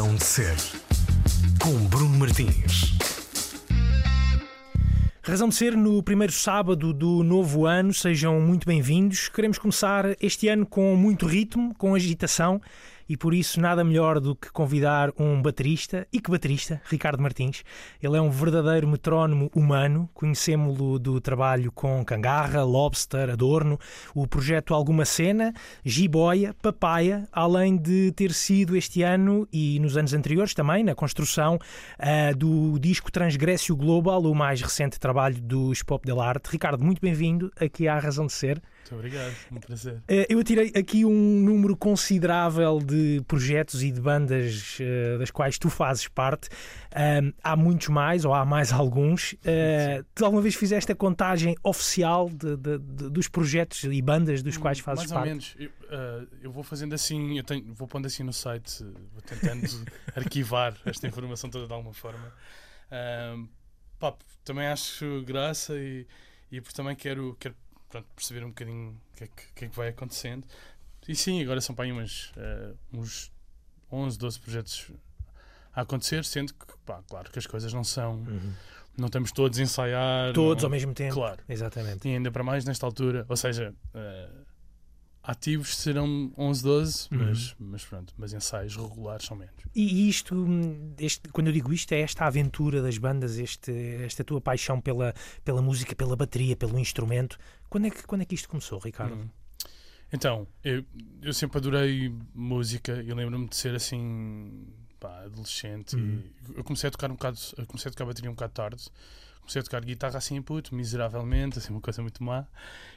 Razão 0.00 0.14
de 0.14 0.24
Ser, 0.24 0.56
com 1.62 1.74
Bruno 1.88 2.18
Martins. 2.18 2.96
Razão 5.22 5.50
de 5.50 5.54
ser 5.54 5.76
no 5.76 6.02
primeiro 6.02 6.32
sábado 6.32 6.94
do 6.94 7.22
novo 7.22 7.66
ano, 7.66 7.92
sejam 7.92 8.40
muito 8.40 8.66
bem-vindos. 8.66 9.28
Queremos 9.28 9.58
começar 9.58 10.16
este 10.18 10.48
ano 10.48 10.64
com 10.64 10.96
muito 10.96 11.26
ritmo, 11.26 11.74
com 11.74 11.94
agitação 11.94 12.62
e 13.10 13.16
por 13.16 13.34
isso 13.34 13.60
nada 13.60 13.82
melhor 13.82 14.20
do 14.20 14.36
que 14.36 14.52
convidar 14.52 15.10
um 15.18 15.42
baterista, 15.42 16.06
e 16.12 16.20
que 16.20 16.30
baterista, 16.30 16.80
Ricardo 16.88 17.20
Martins. 17.20 17.64
Ele 18.00 18.16
é 18.16 18.20
um 18.20 18.30
verdadeiro 18.30 18.86
metrónomo 18.86 19.50
humano, 19.52 20.08
conhecemos-lo 20.14 20.96
do 20.96 21.20
trabalho 21.20 21.72
com 21.72 22.04
Cangarra, 22.04 22.62
Lobster, 22.62 23.28
Adorno, 23.28 23.80
o 24.14 24.28
projeto 24.28 24.72
Alguma 24.74 25.04
Cena, 25.04 25.52
Jiboia, 25.84 26.54
Papaya, 26.62 27.28
além 27.32 27.76
de 27.76 28.12
ter 28.12 28.32
sido 28.32 28.76
este 28.76 29.02
ano 29.02 29.44
e 29.52 29.80
nos 29.80 29.96
anos 29.96 30.14
anteriores 30.14 30.54
também 30.54 30.84
na 30.84 30.94
construção 30.94 31.56
uh, 31.56 32.36
do 32.36 32.78
disco 32.78 33.10
Transgressio 33.10 33.74
Global, 33.74 34.22
o 34.22 34.32
mais 34.36 34.62
recente 34.62 35.00
trabalho 35.00 35.42
dos 35.42 35.82
Pop 35.82 36.06
Del 36.06 36.20
Arte. 36.20 36.48
Ricardo, 36.48 36.84
muito 36.84 37.00
bem-vindo 37.00 37.50
aqui 37.60 37.88
à 37.88 37.98
Razão 37.98 38.26
de 38.26 38.32
Ser. 38.32 38.62
Muito 38.80 38.94
obrigado, 38.94 39.34
um 39.52 39.60
prazer. 39.60 40.02
Eh, 40.08 40.26
eu 40.28 40.40
atirei 40.40 40.72
aqui 40.74 41.04
um 41.04 41.40
número 41.40 41.76
considerável 41.76 42.80
de 42.80 43.22
projetos 43.28 43.82
e 43.82 43.90
de 43.92 44.00
bandas 44.00 44.78
uh, 44.80 45.18
das 45.18 45.30
quais 45.30 45.58
tu 45.58 45.70
fazes 45.70 46.08
parte. 46.08 46.48
há 47.42 47.56
muitos 47.56 47.88
mais, 47.88 48.24
ou 48.24 48.34
há 48.34 48.44
mais 48.44 48.72
alguns. 48.72 49.34
Uh, 49.34 50.04
tu 50.12 50.24
alguma 50.24 50.42
vez 50.42 50.56
fizeste 50.56 50.90
a 50.90 50.94
contagem 50.96 51.54
oficial 51.62 52.28
de, 52.28 52.56
de, 52.56 52.78
de, 52.78 53.10
dos 53.10 53.28
projetos 53.28 53.84
e 53.84 54.02
bandas 54.02 54.42
dos 54.42 54.56
quais 54.56 54.80
fazes 54.80 55.10
mais 55.10 55.12
parte? 55.12 55.28
Mais 55.28 55.54
ou 55.54 55.60
menos. 55.60 55.80
Eu, 55.88 56.24
uh, 56.24 56.28
eu, 56.42 56.50
vou 56.50 56.64
fazendo 56.64 56.94
assim, 56.94 57.38
eu 57.38 57.44
tenho, 57.44 57.72
vou 57.72 57.86
pondo 57.86 58.06
assim 58.06 58.24
no 58.24 58.32
site, 58.32 58.82
vou 59.12 59.22
tentando 59.22 59.68
arquivar 60.16 60.74
esta 60.84 61.06
informação 61.06 61.48
toda 61.48 61.66
de 61.66 61.72
alguma 61.72 61.94
forma. 61.94 62.32
pá, 64.00 64.14
também 64.44 64.66
acho 64.66 65.22
graça 65.22 65.78
e, 65.78 66.06
e 66.50 66.60
também 66.60 66.96
quero, 66.96 67.36
quero 67.38 67.54
pronto, 67.90 68.06
perceber 68.14 68.44
um 68.44 68.48
bocadinho 68.48 68.90
o 68.90 69.16
que, 69.16 69.24
é 69.24 69.26
que, 69.26 69.52
que, 69.54 69.64
é 69.66 69.68
que, 69.68 69.76
vai 69.76 69.88
acontecendo. 69.88 70.46
E 71.06 71.14
sim, 71.14 71.42
agora 71.42 71.60
são 71.60 71.74
para 71.74 71.84
aí 71.84 71.92
umas, 71.92 72.32
uh, 72.36 72.76
uns 72.92 73.32
11, 73.90 74.18
12 74.18 74.40
projetos 74.40 74.90
a 75.74 75.82
acontecer, 75.82 76.24
sendo 76.24 76.54
que, 76.54 76.66
pá, 76.86 77.02
claro 77.08 77.30
que 77.30 77.38
as 77.38 77.46
coisas 77.46 77.72
não 77.72 77.84
são. 77.84 78.14
Uhum. 78.14 78.52
Não 78.96 79.06
estamos 79.06 79.32
todos 79.32 79.58
a 79.58 79.62
ensaiar. 79.62 80.32
Todos 80.32 80.62
não, 80.62 80.68
ao 80.68 80.70
mesmo 80.70 80.92
tempo. 80.92 81.14
Claro. 81.14 81.42
Exatamente. 81.48 82.08
E 82.08 82.14
ainda 82.14 82.30
para 82.30 82.42
mais 82.42 82.64
nesta 82.64 82.84
altura. 82.84 83.24
Ou 83.28 83.36
seja, 83.36 83.74
uh, 83.94 84.46
ativos 85.22 85.76
serão 85.76 86.32
11, 86.36 86.62
12, 86.62 87.08
uhum. 87.10 87.18
mas, 87.18 87.56
mas 87.58 87.84
pronto, 87.84 88.14
mas 88.16 88.32
ensaios 88.32 88.76
regulares 88.76 89.26
são 89.26 89.36
menos. 89.36 89.54
E 89.74 90.08
isto, 90.08 90.46
este, 90.98 91.28
quando 91.28 91.48
eu 91.48 91.52
digo 91.52 91.72
isto, 91.72 91.92
é 91.92 92.00
esta 92.00 92.24
aventura 92.26 92.80
das 92.82 92.98
bandas, 92.98 93.38
este, 93.38 93.72
esta 94.02 94.24
tua 94.24 94.40
paixão 94.40 94.80
pela, 94.80 95.14
pela 95.44 95.60
música, 95.60 95.94
pela 95.94 96.16
bateria, 96.16 96.56
pelo 96.56 96.78
instrumento. 96.78 97.38
Quando 97.68 97.86
é 97.86 97.90
que, 97.90 98.02
quando 98.04 98.22
é 98.22 98.24
que 98.24 98.34
isto 98.34 98.48
começou, 98.48 98.78
Ricardo? 98.78 99.14
Uhum. 99.14 99.28
Então, 100.12 100.46
eu, 100.64 100.84
eu 101.22 101.32
sempre 101.32 101.58
adorei 101.58 102.12
música 102.34 103.00
e 103.00 103.12
lembro-me 103.12 103.48
de 103.48 103.56
ser 103.56 103.74
assim, 103.74 104.66
pá, 104.98 105.22
adolescente. 105.24 105.94
Uhum. 105.94 106.22
eu 106.56 106.64
comecei 106.64 106.88
a 106.88 106.90
tocar 106.90 107.10
um 107.10 107.14
bocado, 107.14 107.38
comecei 107.66 107.88
a 107.88 107.92
tocar 107.92 108.06
bateria 108.06 108.30
um 108.30 108.34
bocado 108.34 108.52
tarde 108.52 108.90
comecei 109.50 109.60
a 109.60 109.64
tocar 109.64 109.84
guitarra 109.84 110.18
assim, 110.18 110.40
puto, 110.40 110.74
miseravelmente, 110.74 111.58
assim, 111.58 111.72
uma 111.72 111.80
coisa 111.80 112.00
muito 112.00 112.22
má. 112.22 112.46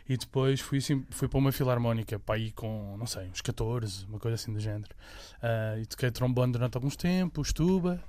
E 0.08 0.16
depois 0.16 0.60
fui, 0.60 0.78
assim, 0.78 1.04
fui 1.10 1.28
para 1.28 1.40
uma 1.40 1.52
filarmónica, 1.52 2.20
para 2.20 2.38
ir 2.38 2.52
com, 2.52 2.96
não 2.98 3.08
sei, 3.08 3.28
uns 3.28 3.42
14, 3.42 4.06
uma 4.06 4.20
coisa 4.20 4.36
assim 4.36 4.54
do 4.54 4.60
género. 4.60 4.94
Uh, 5.42 5.82
e 5.82 5.86
toquei 5.88 6.12
trombone 6.12 6.52
durante 6.52 6.76
alguns 6.76 6.96
tempos, 6.96 7.52
tuba. 7.52 8.04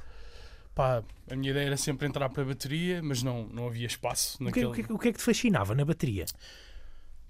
Pá, 0.75 1.03
a 1.31 1.37
minha 1.37 1.53
ideia 1.53 1.67
era 1.67 1.77
sempre 1.77 2.07
entrar 2.07 2.29
para 2.29 2.43
a 2.43 2.47
bateria, 2.47 3.03
mas 3.03 3.23
não, 3.23 3.47
não 3.47 3.67
havia 3.67 3.87
espaço 3.87 4.35
o 4.35 4.39
que, 4.39 4.45
naquele... 4.45 4.67
O 4.67 4.73
que, 4.73 4.93
o 4.93 4.99
que 4.99 5.09
é 5.09 5.13
que 5.13 5.19
te 5.19 5.25
fascinava 5.25 5.75
na 5.75 5.85
bateria? 5.85 6.27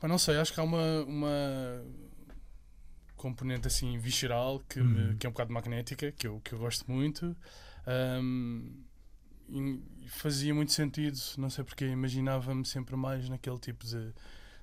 Pá, 0.01 0.09
não 0.09 0.19
sei, 0.19 0.37
acho 0.39 0.53
que 0.53 0.59
há 0.59 0.63
uma, 0.63 1.03
uma 1.03 1.85
componente 3.17 3.69
assim 3.69 3.97
visceral 3.99 4.61
que, 4.69 4.81
me, 4.81 5.01
uhum. 5.01 5.17
que 5.17 5.27
é 5.27 5.29
um 5.29 5.33
bocado 5.33 5.53
magnética, 5.53 6.11
que 6.11 6.27
eu, 6.27 6.41
que 6.41 6.55
eu 6.55 6.59
gosto 6.59 6.91
muito. 6.91 7.37
Um, 7.87 8.83
e 9.49 10.09
fazia 10.09 10.55
muito 10.55 10.73
sentido, 10.73 11.19
não 11.39 11.51
sei 11.51 11.65
porque, 11.65 11.87
imaginava-me 11.87 12.65
sempre 12.65 12.97
mais 12.97 13.29
naquele 13.29 13.59
tipo 13.59 13.85
de, 13.87 14.13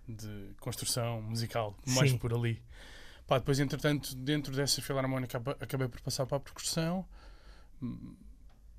de 0.08 0.53
construção 0.59 1.22
musical, 1.22 1.75
mais 1.88 2.12
Sim. 2.12 2.18
por 2.18 2.34
ali. 2.34 2.62
Pá, 3.28 3.38
depois, 3.38 3.59
entretanto, 3.59 4.16
dentro 4.16 4.53
dessa 4.53 4.81
filarmónica, 4.81 5.41
acabei 5.59 5.88
por 5.88 6.02
passar 6.02 6.25
para 6.25 6.38
a 6.38 6.40
percussão 6.40 7.06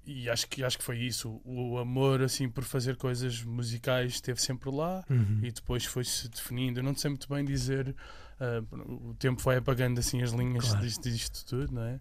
e 0.05 0.29
acho 0.29 0.49
que, 0.49 0.65
acho 0.65 0.79
que 0.79 0.85
foi 0.85 0.99
isso. 0.99 1.41
O, 1.45 1.79
amor 1.79 2.23
assim 2.23 2.49
por 2.49 2.65
fazer 2.65 2.97
coisas 2.97 3.43
musicais 3.43 4.15
esteve 4.15 4.41
sempre 4.43 4.71
lá 4.71 5.05
uhum. 5.09 5.41
e 5.43 5.53
depois 5.53 5.85
foi-se 5.85 6.29
definindo. 6.29 6.81
Eu 6.81 6.85
não 6.85 6.95
sei 6.95 7.11
muito 7.11 7.29
bem 7.29 7.45
dizer, 7.45 7.95
uh, 8.41 9.11
o 9.11 9.15
tempo 9.15 9.41
foi 9.41 9.57
apagando 9.57 10.01
assim 10.01 10.23
as 10.23 10.33
linhas 10.33 10.67
claro. 10.67 10.81
disto, 10.85 11.03
disto 11.03 11.47
tudo, 11.47 11.73
não 11.73 11.85
é? 11.85 12.01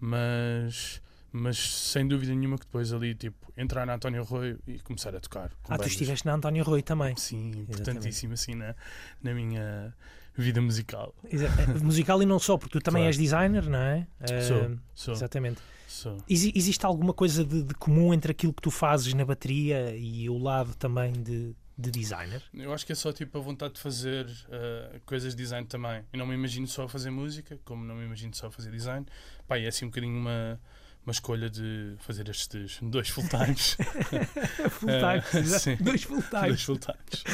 Mas 0.00 1.00
mas 1.32 1.58
sem 1.58 2.06
dúvida 2.06 2.34
nenhuma 2.34 2.58
que 2.58 2.66
depois 2.66 2.92
ali, 2.92 3.14
tipo, 3.14 3.52
entrar 3.56 3.86
na 3.86 3.94
António 3.94 4.22
Rui 4.22 4.58
e 4.66 4.78
começar 4.80 5.16
a 5.16 5.20
tocar. 5.20 5.50
Ah, 5.64 5.70
bandas. 5.70 5.86
tu 5.86 5.90
estiveste 5.90 6.26
na 6.26 6.34
António 6.34 6.62
Rui 6.62 6.82
também. 6.82 7.16
Sim, 7.16 7.50
importantíssimo 7.68 8.34
assim 8.34 8.54
na, 8.54 8.74
na 9.22 9.32
minha 9.32 9.94
vida 10.36 10.60
musical. 10.60 11.14
É, 11.24 11.78
musical 11.82 12.22
e 12.22 12.26
não 12.26 12.38
só, 12.38 12.56
porque 12.58 12.78
tu 12.78 12.82
também 12.82 13.02
claro. 13.02 13.08
és 13.08 13.16
designer, 13.16 13.68
não 13.68 13.78
é? 13.78 14.06
Sou, 14.46 14.62
uh, 14.62 14.78
sou. 14.94 15.14
Exatamente. 15.14 15.60
Sou. 15.86 16.18
Ex 16.28 16.44
existe 16.54 16.84
alguma 16.86 17.12
coisa 17.12 17.44
de, 17.44 17.62
de, 17.62 17.74
comum 17.74 18.14
entre 18.14 18.32
aquilo 18.32 18.52
que 18.52 18.62
tu 18.62 18.70
fazes 18.70 19.12
na 19.14 19.24
bateria 19.24 19.94
e 19.96 20.28
o 20.28 20.38
lado 20.38 20.74
também 20.74 21.12
de, 21.12 21.54
de 21.76 21.90
designer? 21.90 22.42
Eu 22.54 22.72
acho 22.72 22.86
que 22.86 22.92
é 22.92 22.94
só 22.94 23.12
tipo 23.12 23.36
a 23.38 23.40
vontade 23.40 23.74
de 23.74 23.80
fazer 23.80 24.26
uh, 24.26 25.00
coisas 25.04 25.34
de 25.34 25.42
design 25.42 25.66
também. 25.66 26.02
Eu 26.12 26.18
não 26.18 26.26
me 26.26 26.34
imagino 26.34 26.66
só 26.66 26.84
a 26.84 26.88
fazer 26.88 27.10
música, 27.10 27.58
como 27.64 27.84
não 27.84 27.94
me 27.94 28.04
imagino 28.04 28.34
só 28.34 28.46
a 28.46 28.50
fazer 28.50 28.70
design. 28.70 29.06
Pá, 29.46 29.58
é 29.58 29.66
assim 29.66 29.84
um 29.84 29.88
bocadinho 29.88 30.18
uma 30.18 30.58
uma 31.04 31.12
escolha 31.12 31.50
de 31.50 31.94
fazer 31.98 32.28
estes 32.28 32.78
dois 32.82 33.08
full-times. 33.10 33.76
full-times, 34.70 35.52
uh, 35.52 35.58
sim, 35.58 35.76
dois 35.76 36.02
full-times. 36.04 36.48
Dois 36.48 36.62
full-times. 36.62 37.24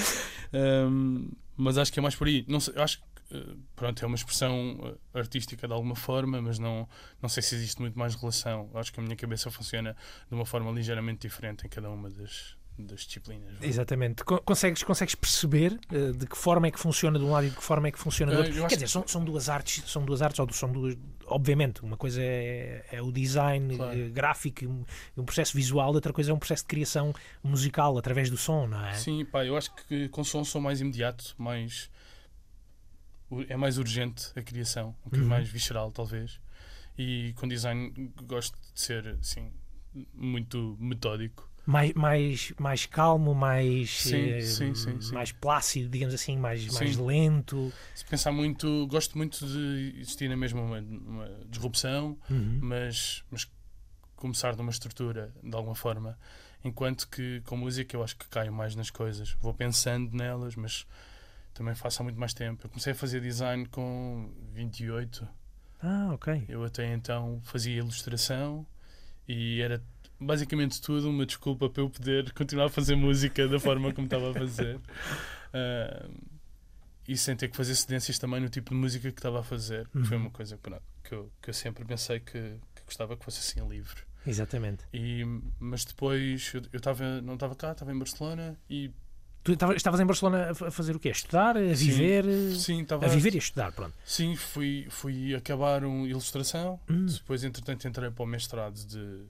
Um, 0.53 1.31
mas 1.57 1.77
acho 1.77 1.93
que 1.93 1.99
é 1.99 2.03
mais 2.03 2.15
por 2.15 2.27
aí. 2.27 2.45
Não 2.49 2.61
sei, 2.61 2.75
acho 2.77 2.99
que 2.99 3.37
uh, 3.37 3.59
pronto, 3.75 4.03
é 4.03 4.07
uma 4.07 4.15
expressão 4.15 4.79
eh, 5.13 5.19
artística 5.19 5.67
de 5.67 5.73
alguma 5.73 5.97
forma, 5.97 6.41
mas 6.41 6.59
não, 6.59 6.89
não 7.21 7.29
sei 7.29 7.43
se 7.43 7.55
existe 7.55 7.81
muito 7.81 7.99
mais 7.99 8.15
relação. 8.15 8.71
Acho 8.75 8.93
que 8.93 9.01
a 9.01 9.03
minha 9.03 9.17
cabeça 9.17 9.51
funciona 9.51 9.97
de 10.29 10.35
uma 10.35 10.47
forma 10.47 10.71
ligeiramente 10.71 11.27
diferente 11.27 11.67
em 11.67 11.69
cada 11.69 11.91
uma 11.91 12.09
das, 12.09 12.57
das 12.79 13.01
disciplinas. 13.01 13.55
Exatamente. 13.61 14.23
Consegues, 14.25 14.83
consegues 14.83 15.15
perceber 15.15 15.79
uh, 15.93 16.13
de 16.13 16.27
que 16.27 16.37
forma 16.37 16.69
é 16.69 16.71
que 16.71 16.79
funciona 16.79 17.19
de 17.19 17.25
um 17.25 17.33
lado 17.33 17.47
e 17.49 17.51
de 17.51 17.57
que 17.57 17.65
forma 17.65 17.89
é 17.89 17.91
que 17.91 17.99
funciona 17.99 18.33
do 18.33 18.39
outro? 18.39 18.69
Quer 18.69 18.77
dizer, 18.77 18.89
são, 18.89 19.07
são 19.07 19.25
duas 19.25 19.49
artes, 19.49 19.83
são 19.91 20.05
duas 20.05 20.23
artes, 20.23 20.39
ou 20.39 20.53
são 20.53 20.71
duas, 20.71 20.97
obviamente, 21.29 21.83
uma 21.83 21.97
coisa 21.97 22.21
é, 22.23 22.85
é 22.91 23.03
o 23.03 23.13
design 23.13 23.77
claro. 23.77 23.99
uh, 23.99 24.11
gráfico, 24.11 24.65
um, 24.67 24.85
um, 25.17 25.25
processo 25.25 25.57
visual, 25.57 25.93
outra 25.93 26.13
coisa 26.13 26.31
é 26.31 26.35
um 26.35 26.39
processo 26.39 26.63
de 26.63 26.69
criação 26.69 27.13
musical 27.43 27.97
através 27.99 28.31
do 28.31 28.37
som, 28.37 28.67
não 28.67 28.85
é? 28.85 28.95
Sim, 28.95 29.25
pá, 29.25 29.45
eu 29.45 29.57
acho 29.57 29.75
que 29.75 30.09
com 30.09 30.25
som 30.25 30.45
sou 30.45 30.61
mais 30.61 30.81
imediato, 30.81 31.35
mais 31.39 31.91
é 33.49 33.57
mais 33.57 33.77
urgente 33.77 34.33
a 34.37 34.43
criação, 34.43 34.89
um 35.01 35.05
bocadinho 35.05 35.23
uhum. 35.25 35.29
mais 35.29 35.49
visceral, 35.49 35.91
talvez. 35.91 36.41
E 36.97 37.35
com 37.37 37.47
design 37.47 37.93
gosto 38.25 38.57
de 38.75 38.81
ser 38.81 39.07
assim, 39.21 39.53
muito 40.15 40.77
metódico 40.81 41.49
mais, 41.69 41.93
mais, 41.93 42.53
mais 42.59 42.87
calmo, 42.87 43.35
mais, 43.35 43.91
sim, 43.91 44.31
eh, 44.31 44.41
sim, 44.41 44.75
sim, 44.75 44.99
mais 45.13 45.33
plácido, 45.33 45.91
digamos 45.91 46.15
assim, 46.15 46.39
mais, 46.39 46.67
mais 46.73 46.97
lento. 46.97 47.71
Se 47.95 48.07
pensar 48.07 48.33
muito, 48.33 48.87
gosto 48.87 49.19
muito 49.19 49.47
de 49.47 49.95
existir 50.01 50.31
na 50.31 50.37
mesma 50.37 50.63
uma, 50.63 50.79
uma 50.79 51.31
disrupção, 51.47 52.17
uhum. 52.31 52.59
mas, 52.63 53.23
mas 53.31 53.47
começar 54.17 54.57
numa 54.57 54.71
estrutura 54.71 55.31
de 55.43 55.55
alguma 55.55 55.75
forma. 55.75 56.19
Enquanto 56.65 57.07
que 57.07 57.43
com 57.43 57.59
música 57.59 57.95
eu 57.95 58.03
acho 58.03 58.17
que 58.17 58.27
caio 58.29 58.51
mais 58.51 58.75
nas 58.75 58.89
coisas. 58.89 59.37
Vou 59.39 59.53
pensando 59.53 60.17
nelas, 60.17 60.57
mas 60.57 60.87
também 61.53 61.75
faço 61.75 62.01
há 62.01 62.03
muito 62.03 62.19
mais 62.19 62.33
tempo. 62.33 62.65
Eu 62.65 62.71
comecei 62.71 62.95
a 62.95 62.97
fazer 62.97 63.21
design 63.21 63.67
com 63.67 64.33
28. 64.55 65.29
Ah, 65.83 66.13
ok. 66.15 66.47
Eu 66.49 66.65
até 66.65 66.91
então 66.95 67.43
fazia 67.45 67.77
ilustração 67.77 68.67
e 69.29 69.61
era 69.61 69.83
basicamente 70.21 70.81
tudo 70.81 71.09
uma 71.11 71.25
desculpa 71.27 71.69
para 71.69 71.83
eu 71.83 71.91
poder 71.91 72.33
continuar 72.33 72.67
a 72.67 72.71
fazer 72.71 72.97
música 72.97 73.47
da 73.49 73.59
forma 73.61 73.93
como 73.93 74.07
estava 74.07 74.31
a 74.31 74.35
fazer. 74.35 74.77
Uh, 74.77 76.11
e 77.07 77.17
sem 77.17 77.35
ter 77.37 77.49
que 77.49 77.57
fazer 77.57 77.75
cedências 77.75 78.19
também 78.19 78.41
no 78.41 78.49
tipo 78.49 78.71
de 78.71 78.77
música 78.77 79.11
que 79.11 79.19
estava 79.19 79.41
a 79.41 79.43
fazer. 79.43 79.89
Uhum. 79.95 80.05
Foi 80.05 80.17
uma 80.17 80.31
coisa 80.31 80.59
que, 81.03 81.15
eu, 81.15 81.31
que 81.41 81.51
eu 81.51 81.55
sempre 81.55 81.85
pensei 81.85 82.21
que, 82.21 82.33
que 82.75 82.83
gostava 82.85 83.17
que 83.17 83.25
fosse 83.25 83.39
assim 83.39 83.67
livre. 83.69 84.03
Exatamente. 84.27 84.85
E, 84.93 85.25
mas 85.59 85.85
depois 85.87 86.51
eu, 86.53 86.63
eu 86.73 86.81
tava, 86.81 87.21
não 87.23 87.35
estava 87.35 87.55
cá, 87.55 87.73
estava 87.73 87.93
em 87.93 87.99
Barcelona 87.99 88.59
e 88.69 88.91
Tu 89.45 89.53
estavas 89.53 89.77
estavas 89.77 90.01
em 90.01 90.05
Barcelona 90.05 90.51
a 90.51 90.55
fa- 90.55 90.69
a 90.69 90.71
fazer 90.71 90.95
o 90.97 91.01
quê? 91.01 91.09
A 91.09 91.13
estudar, 91.13 91.57
a 91.57 91.75
Sim. 91.75 91.87
viver? 91.87 92.25
Sim, 92.57 92.83
estava 92.83 93.07
A 93.07 93.09
viver 93.09 93.33
e 93.33 93.37
a 93.37 93.39
estudar, 93.39 93.73
pronto. 93.73 93.95
Sim, 94.05 94.37
fui, 94.37 94.87
fui 94.91 95.35
acabar 95.35 95.85
um 95.85 96.07
ilustração, 96.07 96.79
Hum. 96.91 97.07
depois 97.07 97.43
entretanto 97.45 97.89
entrei 97.89 98.11
para 98.11 98.23
o 98.25 98.27
mestrado 98.27 98.75
de 98.85 99.23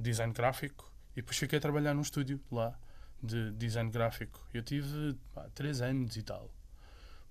design 0.00 0.32
gráfico 0.32 0.90
e 1.12 1.16
depois 1.16 1.36
fiquei 1.36 1.58
a 1.58 1.60
trabalhar 1.60 1.94
num 1.94 2.02
estúdio 2.02 2.40
lá 2.50 2.78
de 3.22 3.50
design 3.52 3.90
gráfico. 3.90 4.40
Eu 4.54 4.62
tive 4.62 5.14
pá, 5.34 5.48
três 5.54 5.80
anos 5.80 6.16
e 6.16 6.22
tal 6.22 6.50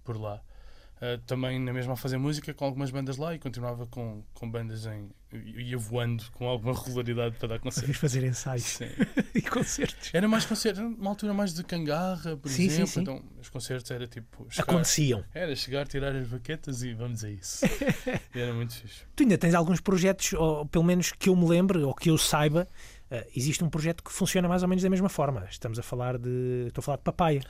por 0.04 0.18
lá. 0.18 0.42
Ah, 1.00 1.20
também 1.28 1.60
na 1.60 1.72
mesma 1.72 1.94
a 1.94 1.96
fazer 1.96 2.18
música 2.18 2.54
com 2.54 2.66
algumas 2.66 2.90
bandas 2.90 3.18
lá 3.18 3.36
e 3.36 3.38
continuava 3.40 3.86
com, 3.86 4.24
com 4.34 4.50
bandas 4.50 4.86
em. 4.88 5.10
ia 5.32 5.78
voando 5.78 6.24
com 6.32 6.48
alguma 6.48 6.74
regularidade 6.74 7.36
para 7.38 7.50
dar 7.50 7.60
concertos. 7.60 7.98
fazer 7.98 8.24
ensaios 8.24 8.64
Sim. 8.64 8.86
e 9.36 9.42
concertos. 9.44 10.10
Era 10.12 10.28
mais 10.28 10.46
concertos, 10.46 10.82
uma 10.82 11.12
altura 11.12 11.36
mais 11.36 11.54
de 11.54 11.64
cangarra, 11.64 12.36
por 12.38 12.50
Sim, 12.50 12.64
sim, 12.64 12.66
exemplo. 12.82 12.88
sim. 12.88 13.02
Então 13.02 13.24
os 13.40 13.48
concertos 13.48 13.92
era 13.92 14.08
tipo. 14.08 14.48
chegar- 14.50 14.64
Aconteciam. 14.64 15.24
era 15.36 15.56
chegar, 15.56 15.88
tirar 15.88 16.16
as 16.16 16.28
baquetas 16.28 16.82
e 16.82 16.94
vamos 16.96 17.24
a 17.24 17.30
isso. 17.30 17.64
Era 18.34 18.54
muito 18.54 18.74
fixe. 18.74 19.04
Tu 19.16 19.22
ainda 19.24 19.38
tens 19.38 19.54
alguns 19.54 19.80
projetos, 19.80 20.34
ou 20.34 20.66
pelo 20.66 20.84
menos 20.84 21.12
que 21.12 21.30
eu 21.30 21.36
me 21.36 21.48
lembre, 21.48 21.78
ou 21.80 21.94
que 21.94 22.10
eu 22.10 22.18
saiba, 22.18 22.68
eh, 23.12 23.28
existe 23.36 23.64
um 23.64 23.70
projeto 23.70 24.04
que 24.04 24.12
funciona 24.12 24.48
mais 24.48 24.64
ou 24.64 24.68
menos 24.70 24.84
da 24.84 24.90
mesma 24.90 25.10
forma. 25.10 25.46
Estamos 25.50 25.78
a 25.78 25.84
falar 25.84 26.18
de. 26.18 26.66
Estou 26.70 26.82
a 26.82 26.84
falar 26.84 26.98
de 26.98 27.04
papaya. 27.04 27.42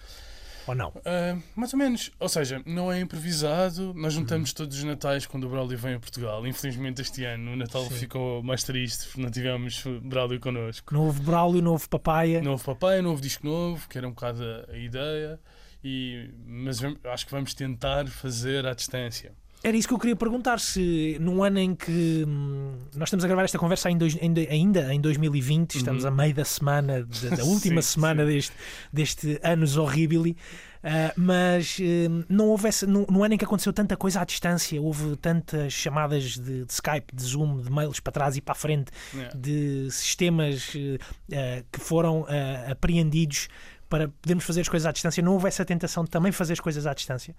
Ou 0.67 0.75
não? 0.75 0.91
Ah, 1.05 1.37
mais 1.55 1.71
ou 1.73 1.79
menos. 1.79 2.11
Ou 2.19 2.27
seja, 2.29 2.61
não 2.65 2.91
é 2.91 2.99
improvisado. 2.99 3.93
Nós 3.93 4.13
Uhum. 4.13 4.21
juntamos 4.21 4.51
todos 4.53 4.77
os 4.77 4.83
natais 4.83 5.25
quando 5.25 5.45
o 5.45 5.49
Braulio 5.49 5.77
vem 5.77 5.93
a 5.95 5.99
Portugal. 5.99 6.45
Infelizmente 6.45 7.01
este 7.01 7.23
ano 7.23 7.53
o 7.53 7.55
Natal 7.55 7.83
Sim. 7.85 7.95
ficou 7.95 8.43
mais 8.43 8.63
triste 8.63 9.05
porque 9.07 9.21
não 9.21 9.31
tivemos 9.31 9.83
Braulio 10.03 10.39
connosco. 10.39 10.93
Novo 10.93 11.21
Braulio, 11.23 11.61
novo 11.61 11.87
papaya. 11.89 12.41
Novo 12.41 12.63
papai, 12.63 13.01
novo 13.01 13.21
disco 13.21 13.45
novo, 13.47 13.87
que 13.87 13.97
era 13.97 14.07
um 14.07 14.11
bocado 14.11 14.43
a, 14.43 14.73
a 14.73 14.77
ideia. 14.77 15.39
E, 15.83 16.29
mas 16.45 16.79
acho 17.05 17.25
que 17.25 17.31
vamos 17.31 17.53
tentar 17.53 18.07
fazer 18.07 18.65
à 18.65 18.73
distância. 18.73 19.31
Era 19.67 19.75
isso 19.75 19.87
que 19.87 19.93
eu 19.93 19.99
queria 19.99 20.15
perguntar: 20.15 20.59
se 20.61 21.17
num 21.19 21.43
ano 21.43 21.59
em 21.59 21.75
que 21.75 22.23
hum, 22.25 22.73
nós 22.95 23.09
estamos 23.09 23.25
a 23.25 23.27
gravar 23.27 23.43
esta 23.43 23.59
conversa 23.59 23.89
em 23.91 23.97
dois- 23.97 24.17
em 24.21 24.33
ainda 24.49 24.93
em 24.93 25.01
2020, 25.01 25.75
estamos 25.75 26.03
Uhum. 26.03 26.09
a 26.09 26.11
meio 26.11 26.33
da 26.33 26.45
semana, 26.45 27.03
da, 27.03 27.35
da 27.35 27.43
última 27.43 27.81
Sim, 27.81 27.93
semana 27.93 28.25
sim. 28.25 28.31
Deste, 28.31 28.53
deste 28.93 29.39
anos 29.43 29.75
horribili. 29.75 30.37
ah, 30.83 31.11
mas 31.17 31.77
hum, 31.81 32.23
não 32.29 32.47
houve 32.47 32.69
essa, 32.69 32.87
no, 32.87 33.05
no 33.09 33.23
ano 33.23 33.33
em 33.33 33.37
que 33.37 33.43
aconteceu 33.43 33.73
tanta 33.73 33.97
coisa 33.97 34.21
à 34.21 34.23
distância, 34.23 34.81
houve 34.81 35.17
tantas 35.17 35.73
chamadas 35.73 36.37
de, 36.37 36.63
de 36.63 36.71
Skype, 36.71 37.13
de 37.13 37.23
Zoom, 37.23 37.59
de 37.61 37.69
mails 37.69 37.99
para 37.99 38.13
trás 38.13 38.37
e 38.37 38.41
para 38.41 38.53
a 38.53 38.55
frente, 38.55 38.89
Yeah. 39.13 39.35
de 39.37 39.89
sistemas 39.91 40.71
eh, 40.75 40.97
eh, 41.31 41.63
que 41.71 41.79
foram 41.81 42.25
eh, 42.29 42.67
apreendidos 42.71 43.49
para 43.89 44.07
podermos 44.07 44.43
fazer 44.43 44.61
as 44.61 44.69
coisas 44.69 44.85
à 44.85 44.91
distância. 44.91 45.23
Não 45.23 45.33
houve 45.33 45.47
essa 45.47 45.63
tentação 45.63 46.03
de 46.03 46.09
também 46.09 46.31
fazer 46.31 46.53
as 46.53 46.59
coisas 46.59 46.85
à 46.85 46.93
distância? 46.93 47.35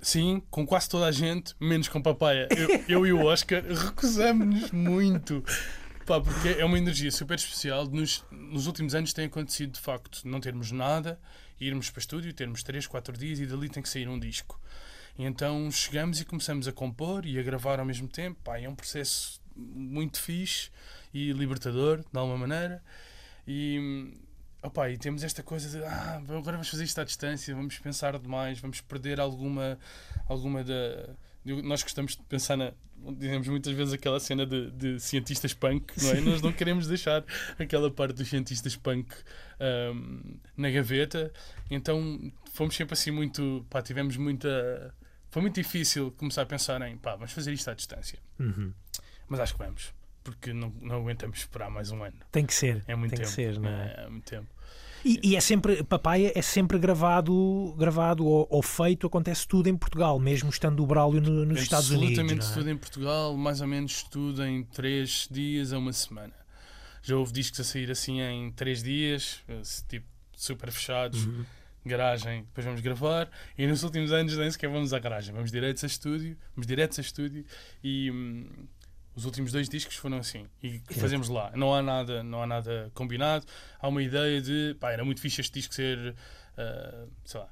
Sim, 0.00 0.42
com 0.50 0.66
quase 0.66 0.88
toda 0.88 1.06
a 1.06 1.12
gente, 1.12 1.54
menos 1.60 1.88
com 1.88 2.00
papaya. 2.02 2.48
Eu, 2.50 2.84
eu 2.88 3.06
e 3.06 3.12
o 3.12 3.24
Oscar 3.24 3.62
recusamos-nos 3.62 4.70
muito. 4.70 5.42
Pá, 6.06 6.20
porque 6.20 6.48
é 6.48 6.64
uma 6.64 6.78
energia 6.78 7.10
super 7.10 7.34
especial. 7.34 7.86
Nos, 7.86 8.24
nos 8.30 8.66
últimos 8.66 8.94
anos 8.94 9.12
tem 9.12 9.26
acontecido 9.26 9.72
de 9.72 9.80
facto 9.80 10.22
não 10.24 10.40
termos 10.40 10.70
nada, 10.70 11.18
irmos 11.60 11.90
para 11.90 11.98
o 11.98 12.00
estúdio, 12.00 12.32
termos 12.32 12.62
3, 12.62 12.86
4 12.86 13.16
dias 13.16 13.40
e 13.40 13.46
dali 13.46 13.68
tem 13.68 13.82
que 13.82 13.88
sair 13.88 14.08
um 14.08 14.18
disco. 14.18 14.60
E 15.18 15.24
então 15.24 15.70
chegamos 15.70 16.20
e 16.20 16.24
começamos 16.24 16.68
a 16.68 16.72
compor 16.72 17.26
e 17.26 17.38
a 17.38 17.42
gravar 17.42 17.80
ao 17.80 17.86
mesmo 17.86 18.06
tempo. 18.06 18.38
Pá, 18.44 18.60
é 18.60 18.68
um 18.68 18.74
processo 18.74 19.40
muito 19.56 20.20
fixe 20.20 20.70
e 21.12 21.32
libertador, 21.32 21.98
de 21.98 22.18
alguma 22.18 22.38
maneira. 22.38 22.82
E, 23.48 24.12
opá, 24.62 24.90
e 24.90 24.96
temos 24.96 25.22
esta 25.22 25.42
coisa 25.42 25.68
de 25.68 25.84
ah, 25.84 26.16
agora 26.16 26.52
vamos 26.52 26.68
fazer 26.68 26.84
isto 26.84 27.00
à 27.00 27.04
distância, 27.04 27.54
vamos 27.54 27.78
pensar 27.78 28.18
demais, 28.18 28.58
vamos 28.58 28.80
perder 28.80 29.20
alguma, 29.20 29.78
alguma 30.28 30.62
da. 30.64 31.14
Nós 31.44 31.82
gostamos 31.82 32.16
de 32.16 32.22
pensar 32.24 32.56
na. 32.56 32.72
Dizemos 33.18 33.46
muitas 33.46 33.72
vezes 33.74 33.92
aquela 33.92 34.18
cena 34.18 34.46
de, 34.46 34.70
de 34.70 34.98
cientistas 34.98 35.52
punk, 35.52 35.92
não 36.02 36.10
é? 36.10 36.20
Nós 36.20 36.42
não 36.42 36.52
queremos 36.52 36.86
deixar 36.86 37.24
aquela 37.58 37.90
parte 37.90 38.14
dos 38.14 38.28
cientistas 38.28 38.74
punk 38.74 39.14
ahm, 39.60 40.38
na 40.56 40.70
gaveta, 40.70 41.30
então 41.70 42.32
fomos 42.52 42.74
sempre 42.74 42.94
assim 42.94 43.10
muito. 43.10 43.64
pá, 43.70 43.82
tivemos 43.82 44.16
muita. 44.16 44.94
Foi 45.30 45.42
muito 45.42 45.54
difícil 45.54 46.10
começar 46.12 46.42
a 46.42 46.46
pensar 46.46 46.80
em 46.82 46.96
pá, 46.96 47.14
vamos 47.14 47.32
fazer 47.32 47.52
isto 47.52 47.70
à 47.70 47.74
distância. 47.74 48.18
Uhum. 48.40 48.72
Mas 49.28 49.40
acho 49.40 49.52
que 49.52 49.58
vamos, 49.58 49.92
porque 50.30 50.52
não, 50.52 50.72
não 50.80 50.96
aguentamos 50.96 51.38
esperar 51.38 51.70
mais 51.70 51.90
um 51.90 52.02
ano. 52.02 52.16
Tem 52.32 52.44
que 52.44 52.52
ser. 52.54 52.82
É 52.86 52.94
muito 52.96 53.10
Tem 53.10 53.18
tempo. 53.20 53.28
que 53.30 53.34
ser, 53.34 53.58
não 53.58 53.68
é? 53.70 53.94
é 53.98 54.08
muito 54.08 54.24
tempo. 54.28 54.46
E, 55.04 55.20
e 55.22 55.36
é 55.36 55.40
sempre, 55.40 55.84
papaya 55.84 56.32
é 56.34 56.42
sempre 56.42 56.78
gravado, 56.78 57.74
gravado 57.78 58.26
ou, 58.26 58.46
ou 58.50 58.60
feito, 58.62 59.06
acontece 59.06 59.46
tudo 59.46 59.68
em 59.68 59.76
Portugal, 59.76 60.18
mesmo 60.18 60.50
estando 60.50 60.82
o 60.82 60.86
Braulio 60.86 61.20
no- 61.20 61.44
nos 61.46 61.60
Estados 61.62 61.90
Unidos. 61.90 62.18
Absolutamente 62.18 62.50
é? 62.50 62.54
tudo 62.54 62.70
em 62.70 62.76
Portugal, 62.76 63.36
mais 63.36 63.60
ou 63.60 63.68
menos 63.68 64.02
tudo 64.02 64.44
em 64.44 64.64
3 64.64 65.28
dias 65.30 65.72
a 65.72 65.78
uma 65.78 65.92
semana. 65.92 66.32
Já 67.02 67.16
houve 67.16 67.32
discos 67.32 67.60
a 67.60 67.64
sair 67.64 67.88
assim 67.90 68.20
em 68.20 68.50
3 68.50 68.82
dias, 68.82 69.42
tipo 69.88 70.06
super 70.34 70.72
fechados, 70.72 71.24
Uhum. 71.24 71.44
garagem, 71.84 72.42
depois 72.42 72.64
vamos 72.66 72.80
gravar. 72.80 73.30
E 73.56 73.64
nos 73.64 73.84
últimos 73.84 74.10
anos 74.10 74.36
nem 74.36 74.50
sequer 74.50 74.68
vamos 74.68 74.92
à 74.92 74.98
garagem, 74.98 75.32
vamos 75.32 75.52
diretos 75.52 75.84
a 75.84 75.86
estúdio, 75.86 76.36
vamos 76.56 76.66
diretos 76.66 76.98
a 76.98 77.02
estúdio 77.02 77.44
e 77.84 78.10
hum, 78.10 78.48
os 79.16 79.24
últimos 79.24 79.50
dois 79.50 79.68
discos 79.68 79.96
foram 79.96 80.18
assim. 80.18 80.46
E 80.62 80.80
fazemos 80.90 81.28
lá. 81.28 81.50
Não 81.56 81.74
há 81.74 81.82
nada, 81.82 82.22
não 82.22 82.42
há 82.42 82.46
nada 82.46 82.90
combinado. 82.94 83.44
Há 83.80 83.88
uma 83.88 84.02
ideia 84.02 84.40
de 84.40 84.76
pá, 84.78 84.92
era 84.92 85.04
muito 85.04 85.20
fixe 85.20 85.40
este 85.40 85.54
disco 85.54 85.74
ser 85.74 86.14
ah, 86.56 87.06
sei 87.24 87.40
lá. 87.40 87.48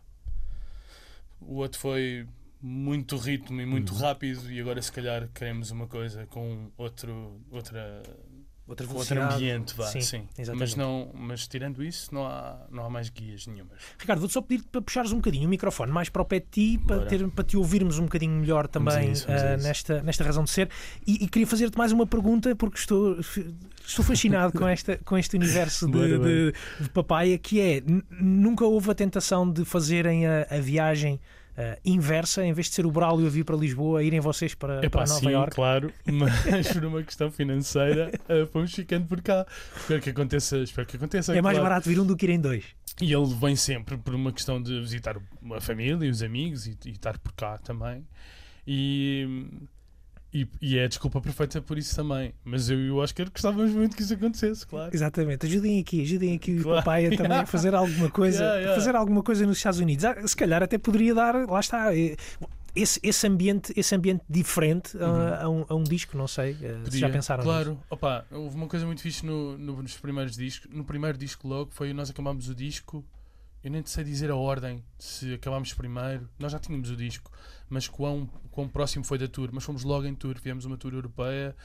O 1.40 1.56
outro 1.56 1.78
foi 1.78 2.26
muito 2.60 3.16
ritmo 3.16 3.60
e 3.60 3.66
muito 3.66 3.92
rápido 3.94 4.50
e 4.50 4.58
agora 4.58 4.80
se 4.80 4.90
calhar 4.90 5.28
queremos 5.34 5.70
uma 5.70 5.86
coisa 5.86 6.26
com 6.26 6.70
outro 6.78 7.38
outra 7.50 8.02
Outra 8.66 8.86
com 8.86 8.94
outro 8.94 9.14
velocidade. 9.14 9.34
ambiente 9.34 9.74
vá, 9.76 9.86
Sim, 9.86 10.00
sim, 10.00 10.28
exatamente. 10.38 10.58
mas 10.60 10.74
não 10.74 11.10
mas 11.14 11.46
tirando 11.46 11.84
isso 11.84 12.14
não 12.14 12.26
há 12.26 12.66
não 12.70 12.86
há 12.86 12.88
mais 12.90 13.10
guias 13.10 13.46
nenhumas 13.46 13.78
Ricardo, 13.98 14.20
vou 14.20 14.28
só 14.28 14.40
pedir 14.40 14.64
para 14.64 14.80
puxares 14.80 15.12
um 15.12 15.16
bocadinho 15.16 15.46
o 15.46 15.50
microfone 15.50 15.92
mais 15.92 16.08
para 16.08 16.22
o 16.22 16.24
pé 16.24 16.40
de 16.40 16.46
ti, 16.50 16.78
para, 16.78 16.96
Bora. 16.96 17.08
ter, 17.08 17.28
para 17.28 17.44
te 17.44 17.56
ouvirmos 17.56 17.98
um 17.98 18.04
bocadinho 18.04 18.32
melhor 18.32 18.66
também 18.66 19.12
isso, 19.12 19.26
isso. 19.30 19.62
nesta, 19.66 20.02
nesta 20.02 20.24
razão 20.24 20.44
de 20.44 20.50
ser. 20.50 20.70
E, 21.06 21.24
e 21.24 21.28
queria 21.28 21.46
fazer-te 21.46 21.76
mais 21.76 21.92
uma 21.92 22.06
pergunta, 22.06 22.54
porque 22.56 22.78
estou, 22.78 23.18
estou 23.20 24.04
fascinado 24.04 24.58
com, 24.58 24.66
esta, 24.66 24.96
com 25.04 25.16
este 25.18 25.36
universo 25.36 25.86
de, 25.86 25.92
Bora, 25.92 26.18
de, 26.18 26.52
de 26.80 26.88
papaya, 26.90 27.36
que 27.38 27.60
é, 27.60 27.82
nunca 28.10 28.64
houve 28.64 28.90
a 28.90 28.94
tentação 28.94 29.50
de 29.50 29.64
fazerem 29.64 30.26
a, 30.26 30.46
a 30.50 30.58
viagem 30.58 31.20
ah, 31.56 31.78
inversa, 31.84 32.44
em 32.44 32.52
vez 32.52 32.68
de 32.68 32.74
ser 32.74 32.86
o 32.86 32.90
Braulio 32.90 33.26
a 33.26 33.30
vir 33.30 33.44
para 33.44 33.56
Lisboa, 33.56 34.02
irem 34.02 34.20
vocês 34.20 34.54
para, 34.54 34.84
É 34.84 34.88
para 34.88 35.06
Nova 35.06 35.20
sim, 35.20 35.28
Iorque? 35.28 35.54
claro, 35.54 35.92
mas 36.04 36.72
por 36.72 36.84
uma 36.84 37.02
questão 37.02 37.30
financeira 37.30 38.10
eh, 38.28 38.46
fomos 38.52 38.72
ficando 38.72 39.06
por 39.06 39.20
cá. 39.22 39.46
Espero 39.76 40.00
que 40.00 40.10
aconteça, 40.10 40.58
espero 40.58 40.86
que 40.86 40.96
aconteça. 40.96 41.32
É 41.32 41.40
mais 41.40 41.56
claro. 41.56 41.70
barato 41.70 41.88
vir 41.88 42.00
um 42.00 42.06
do 42.06 42.16
que 42.16 42.26
irem 42.26 42.40
dois. 42.40 42.64
E 43.00 43.12
ele 43.12 43.34
vem 43.40 43.56
sempre 43.56 43.96
por 43.96 44.14
uma 44.14 44.32
questão 44.32 44.62
de 44.62 44.80
visitar 44.80 45.16
a 45.54 45.60
família 45.60 46.06
e 46.06 46.10
os 46.10 46.22
amigos 46.22 46.66
e, 46.66 46.76
e 46.86 46.90
estar 46.90 47.18
por 47.18 47.32
cá 47.32 47.58
também. 47.58 48.04
E, 48.66 49.46
e, 50.34 50.46
e 50.60 50.76
é 50.76 50.84
a 50.84 50.88
desculpa 50.88 51.20
perfeita 51.20 51.62
por 51.62 51.78
isso 51.78 51.94
também. 51.94 52.34
Mas 52.44 52.68
eu 52.68 52.78
e 52.80 52.90
o 52.90 52.96
Oscar 52.96 53.30
gostávamos 53.30 53.70
muito 53.72 53.96
que 53.96 54.02
isso 54.02 54.12
acontecesse, 54.14 54.66
claro. 54.66 54.90
Exatamente, 54.92 55.46
ajudem 55.46 55.78
aqui, 55.80 56.02
ajudem 56.02 56.34
aqui 56.34 56.58
o 56.58 56.62
Claro. 56.64 56.78
papaya 56.80 57.08
também 57.16 57.38
a 57.38 57.46
fazer 57.46 57.74
alguma 57.74 58.10
coisa, 58.10 58.38
Yeah, 58.42 58.58
yeah. 58.58 58.72
a 58.72 58.74
fazer 58.74 58.96
alguma 58.96 59.22
coisa 59.22 59.46
nos 59.46 59.56
Estados 59.58 59.78
Unidos. 59.78 60.04
Ah, 60.04 60.26
Se 60.26 60.36
calhar 60.36 60.62
até 60.62 60.76
poderia 60.76 61.14
dar, 61.14 61.34
lá 61.48 61.60
está, 61.60 61.96
eh, 61.96 62.16
esse, 62.76 62.98
esse 63.04 63.24
ambiente, 63.26 63.72
esse 63.76 63.94
ambiente 63.94 64.24
diferente 64.28 64.98
a- 64.98 65.44
a, 65.44 65.48
um, 65.48 65.64
a 65.68 65.74
um 65.76 65.84
disco, 65.84 66.16
não 66.18 66.26
sei, 66.26 66.56
eh, 66.60 66.78
se 66.90 66.98
já 66.98 67.08
pensaram 67.08 67.44
Claro, 67.44 67.70
nisso. 67.70 67.82
Opa, 67.88 68.26
houve 68.32 68.56
uma 68.56 68.66
coisa 68.66 68.84
muito 68.84 69.00
fixe 69.00 69.24
no, 69.24 69.56
no- 69.56 69.80
nos 69.80 69.96
primeiros 69.96 70.36
discos. 70.36 70.68
No 70.72 70.84
primeiro 70.84 71.16
disco 71.16 71.46
logo 71.46 71.70
foi 71.72 71.92
nós 71.92 72.10
acabámos 72.10 72.48
o 72.48 72.54
disco. 72.54 73.04
Eu 73.64 73.70
nem 73.70 73.80
te 73.80 73.88
sei 73.88 74.04
dizer 74.04 74.30
a 74.30 74.36
ordem 74.36 74.84
se 74.98 75.32
acabámos 75.32 75.72
primeiro. 75.72 76.28
Nós 76.38 76.52
já 76.52 76.58
tínhamos 76.58 76.90
o 76.90 76.96
disco, 76.96 77.32
mas 77.68 77.88
quão, 77.88 78.26
quão 78.50 78.68
próximo 78.68 79.02
foi 79.04 79.16
da 79.16 79.26
tour. 79.26 79.48
Mas 79.52 79.64
fomos 79.64 79.84
logo 79.84 80.06
em 80.06 80.14
tour, 80.14 80.36
viemos 80.42 80.66
uma 80.66 80.76
tour 80.76 80.92
europeia, 80.92 81.56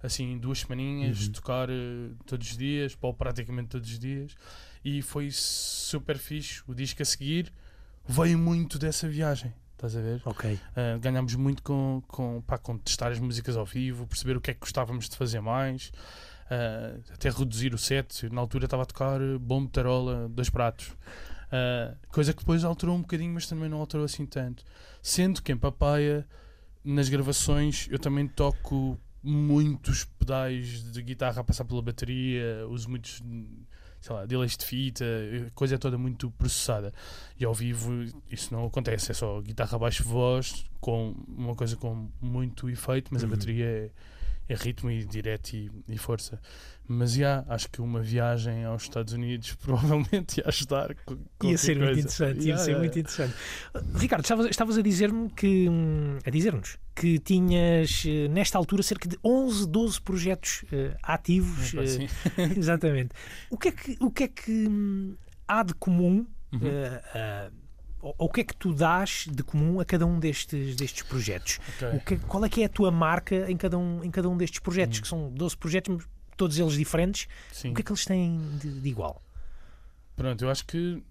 assim, 0.00 0.38
duas 0.38 0.60
semaninhas, 0.60 1.26
Uhum. 1.26 1.32
tocar 1.32 1.68
eh, 1.68 2.10
todos 2.26 2.48
os 2.52 2.56
dias, 2.56 2.96
ou 3.02 3.12
praticamente 3.12 3.70
todos 3.70 3.90
os 3.90 3.98
dias. 3.98 4.36
E 4.84 5.02
foi 5.02 5.30
super 5.32 6.16
fixe. 6.16 6.62
O 6.68 6.74
disco 6.74 7.02
a 7.02 7.04
seguir 7.04 7.52
veio 8.06 8.38
muito 8.38 8.78
dessa 8.78 9.08
viagem. 9.08 9.52
Estás 9.72 9.96
a 9.96 10.00
ver? 10.00 10.22
Ok. 10.24 10.54
Uh, 10.54 10.98
ganhámos 11.00 11.34
muito 11.34 11.62
com, 11.62 12.02
com, 12.06 12.40
pá, 12.42 12.56
com 12.58 12.78
testar 12.78 13.10
as 13.10 13.18
músicas 13.18 13.56
ao 13.56 13.64
vivo, 13.64 14.06
perceber 14.06 14.36
o 14.36 14.40
que 14.40 14.50
é 14.52 14.54
que 14.54 14.60
gostávamos 14.60 15.08
de 15.08 15.16
fazer 15.16 15.40
mais, 15.40 15.92
uh, 16.50 17.00
até 17.14 17.30
reduzir 17.30 17.74
o 17.74 17.78
set. 17.78 18.28
Na 18.32 18.40
altura 18.40 18.64
estava 18.64 18.82
a 18.84 18.86
tocar 18.86 19.20
uh, 19.20 19.38
bombo, 19.38 19.68
tarola, 19.70 20.28
dois 20.28 20.50
pratos. 20.50 20.92
Uh, 21.48 21.96
coisa 22.08 22.32
que 22.32 22.40
depois 22.40 22.62
alterou 22.64 22.94
um 22.96 23.00
bocadinho, 23.00 23.32
mas 23.32 23.46
também 23.46 23.68
não 23.68 23.78
alterou 23.78 24.04
assim 24.04 24.26
tanto. 24.26 24.64
Sendo 25.02 25.42
que 25.42 25.50
em 25.52 25.56
Papaya, 25.56 26.26
nas 26.84 27.08
gravações, 27.08 27.88
eu 27.90 27.98
também 27.98 28.26
toco 28.28 28.98
muitos 29.22 30.04
pedais 30.04 30.92
de 30.92 31.02
guitarra 31.02 31.40
a 31.40 31.44
passar 31.44 31.64
pela 31.64 31.82
bateria, 31.82 32.66
uso 32.68 32.88
muitos 32.88 33.22
sei 34.00 34.14
lá, 34.14 34.24
delays 34.24 34.56
de 34.56 34.64
fita, 34.64 35.04
a 35.46 35.50
coisa 35.50 35.76
toda 35.78 35.98
muito 35.98 36.30
processada. 36.32 36.92
E 37.38 37.44
ao 37.44 37.52
vivo 37.52 38.04
isso 38.30 38.52
não 38.54 38.64
acontece, 38.66 39.10
é 39.10 39.14
só 39.14 39.40
guitarra, 39.40 39.78
baixo, 39.78 40.04
voz, 40.04 40.64
com 40.80 41.14
uma 41.26 41.54
coisa 41.54 41.76
com 41.76 42.08
muito 42.20 42.70
efeito, 42.70 43.08
mas 43.12 43.22
Uhum. 43.22 43.28
a 43.28 43.32
bateria 43.32 43.64
é, 43.66 43.90
é 44.48 44.54
ritmo 44.54 44.90
e 44.90 45.04
direto 45.04 45.52
e, 45.54 45.70
e 45.88 45.98
força. 45.98 46.40
Mas 46.90 47.12
já, 47.12 47.44
acho 47.48 47.70
que 47.70 47.82
uma 47.82 48.00
viagem 48.00 48.64
aos 48.64 48.84
Estados 48.84 49.12
Unidos 49.12 49.54
provavelmente 49.60 50.38
ia 50.38 50.44
ajudar. 50.48 50.96
Ia 51.44 51.58
ser 51.58 51.78
muito 51.78 51.98
interessante, 51.98 52.38
ia 52.38 52.44
Yeah, 52.44 52.64
ser 52.64 52.78
muito 52.78 52.98
interessante. 52.98 53.34
Uh, 53.74 53.98
Ricardo, 53.98 54.22
estavas, 54.22 54.46
estavas 54.46 54.78
a 54.78 54.82
dizer-me 54.82 55.28
que 55.28 55.68
hum, 55.68 56.18
a 56.24 56.30
dizer-nos 56.30 56.78
que 56.94 57.18
tinhas 57.18 58.02
eh, 58.06 58.26
nesta 58.26 58.58
altura 58.58 58.82
cerca 58.82 59.08
de 59.08 59.16
11, 59.22 59.68
12 59.68 60.00
projetos 60.00 60.64
eh, 60.72 60.96
ativos. 61.02 61.72
Epá, 61.72 61.82
eh, 61.82 61.86
sim. 61.86 62.08
exatamente. 62.56 63.10
O 63.50 63.58
que 63.58 63.68
é 63.68 63.72
que, 63.72 63.96
o 64.00 64.10
que, 64.10 64.24
é 64.24 64.28
que 64.28 64.66
hum, 64.68 65.14
há 65.46 65.62
de 65.62 65.74
comum? 65.74 66.26
Uhum. 66.50 66.60
ou 68.00 68.14
o 68.20 68.28
que 68.30 68.40
é 68.40 68.44
que 68.44 68.56
tu 68.56 68.72
dás 68.72 69.26
de 69.30 69.42
comum 69.42 69.80
a 69.80 69.84
cada 69.84 70.06
um 70.06 70.18
destes, 70.18 70.74
destes 70.74 71.02
projetos? 71.02 71.60
Ok. 71.76 71.88
O 71.98 72.00
que, 72.00 72.16
qual 72.26 72.44
é 72.44 72.48
que 72.48 72.62
é 72.62 72.64
a 72.64 72.68
tua 72.70 72.90
marca 72.90 73.50
em 73.50 73.56
cada 73.56 73.76
um, 73.76 74.02
em 74.02 74.10
cada 74.10 74.30
um 74.30 74.36
destes 74.36 74.58
projetos? 74.58 74.98
Hum. 74.98 75.02
Que 75.02 75.08
são 75.08 75.30
12 75.30 75.56
projetos, 75.58 76.08
todos 76.38 76.58
eles 76.58 76.72
diferentes. 76.74 77.28
Sim. 77.52 77.72
O 77.72 77.74
que 77.74 77.82
é 77.82 77.84
que 77.84 77.92
eles 77.92 78.04
têm 78.04 78.40
de, 78.58 78.80
de 78.80 78.88
igual? 78.88 79.22
Pronto, 80.16 80.42
eu 80.42 80.50
acho 80.50 80.64
que 80.64 81.02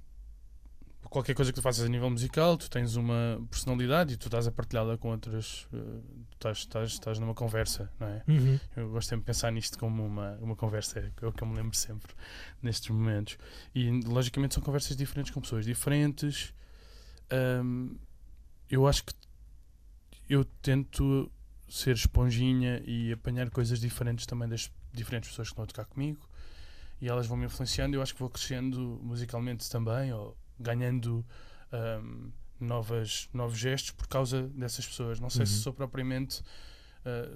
qualquer 1.09 1.33
coisa 1.33 1.51
que 1.51 1.55
tu 1.55 1.61
faças 1.61 1.85
a 1.85 1.89
nível 1.89 2.09
musical, 2.09 2.57
tu 2.57 2.69
tens 2.69 2.95
uma 2.95 3.41
personalidade 3.49 4.13
e 4.13 4.17
tu 4.17 4.27
estás 4.27 4.47
a 4.47 4.51
partilhá-la 4.51 4.97
com 4.97 5.09
outras. 5.09 5.67
eh, 5.73 5.77
tu 5.77 6.33
estás, 6.33 6.57
estás, 6.59 6.91
estás 6.91 7.19
numa 7.19 7.33
conversa, 7.33 7.91
não 7.99 8.07
é? 8.07 8.23
Uhum. 8.27 8.59
Eu 8.75 8.89
gosto 8.89 9.09
sempre 9.09 9.21
de 9.23 9.27
pensar 9.27 9.51
nisto 9.51 9.77
como 9.77 10.05
uma, 10.05 10.33
uma 10.41 10.55
conversa, 10.55 10.99
é 10.99 11.25
o 11.25 11.31
que 11.31 11.41
eu 11.41 11.47
me 11.47 11.55
lembro 11.55 11.75
sempre 11.75 12.13
nestes 12.61 12.89
momentos. 12.89 13.37
E 13.73 13.89
logicamente 14.05 14.53
são 14.53 14.63
conversas 14.63 14.95
diferentes 14.95 15.31
com 15.31 15.41
pessoas 15.41 15.65
diferentes. 15.65 16.53
Ahm, 17.29 17.95
eu 18.69 18.87
acho 18.87 19.05
que 19.05 19.13
eu 20.29 20.43
tento 20.61 21.31
ser 21.69 21.95
esponjinha 21.95 22.81
e 22.85 23.11
apanhar 23.11 23.49
coisas 23.49 23.79
diferentes 23.79 24.25
também 24.25 24.47
das 24.47 24.71
diferentes 24.97 25.29
pessoas 25.29 25.47
que 25.47 25.53
estão 25.53 25.63
a 25.63 25.67
tocar 25.67 25.85
comigo 25.85 26.27
e 26.99 27.07
elas 27.07 27.27
vão 27.27 27.37
me 27.37 27.45
influenciando. 27.45 27.95
Eu 27.95 28.01
acho 28.01 28.13
que 28.13 28.19
vou 28.19 28.29
crescendo 28.29 28.99
musicalmente 29.03 29.69
também, 29.69 30.11
ou 30.11 30.35
ganhando 30.59 31.25
ahm, 31.71 32.31
novas, 32.59 33.29
novos 33.33 33.57
gestos 33.57 33.91
por 33.91 34.07
causa 34.07 34.47
dessas 34.49 34.85
pessoas. 34.85 35.19
Não 35.19 35.29
sei 35.29 35.45
se 35.45 35.53
Uhum. 35.53 35.61
sou 35.61 35.73
propriamente 35.73 36.41
ah, 37.05 37.29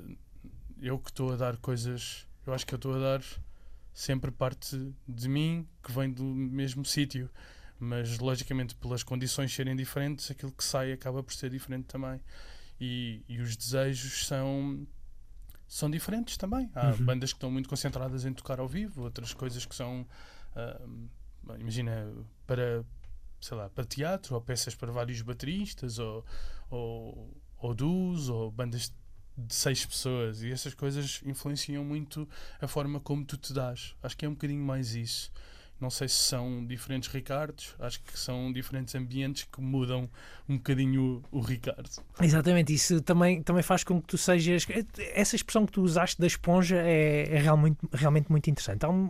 eu 0.81 0.97
que 0.97 1.09
estou 1.09 1.33
a 1.33 1.35
dar 1.35 1.57
coisas. 1.57 2.27
Eu 2.45 2.53
acho 2.53 2.65
que 2.65 2.73
eu 2.73 2.77
estou 2.77 2.95
a 2.95 2.99
dar 2.99 3.23
sempre 3.93 4.31
parte 4.31 4.93
de 5.07 5.29
mim 5.29 5.67
que 5.83 5.91
vem 5.91 6.11
do 6.11 6.23
mesmo 6.23 6.83
sítio. 6.83 7.29
Mas 7.79 8.19
logicamente, 8.19 8.75
pelas 8.75 9.01
condições 9.03 9.53
serem 9.53 9.75
diferentes, 9.75 10.29
aquilo 10.29 10.51
que 10.51 10.63
sai 10.63 10.91
acaba 10.91 11.23
por 11.23 11.33
ser 11.33 11.49
diferente 11.49 11.85
também. 11.85 12.19
E, 12.79 13.23
e 13.27 13.39
os 13.41 13.55
desejos 13.55 14.25
são 14.27 14.85
são 15.73 15.89
diferentes 15.89 16.35
também. 16.35 16.69
Há 16.75 16.89
Uhum. 16.91 17.05
bandas 17.05 17.31
que 17.31 17.37
estão 17.37 17.49
muito 17.49 17.69
concentradas 17.69 18.25
em 18.25 18.33
tocar 18.33 18.59
ao 18.59 18.67
vivo, 18.67 19.03
outras 19.03 19.33
coisas 19.33 19.65
que 19.65 19.73
são, 19.73 20.05
ah, 20.53 20.81
imagina, 21.57 22.11
para, 22.45 22.83
sei 23.39 23.55
lá, 23.55 23.69
para 23.69 23.85
teatro, 23.85 24.35
ou 24.35 24.41
peças 24.41 24.75
para 24.75 24.91
vários 24.91 25.21
bateristas, 25.21 25.97
ou, 25.97 26.25
ou, 26.69 27.41
ou 27.57 27.73
duos, 27.73 28.27
ou 28.27 28.51
bandas 28.51 28.93
de 29.37 29.55
seis 29.55 29.85
pessoas. 29.85 30.41
E 30.43 30.51
essas 30.51 30.73
coisas 30.73 31.21
influenciam 31.25 31.85
muito 31.85 32.27
a 32.59 32.67
forma 32.67 32.99
como 32.99 33.23
tu 33.23 33.37
te 33.37 33.53
dás. 33.53 33.95
Acho 34.03 34.17
que 34.17 34.25
é 34.25 34.29
um 34.29 34.33
bocadinho 34.33 34.63
mais 34.63 34.93
isso. 34.93 35.31
Não 35.81 35.89
sei 35.89 36.07
se 36.07 36.15
são 36.15 36.63
diferentes 36.65 37.09
Ricardos, 37.09 37.75
acho 37.79 37.99
que 38.03 38.17
são 38.17 38.53
diferentes 38.53 38.93
ambientes 38.93 39.47
que 39.51 39.59
mudam 39.59 40.07
um 40.47 40.57
bocadinho 40.57 41.23
o, 41.31 41.39
o 41.39 41.41
Ricardo. 41.41 41.89
Exatamente, 42.21 42.71
isso 42.71 43.01
também, 43.01 43.41
também 43.41 43.63
faz 43.63 43.83
com 43.83 43.99
que 43.99 44.07
tu 44.07 44.17
sejas. 44.17 44.67
Essa 45.15 45.35
expressão 45.35 45.65
que 45.65 45.71
tu 45.71 45.81
usaste 45.81 46.21
da 46.21 46.27
esponja 46.27 46.77
é, 46.77 47.27
é 47.35 47.39
realmente, 47.39 47.79
realmente 47.91 48.29
muito 48.29 48.47
interessante. 48.47 48.85
Há, 48.85 48.89
um- 48.89 49.09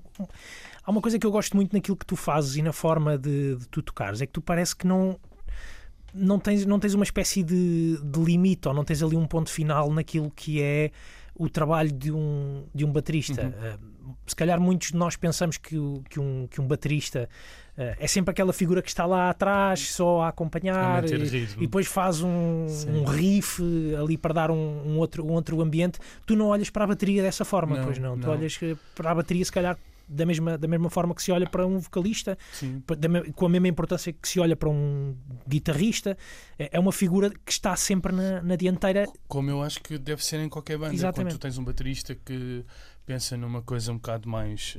há 0.84 0.90
uma 0.90 1.02
coisa 1.02 1.20
que 1.20 1.28
eu 1.28 1.32
gosto 1.32 1.58
muito 1.58 1.74
naquilo 1.74 1.98
que 1.98 2.06
tu 2.06 2.16
fazes 2.16 2.56
e 2.56 2.62
na 2.62 2.72
forma 2.72 3.18
de, 3.18 3.58
de 3.58 3.68
tu 3.68 3.82
tocares, 3.82 4.22
é 4.22 4.26
que 4.26 4.32
tu 4.32 4.42
parece 4.42 4.74
que 4.76 4.88
não. 4.88 5.20
Não 6.14 6.40
tens, 6.40 6.66
não 6.66 6.78
tens 6.78 6.94
uma 6.94 7.06
espécie 7.06 7.42
de, 7.42 7.98
de 8.04 8.20
limite 8.20 8.68
ou 8.68 8.74
não 8.74 8.84
tens 8.84 9.02
ali 9.02 9.16
um 9.16 9.26
ponto 9.26 9.50
final 9.50 9.90
naquilo 9.94 10.30
que 10.32 10.62
é 10.62 10.92
o 11.44 11.50
trabalho 11.50 11.92
de 11.92 12.12
um, 12.12 12.64
de 12.74 12.86
um 12.86 12.92
baterista. 12.92 13.44
Uhum. 13.44 13.66
Eh, 13.66 13.78
se 14.28 14.36
calhar 14.36 14.60
muitos 14.60 14.90
de 14.92 14.98
nós 14.98 15.16
pensamos 15.16 15.58
que, 15.58 15.78
o- 15.78 16.04
que, 16.10 16.20
um, 16.20 16.48
que 16.50 16.60
um 16.62 16.68
baterista 16.68 17.28
eh, 17.78 17.96
é 18.00 18.08
sempre 18.08 18.32
aquela 18.32 18.54
figura 18.54 18.82
que 18.82 18.90
está 18.90 19.06
lá 19.06 19.30
atrás 19.30 19.80
só 19.92 20.22
a 20.22 20.28
acompanhar 20.30 21.04
e, 21.06 21.08
e 21.58 21.62
depois 21.62 21.88
faz 21.88 22.22
um, 22.22 22.66
um 22.90 23.04
riff 23.06 23.62
ali 24.02 24.18
para 24.18 24.34
dar 24.34 24.52
um, 24.52 24.82
um 24.86 24.98
outro, 25.00 25.26
um 25.26 25.32
outro 25.32 25.60
ambiente. 25.62 26.00
Tu 26.26 26.36
não 26.36 26.48
olhas 26.48 26.70
para 26.70 26.84
a 26.84 26.88
bateria 26.88 27.22
dessa 27.24 27.44
forma, 27.46 27.78
Não, 27.78 27.84
pois 27.86 27.98
não. 27.98 28.18
Tu 28.20 28.26
não. 28.28 28.34
olhas 28.34 28.58
eh, 28.62 28.76
para 28.96 29.12
a 29.12 29.16
bateria, 29.16 29.44
se 29.46 29.52
calhar, 29.52 29.78
da 30.12 30.26
mesma, 30.26 30.58
da 30.58 30.68
mesma 30.68 30.90
forma 30.90 31.16
que 31.16 31.24
se 31.24 31.32
olha 31.32 31.50
para 31.50 31.66
um 31.66 31.80
vocalista, 31.80 32.38
da 32.98 33.32
com 33.34 33.46
a 33.46 33.50
mesma 33.50 33.68
importância 33.68 34.12
que 34.12 34.28
se 34.28 34.40
olha 34.40 34.56
para 34.56 34.70
um 34.70 35.16
guitarrista. 35.48 36.18
É 36.60 36.70
é 36.74 36.80
uma 36.80 36.92
figura 36.92 37.30
que 37.30 37.52
está 37.52 37.76
sempre 37.76 38.12
na, 38.12 38.42
na 38.42 38.56
dianteira. 38.56 39.06
Como 39.28 39.50
eu 39.50 39.62
acho 39.64 39.82
que 39.82 39.98
deve 39.98 40.24
ser 40.24 40.40
em 40.40 40.50
qualquer 40.50 40.78
banda. 40.78 40.94
Exatamente. 40.94 41.34
Quando 41.34 41.40
tu 41.40 41.42
tens 41.42 41.58
um 41.58 41.64
baterista 41.64 42.14
que 42.16 42.66
pensa 43.06 43.36
numa 43.38 43.62
coisa 43.62 43.92
um 43.92 43.96
bocado 43.98 44.28
mais. 44.30 44.78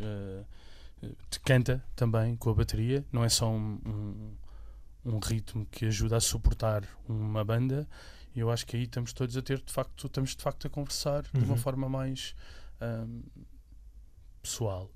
te 1.31 1.41
canta 1.41 1.83
também 1.97 2.37
com 2.37 2.51
a 2.51 2.55
bateria, 2.55 3.05
não 3.13 3.25
é 3.25 3.29
só 3.29 3.51
um, 3.51 3.79
um, 5.05 5.13
um 5.15 5.19
ritmo 5.19 5.67
que 5.71 5.87
ajuda 5.87 6.17
a 6.17 6.21
suportar 6.21 6.85
uma 7.09 7.45
banda. 7.45 7.89
E 8.35 8.41
eu 8.41 8.51
acho 8.51 8.67
que 8.67 8.77
aí 8.77 8.85
estamos 8.85 9.13
todos 9.13 9.37
a 9.37 9.43
ter, 9.43 9.61
de 9.61 9.71
facto, 9.73 10.07
estamos 10.07 10.35
de 10.35 10.43
facto 10.43 10.67
a 10.67 10.71
conversar 10.71 11.23
de 11.23 11.45
uma 11.45 11.49
Uhum. 11.53 11.57
forma 11.59 11.89
mais 11.89 12.35
ahm, 12.81 13.21
pessoal. 14.43 14.91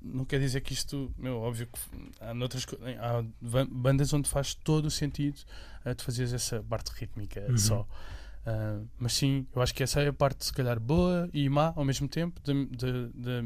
Não 0.00 0.24
quer 0.24 0.38
dizer 0.40 0.60
que 0.60 0.72
isto, 0.72 1.12
meu, 1.18 1.38
óbvio 1.38 1.66
que 1.66 1.78
há, 2.20 2.32
noutras, 2.32 2.64
há 3.00 3.24
bandas 3.70 4.12
onde 4.12 4.28
faz 4.28 4.54
todo 4.54 4.86
o 4.86 4.90
sentido 4.90 5.38
uh, 5.84 5.94
de 5.94 6.02
fazeres 6.04 6.32
essa 6.32 6.62
parte 6.62 6.90
rítmica 6.92 7.44
Uhum. 7.48 7.58
só. 7.58 7.80
Uh, 8.46 8.86
mas 8.98 9.12
sim, 9.14 9.46
eu 9.54 9.60
acho 9.60 9.74
que 9.74 9.82
essa 9.82 10.00
é 10.00 10.08
a 10.08 10.12
parte, 10.12 10.44
se 10.46 10.52
calhar, 10.52 10.78
boa 10.80 11.28
e 11.34 11.48
má 11.48 11.72
ao 11.76 11.84
mesmo 11.84 12.08
tempo 12.08 12.40
da, 12.42 12.52
da, 12.54 12.92
da, 13.14 13.42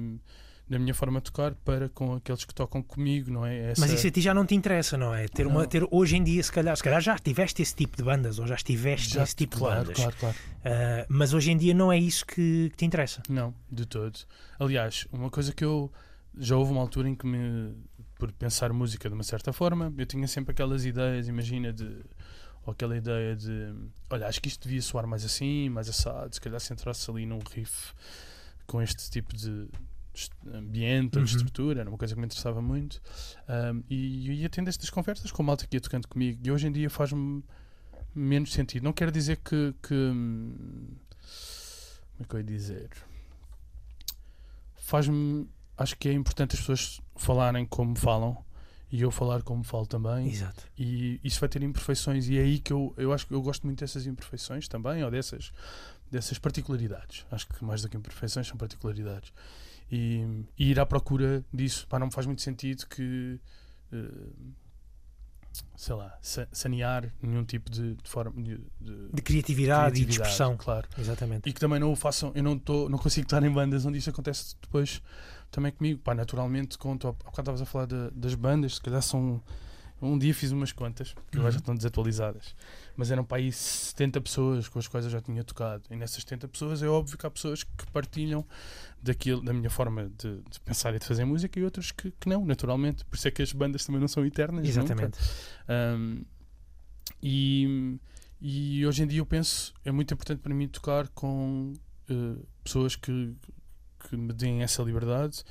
da 0.68 0.78
minha 0.78 0.94
forma 0.94 1.18
de 1.20 1.24
tocar 1.24 1.54
para 1.56 1.88
com 1.88 2.14
aqueles 2.14 2.44
que 2.44 2.54
tocam 2.54 2.80
comigo, 2.82 3.30
não 3.30 3.44
é? 3.44 3.72
Essa, 3.72 3.80
Mas 3.80 3.90
isso 3.92 4.06
a 4.06 4.10
ti 4.10 4.20
já 4.20 4.32
não 4.32 4.46
te 4.46 4.54
interessa, 4.54 4.96
não 4.96 5.12
é? 5.12 5.26
Ter, 5.26 5.46
uma, 5.46 5.62
Não. 5.62 5.66
ter 5.68 5.84
hoje 5.90 6.16
em 6.16 6.22
dia, 6.22 6.40
se 6.42 6.52
calhar, 6.52 6.76
se 6.76 6.82
calhar 6.84 7.00
já 7.00 7.18
tiveste 7.18 7.60
esse 7.62 7.74
tipo 7.74 7.96
de 7.96 8.02
bandas 8.04 8.38
ou 8.38 8.46
já 8.46 8.54
estiveste 8.54 9.14
já, 9.14 9.20
nesse 9.22 9.34
tipo 9.34 9.58
claro, 9.58 9.80
de 9.80 9.86
bandas. 9.86 9.96
claro, 9.96 10.16
claro. 10.20 10.36
Ah, 10.64 11.06
mas 11.08 11.34
hoje 11.34 11.50
em 11.50 11.56
dia 11.56 11.74
não 11.74 11.90
é 11.90 11.98
isso 11.98 12.24
que, 12.24 12.68
que 12.70 12.76
te 12.76 12.84
interessa. 12.84 13.22
Não, 13.28 13.52
de 13.70 13.84
todo. 13.86 14.16
Aliás, 14.60 15.08
uma 15.10 15.30
coisa 15.30 15.52
que 15.52 15.64
eu 15.64 15.90
já 16.36 16.56
houve 16.56 16.72
uma 16.72 16.80
altura 16.80 17.08
em 17.08 17.14
que 17.14 17.26
me 17.26 17.74
por 18.18 18.30
pensar 18.32 18.72
música 18.72 19.08
de 19.08 19.14
uma 19.14 19.24
certa 19.24 19.52
forma, 19.52 19.92
eu 19.98 20.06
tinha 20.06 20.28
sempre 20.28 20.52
aquelas 20.52 20.84
ideias, 20.84 21.26
imagina 21.26 21.72
de 21.72 22.04
ou 22.64 22.72
aquela 22.72 22.96
ideia 22.96 23.34
de 23.34 23.74
olha, 24.08 24.28
acho 24.28 24.40
que 24.40 24.46
isto 24.48 24.62
devia 24.62 24.80
soar 24.80 25.06
mais 25.06 25.24
assim, 25.24 25.68
mais 25.68 25.88
assado, 25.88 26.32
se 26.32 26.40
calhar 26.40 26.60
se 26.60 26.72
entrasse 26.72 27.10
ali 27.10 27.26
num 27.26 27.40
riff 27.52 27.92
com 28.66 28.80
este 28.80 29.10
tipo 29.10 29.36
de 29.36 29.68
ambiente 30.54 31.16
ou 31.16 31.20
Uhum. 31.20 31.24
de 31.24 31.36
estrutura, 31.36 31.80
era 31.80 31.88
uma 31.90 31.98
coisa 31.98 32.14
que 32.14 32.20
me 32.20 32.26
interessava 32.26 32.60
muito. 32.62 33.00
Um, 33.48 33.82
e 33.90 34.28
eu 34.28 34.34
ia 34.34 34.48
tendo 34.48 34.68
estas 34.68 34.90
conversas 34.90 35.32
com 35.32 35.42
a 35.42 35.46
malta 35.46 35.66
que 35.66 35.76
ia 35.76 35.80
tocando 35.80 36.06
comigo, 36.06 36.38
e 36.44 36.50
hoje 36.52 36.66
em 36.68 36.72
dia 36.72 36.88
faz-me 36.88 37.42
menos 38.14 38.52
sentido. 38.52 38.84
Não 38.84 38.92
quero 38.92 39.10
dizer 39.10 39.38
que, 39.38 39.74
que 39.82 39.94
hum, 39.94 40.86
como 42.12 42.20
é 42.20 42.24
que 42.28 42.34
eu 42.36 42.38
ia 42.40 42.44
dizer? 42.44 42.90
Faz-me 44.76 45.48
acho 45.76 45.96
que 45.96 46.08
é 46.08 46.12
importante 46.12 46.54
as 46.54 46.60
pessoas 46.60 47.00
falarem 47.16 47.64
como 47.66 47.96
falam 47.96 48.44
e 48.90 49.00
eu 49.00 49.10
falar 49.10 49.42
como 49.42 49.64
falo 49.64 49.86
também 49.86 50.28
Exato. 50.28 50.64
e 50.76 51.18
isso 51.24 51.40
vai 51.40 51.48
ter 51.48 51.62
imperfeições 51.62 52.28
e 52.28 52.36
é 52.38 52.42
aí 52.42 52.58
que 52.58 52.72
eu, 52.72 52.92
eu 52.98 53.12
acho 53.12 53.26
que 53.26 53.32
eu 53.34 53.40
gosto 53.40 53.64
muito 53.66 53.80
dessas 53.80 54.06
imperfeições 54.06 54.68
também 54.68 55.02
ou 55.02 55.10
dessas 55.10 55.50
dessas 56.10 56.38
particularidades 56.38 57.24
acho 57.30 57.46
que 57.48 57.64
mais 57.64 57.80
do 57.82 57.88
que 57.88 57.96
imperfeições 57.96 58.46
são 58.46 58.56
particularidades 58.58 59.32
e, 59.90 60.44
e 60.58 60.70
ir 60.70 60.78
à 60.78 60.84
procura 60.84 61.42
disso 61.52 61.86
pá, 61.88 61.98
não 61.98 62.06
me 62.08 62.12
faz 62.12 62.26
muito 62.26 62.42
sentido 62.42 62.86
que 62.86 63.40
eh, 63.92 64.52
sei 65.76 65.94
lá 65.94 66.16
sa- 66.22 66.48
sanear 66.52 67.12
nenhum 67.22 67.44
tipo 67.44 67.70
de, 67.70 67.94
de 67.96 68.08
forma 68.10 68.42
de, 68.42 68.58
de 68.80 69.08
De 69.12 69.22
criatividade, 69.22 69.96
e 69.96 70.00
de 70.00 70.04
criatividade, 70.04 70.10
expressão. 70.12 70.56
claro 70.56 70.88
Exatamente. 70.98 71.48
e 71.48 71.52
que 71.52 71.60
também 71.60 71.78
não 71.80 71.92
o 71.92 71.96
façam, 71.96 72.30
eu 72.34 72.42
não, 72.42 72.58
tô, 72.58 72.88
não 72.88 72.98
consigo 72.98 73.26
estar 73.26 73.42
em 73.42 73.50
bandas 73.50 73.84
onde 73.84 73.98
isso 73.98 74.08
acontece 74.10 74.54
depois 74.60 75.02
também 75.52 75.70
comigo, 75.70 76.00
pá, 76.00 76.14
naturalmente, 76.14 76.76
com, 76.76 76.96
tu, 76.96 77.06
há 77.06 77.12
bocado 77.12 77.40
estavas 77.42 77.62
a 77.62 77.66
falar 77.66 77.86
da- 77.86 78.10
das 78.12 78.34
bandas, 78.34 78.74
se 78.74 78.80
calhar 78.80 79.00
são 79.02 79.40
Um 80.04 80.18
dia 80.18 80.34
fiz 80.34 80.50
umas 80.50 80.72
contas, 80.72 81.12
que 81.30 81.36
Uhum. 81.36 81.42
agora 81.42 81.52
já 81.52 81.58
estão 81.60 81.76
desatualizadas, 81.76 82.56
mas 82.96 83.12
eram 83.12 83.22
para 83.24 83.36
aí 83.36 83.52
70 83.52 84.20
pessoas 84.20 84.66
com 84.68 84.80
as 84.80 84.88
quais 84.88 85.04
eu 85.06 85.12
já 85.12 85.20
tinha 85.20 85.44
tocado. 85.44 85.84
E 85.92 85.94
nessas 85.94 86.24
70 86.24 86.48
pessoas 86.48 86.82
é 86.82 86.88
óbvio 86.88 87.16
que 87.16 87.24
há 87.24 87.30
pessoas 87.30 87.62
que 87.62 87.86
partilham 87.92 88.44
daquilo, 89.00 89.40
da 89.44 89.52
minha 89.52 89.70
forma 89.70 90.10
de, 90.18 90.40
de 90.50 90.58
pensar 90.64 90.92
e 90.92 90.98
de 90.98 91.06
fazer 91.06 91.24
música 91.24 91.56
e 91.60 91.62
outras 91.62 91.92
que, 91.92 92.10
que 92.18 92.28
não, 92.28 92.44
naturalmente. 92.44 93.04
Por 93.04 93.14
isso 93.14 93.28
é 93.28 93.30
que 93.30 93.42
as 93.42 93.52
bandas 93.52 93.84
também 93.86 94.00
não 94.00 94.08
são 94.08 94.26
eternas. 94.26 94.66
Exatamente. 94.68 95.20
Um, 95.68 96.24
e, 97.22 97.96
e 98.40 98.84
hoje 98.84 99.04
em 99.04 99.06
dia 99.06 99.20
eu 99.20 99.26
penso, 99.26 99.72
é 99.84 99.92
muito 99.92 100.12
importante 100.12 100.40
para 100.40 100.52
mim 100.52 100.66
tocar 100.66 101.06
com 101.10 101.72
eh, 102.10 102.42
pessoas 102.64 102.96
que, 102.96 103.34
que 104.12 104.16
me 104.16 104.32
deem 104.34 104.62
essa 104.62 104.82
liberdade 104.82 105.42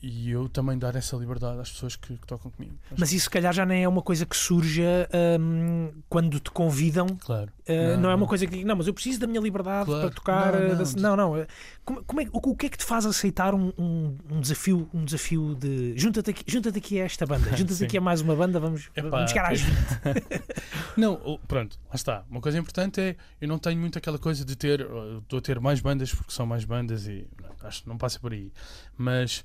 e 0.00 0.30
eu 0.30 0.48
também 0.48 0.78
dar 0.78 0.94
essa 0.96 1.16
liberdade 1.16 1.60
às 1.60 1.70
pessoas 1.70 1.96
que, 1.96 2.16
que 2.16 2.26
tocam 2.26 2.50
comigo. 2.50 2.74
Acho 2.90 2.94
Mas 3.00 3.12
isso, 3.12 3.24
se 3.24 3.30
calhar, 3.30 3.52
já 3.52 3.66
nem 3.66 3.82
é 3.84 3.88
uma 3.88 4.02
coisa 4.02 4.24
que 4.24 4.36
surja 4.36 5.08
hum, 5.40 5.90
quando 6.08 6.38
te 6.40 6.50
convidam. 6.50 7.06
claro. 7.20 7.50
Uh, 7.68 7.94
não, 7.94 8.00
Não, 8.02 8.10
é 8.10 8.14
uma 8.16 8.26
coisa 8.26 8.44
que 8.44 8.52
diga, 8.56 8.66
não, 8.66 8.74
mas 8.74 8.88
eu 8.88 8.94
preciso 8.94 9.20
da 9.20 9.26
minha 9.28 9.40
liberdade 9.40 9.86
Claro. 9.86 10.00
para 10.06 10.10
tocar. 10.14 10.52
Não, 10.52 10.68
não. 10.68 10.76
da- 10.76 11.00
não. 11.00 11.16
não, 11.16 11.40
uh, 11.42 11.46
Como, 11.84 12.04
como 12.04 12.20
é, 12.20 12.24
o, 12.32 12.50
o 12.50 12.56
que 12.56 12.66
é 12.66 12.68
que 12.68 12.76
te 12.78 12.84
faz 12.84 13.06
aceitar 13.06 13.54
um, 13.54 13.72
um- 13.78 14.16
um 14.32 14.40
desafio, 14.40 14.88
um 14.92 15.04
desafio 15.04 15.54
de 15.54 15.94
junta-te 15.96 16.30
aqui, 16.30 16.44
junta 16.46 16.70
aqui 16.70 17.00
a 17.00 17.04
esta 17.04 17.24
banda, 17.24 17.50
junta-te 17.56 17.84
aqui 17.84 17.96
a 17.98 18.00
mais 18.00 18.20
uma 18.20 18.34
banda, 18.34 18.58
vamos, 18.58 18.90
Epá, 18.96 19.08
vamos 19.10 19.30
chegar 19.30 19.52
às 19.52 19.60
é- 19.60 19.64
20. 19.64 20.42
Não, 20.96 21.38
pronto, 21.46 21.78
lá 21.88 21.94
está. 21.94 22.24
Uma 22.30 22.40
coisa 22.40 22.58
importante 22.58 23.00
é 23.00 23.16
eu 23.40 23.46
não 23.48 23.58
tenho 23.58 23.78
muito 23.80 23.96
aquela 23.96 24.18
coisa 24.18 24.44
de 24.44 24.56
ter, 24.56 24.80
estou 25.22 25.38
a 25.38 25.42
ter 25.42 25.60
mais 25.60 25.80
bandas 25.80 26.12
porque 26.12 26.32
são 26.32 26.44
mais 26.46 26.64
bandas 26.64 27.06
e 27.06 27.26
acho 27.62 27.82
que 27.84 27.88
não 27.88 27.96
passa 27.96 28.18
por 28.18 28.32
aí. 28.32 28.52
Mas 28.96 29.44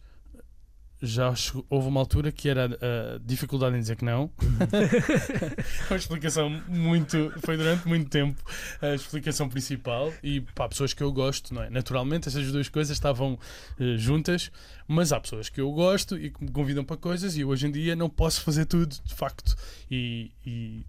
já 1.02 1.34
chegou- 1.36 1.66
houve 1.70 1.88
uma 1.88 2.00
altura 2.00 2.32
que 2.32 2.50
era 2.50 2.66
a 2.66 3.20
dificuldade 3.24 3.76
em 3.76 3.80
dizer 3.80 3.96
que 3.96 4.06
não. 4.06 4.32
uma 5.90 5.98
explicação 5.98 6.50
muito. 6.68 7.32
Foi 7.46 7.56
durante 7.58 7.88
muito 7.88 8.10
tempo 8.10 8.42
a 8.82 8.94
explicação 8.96 9.48
principal. 9.48 10.14
E 10.24 10.42
para 10.42 10.70
pessoas 10.70 10.94
que 10.94 11.04
eu 11.04 11.12
gosto, 11.12 11.54
não 11.54 11.64
é? 11.64 11.70
Naturalmente, 11.70 12.28
essas 12.28 12.52
duas 12.52 12.68
coisas 12.70 12.96
estavam 12.96 13.38
eh, 13.80 13.96
juntas, 13.98 14.52
mas 14.88 15.12
há 15.12 15.20
pessoas 15.20 15.50
que 15.50 15.62
eu 15.62 15.72
gosto 15.72 16.18
e 16.18 16.32
que 16.32 16.44
me 16.44 16.52
convidam 16.52 16.84
para 16.84 16.98
coisas 16.98 17.38
e 17.38 17.44
hoje 17.46 17.68
em 17.68 17.72
dia 17.72 17.96
não 17.96 18.10
posso 18.10 18.42
fazer 18.42 18.66
tudo, 18.66 18.96
de 19.04 19.14
facto. 19.14 19.56
E. 19.90 20.32
e 20.46 20.86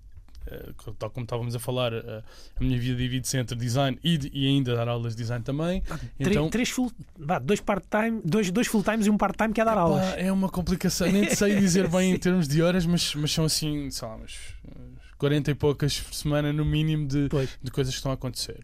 eh, 0.51 0.73
tal 0.99 1.11
como 1.11 1.25
estávamos 1.25 1.55
a 1.55 1.59
falar, 1.59 1.93
eh, 1.93 2.23
a 2.57 2.65
minha 2.65 2.79
vida 2.79 2.97
divide-se 2.97 3.37
entre 3.37 3.57
design 3.57 3.99
e, 4.03 4.17
de- 4.19 4.31
e 4.33 4.47
ainda 4.47 4.75
dar 4.75 4.89
aulas 4.89 5.15
de 5.15 5.23
design 5.23 5.45
também. 5.45 5.81
Três, 5.83 6.01
Então, 6.19 6.49
três 6.49 6.69
full, 6.71 6.91
vá, 7.19 7.39
dois 7.39 7.61
part-time, 7.61 8.21
dois, 8.25 8.51
dois 8.51 8.67
full-times 8.67 9.07
e 9.07 9.11
um 9.11 9.17
part-time 9.17 9.53
que 9.53 9.61
é 9.61 9.65
dar 9.65 9.75
Pá, 9.75 9.81
aulas. 9.83 10.15
é 10.17 10.31
uma 10.33 10.49
complicação, 10.49 11.11
nem 11.11 11.29
sei 11.35 11.57
dizer 11.57 11.89
bem 11.89 12.13
em 12.15 12.19
termos 12.19 12.49
de 12.49 12.63
horas, 12.63 12.85
mas, 12.87 13.15
mas 13.15 13.33
são 13.33 13.45
assim, 13.45 13.91
sei 13.91 14.09
lá, 14.09 14.17
umas 14.17 14.37
40 15.19 15.51
e 15.51 15.55
poucas 15.55 16.01
por 16.01 16.15
semana 16.15 16.53
no 16.53 16.65
mínimo 16.65 17.07
de, 17.07 17.29
Pois. 17.29 17.51
de 17.63 17.71
coisas 17.71 17.93
que 17.93 17.99
estão 17.99 18.11
a 18.13 18.15
acontecer. 18.15 18.61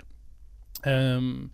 Ahm, 0.84 1.48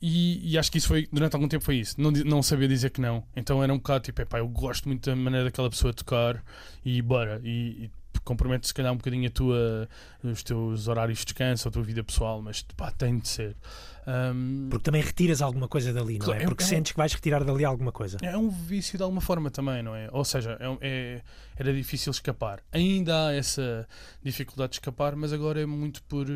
e, 0.00 0.52
e 0.52 0.58
acho 0.58 0.70
que 0.70 0.78
isso 0.78 0.86
foi, 0.86 1.08
durante 1.12 1.34
algum 1.34 1.48
tempo 1.48 1.64
foi 1.64 1.76
isso, 1.78 2.00
não, 2.00 2.12
não 2.12 2.40
sabia 2.40 2.68
dizer 2.68 2.90
que 2.90 3.00
não. 3.00 3.24
Então 3.34 3.62
era 3.64 3.72
um 3.74 3.78
bocado 3.78 4.04
tipo, 4.04 4.22
epá, 4.22 4.38
eu 4.38 4.46
gosto 4.48 4.86
muito 4.88 5.10
da 5.10 5.16
maneira 5.16 5.46
daquela 5.46 5.68
pessoa 5.68 5.92
tocar 5.92 6.40
e 6.84 7.02
bora. 7.02 7.40
E, 7.42 7.84
e 7.86 7.90
compromete 8.24 8.66
se 8.66 8.74
calhar 8.74 8.92
um 8.92 8.96
bocadinho 8.96 9.26
a 9.26 9.30
tua, 9.30 9.88
os 10.22 10.42
teus 10.42 10.86
horários 10.88 11.18
de 11.20 11.24
descanso, 11.26 11.68
a 11.68 11.70
tua 11.70 11.82
vida 11.82 12.02
pessoal, 12.04 12.42
mas 12.42 12.62
pá, 12.76 12.90
tem 12.90 13.18
de 13.18 13.26
ser. 13.28 13.56
Ahm, 14.06 14.68
Porque 14.70 14.84
também 14.84 15.02
retiras 15.02 15.42
alguma 15.42 15.68
coisa 15.68 15.92
dali, 15.92 16.18
não 16.18 16.32
é? 16.32 16.42
é- 16.42 16.46
Porque 16.46 16.62
é 16.62 16.66
um- 16.66 16.68
sentes 16.68 16.92
que 16.92 16.98
vais 16.98 17.12
retirar 17.12 17.44
dali 17.44 17.64
alguma 17.64 17.92
coisa. 17.92 18.16
É 18.22 18.36
um 18.36 18.48
vício 18.48 18.96
de 18.96 19.02
alguma 19.02 19.20
forma 19.20 19.50
também, 19.50 19.82
não 19.82 19.94
é? 19.94 20.08
Ou 20.12 20.24
seja, 20.24 20.56
é, 20.60 20.68
um- 20.68 20.78
é- 20.80 21.22
era 21.56 21.72
difícil 21.72 22.10
escapar. 22.10 22.60
Ainda 22.72 23.26
há 23.28 23.32
essa 23.34 23.86
dificuldade 24.22 24.70
de 24.70 24.76
escapar, 24.76 25.14
mas 25.16 25.32
agora 25.32 25.60
é 25.60 25.66
muito 25.66 26.02
por 26.04 26.26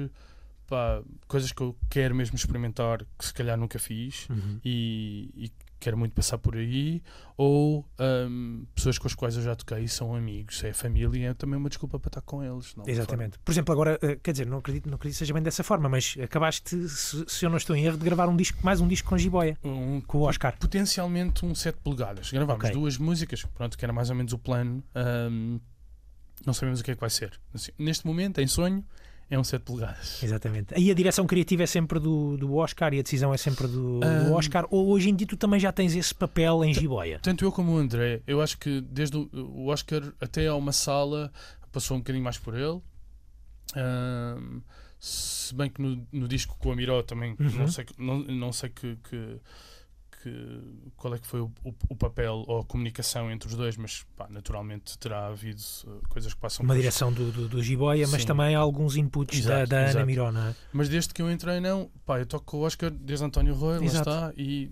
pá, 0.67 1.03
coisas 1.29 1.53
que 1.53 1.61
eu 1.61 1.77
quero 1.91 2.15
mesmo 2.15 2.35
experimentar 2.37 3.05
que 3.19 3.25
se 3.27 3.35
calhar 3.35 3.59
nunca 3.59 3.79
fiz 3.79 4.27
Uhum. 4.31 4.59
e, 4.65 5.31
e 5.37 5.53
quero 5.83 5.99
muito 5.99 6.15
passar 6.15 6.39
por 6.39 6.57
aí. 6.57 7.03
Ou 7.37 7.85
hum, 8.29 8.65
pessoas 8.75 8.99
com 8.99 9.07
as 9.09 9.15
quais 9.15 9.37
eu 9.37 9.43
já 9.43 9.55
toquei 9.57 9.89
são 9.89 10.15
amigos, 10.15 10.63
é 10.63 10.73
família, 10.73 11.31
é 11.31 11.35
também 11.35 11.59
uma 11.59 11.69
desculpa 11.69 11.99
para 11.99 12.09
estar 12.09 12.21
com 12.21 12.43
eles. 12.43 12.75
Exatamente. 12.87 13.39
Por 13.45 13.51
exemplo, 13.53 13.73
agora, 13.73 13.99
eh, 14.01 14.17
quer 14.23 14.33
dizer, 14.33 14.47
não 14.47 14.59
acredito, 14.59 14.89
não 14.89 14.95
acredito 14.95 15.15
que 15.15 15.19
seja 15.19 15.35
bem 15.35 15.43
dessa 15.43 15.65
forma, 15.65 15.89
mas 15.89 16.17
acabaste, 16.23 16.89
se, 16.89 17.25
se 17.27 17.45
eu 17.45 17.51
não 17.51 17.57
estou 17.57 17.75
em 17.75 17.85
erro, 17.85 17.97
de 17.99 18.05
gravar 18.05 18.29
um 18.29 18.37
disco, 18.37 18.59
mais 18.63 18.81
um 18.81 18.87
disco 18.87 19.09
com 19.09 19.19
Jiboia. 19.19 19.59
Um- 19.65 20.01
com 20.03 20.19
o 20.19 20.23
Oscar. 20.23 20.57
potencialmente 20.59 21.45
um 21.45 21.55
7 21.55 21.79
polegadas. 21.83 22.31
Gravámos 22.31 22.65
Ok. 22.65 22.71
duas 22.75 22.97
músicas, 22.99 23.45
pronto, 23.55 23.77
que 23.77 23.85
era 23.85 23.93
mais 23.93 24.09
ou 24.11 24.17
menos 24.17 24.33
o 24.33 24.39
plano. 24.39 24.83
Ahm, 24.95 25.59
não 26.47 26.53
sabemos 26.55 26.81
o 26.81 26.85
que 26.85 26.91
é 26.93 26.95
que 26.95 27.01
vai 27.01 27.11
ser. 27.11 27.39
Assim, 27.55 27.73
neste 27.79 28.07
momento, 28.07 28.41
em 28.41 28.47
sonho, 28.47 28.85
é 29.35 29.39
um 29.39 29.45
7 29.45 29.63
polegadas. 29.63 30.23
Exatamente. 30.23 30.75
Aí 30.75 30.91
a 30.91 30.95
direção 30.95 31.27
criativa 31.27 31.63
é 31.63 31.67
sempre 31.67 31.99
do, 31.99 32.37
do 32.37 32.55
Oscar 32.55 32.93
e 32.93 32.99
a 32.99 33.03
decisão 33.03 33.33
é 33.33 33.37
sempre 33.39 33.67
do, 33.67 34.01
do 34.01 34.07
Ah. 34.07 34.31
Oscar. 34.37 34.67
Ou 34.71 34.89
hoje 34.89 35.09
em 35.09 35.15
dia 35.15 35.27
tu 35.27 35.37
também 35.39 35.59
já 35.59 35.73
tens 35.73 35.97
esse 35.97 36.15
papel 36.15 36.63
em 36.65 36.75
Jiboia? 36.75 37.19
Tanto 37.23 37.45
eu 37.45 37.51
como 37.51 37.73
o 37.73 37.79
André, 37.79 38.21
eu 38.27 38.43
acho 38.43 38.59
que 38.59 38.81
desde 38.83 39.17
o, 39.17 39.67
Oscar 39.69 40.03
até 40.21 40.47
a 40.49 40.55
uma 40.55 40.73
sala 40.73 41.33
passou 41.73 41.97
um 41.97 42.01
bocadinho 42.01 42.23
mais 42.23 42.37
por 42.37 42.55
ele. 42.55 42.81
Ahm, 43.75 44.61
se 45.01 45.55
bem 45.55 45.71
que 45.71 45.81
no, 45.81 46.07
no 46.13 46.29
disco 46.29 46.57
com 46.59 46.69
o 46.69 46.73
Amiró 46.73 47.03
também 47.03 47.35
Uhum. 47.41 47.51
não 47.59 47.69
sei, 47.69 47.87
não, 47.99 48.19
não 48.19 48.53
sei 48.53 48.69
que, 48.69 48.97
que- 49.09 49.41
que- 50.23 50.61
qual 50.97 51.15
é 51.15 51.19
que 51.19 51.27
foi 51.27 51.41
o, 51.41 51.51
o- 51.65 51.75
o 51.89 51.97
papel 51.97 52.45
ou 52.47 52.61
a 52.61 52.65
comunicação 52.65 53.31
entre 53.31 53.49
os 53.49 53.55
dois, 53.55 53.77
mas 53.77 54.05
pá, 54.17 54.27
naturalmente 54.31 54.97
terá 54.99 55.27
havido 55.27 55.61
uh, 55.87 56.01
coisas 56.09 56.33
que 56.33 56.41
passam 56.41 56.65
Uma 56.65 56.75
por 56.75 56.81
direção 56.81 57.13
do, 57.13 57.31
do, 57.33 57.49
do 57.49 57.63
Jiboia, 57.63 58.07
mas 58.09 58.25
também 58.25 58.55
há 58.55 58.59
alguns 58.61 58.97
inputs 58.97 59.45
da, 59.45 59.55
Exato, 59.55 59.71
da 59.71 59.77
Ana 59.81 59.89
exato. 59.91 60.07
Miró, 60.07 60.33
não 60.33 60.49
é? 60.49 60.55
Mas 60.73 60.89
desde 60.89 61.13
que 61.13 61.21
eu 61.21 61.31
entrei, 61.31 61.61
não. 61.61 61.91
Pá, 62.07 62.19
eu 62.21 62.27
toco 62.27 62.45
com 62.45 62.57
o 62.59 62.61
Oscar 62.63 62.91
desde 62.91 63.25
António 63.25 63.55
Roy, 63.55 63.79
lá 63.81 63.85
está, 63.87 64.33
e 64.37 64.71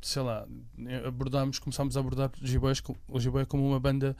sei 0.00 0.22
lá, 0.22 0.46
abordámos, 1.06 1.58
começámos 1.58 1.96
a 1.96 2.00
abordar 2.00 2.30
o 3.08 3.18
Giboia 3.20 3.46
como 3.46 3.66
uma 3.68 3.80
banda 3.80 4.16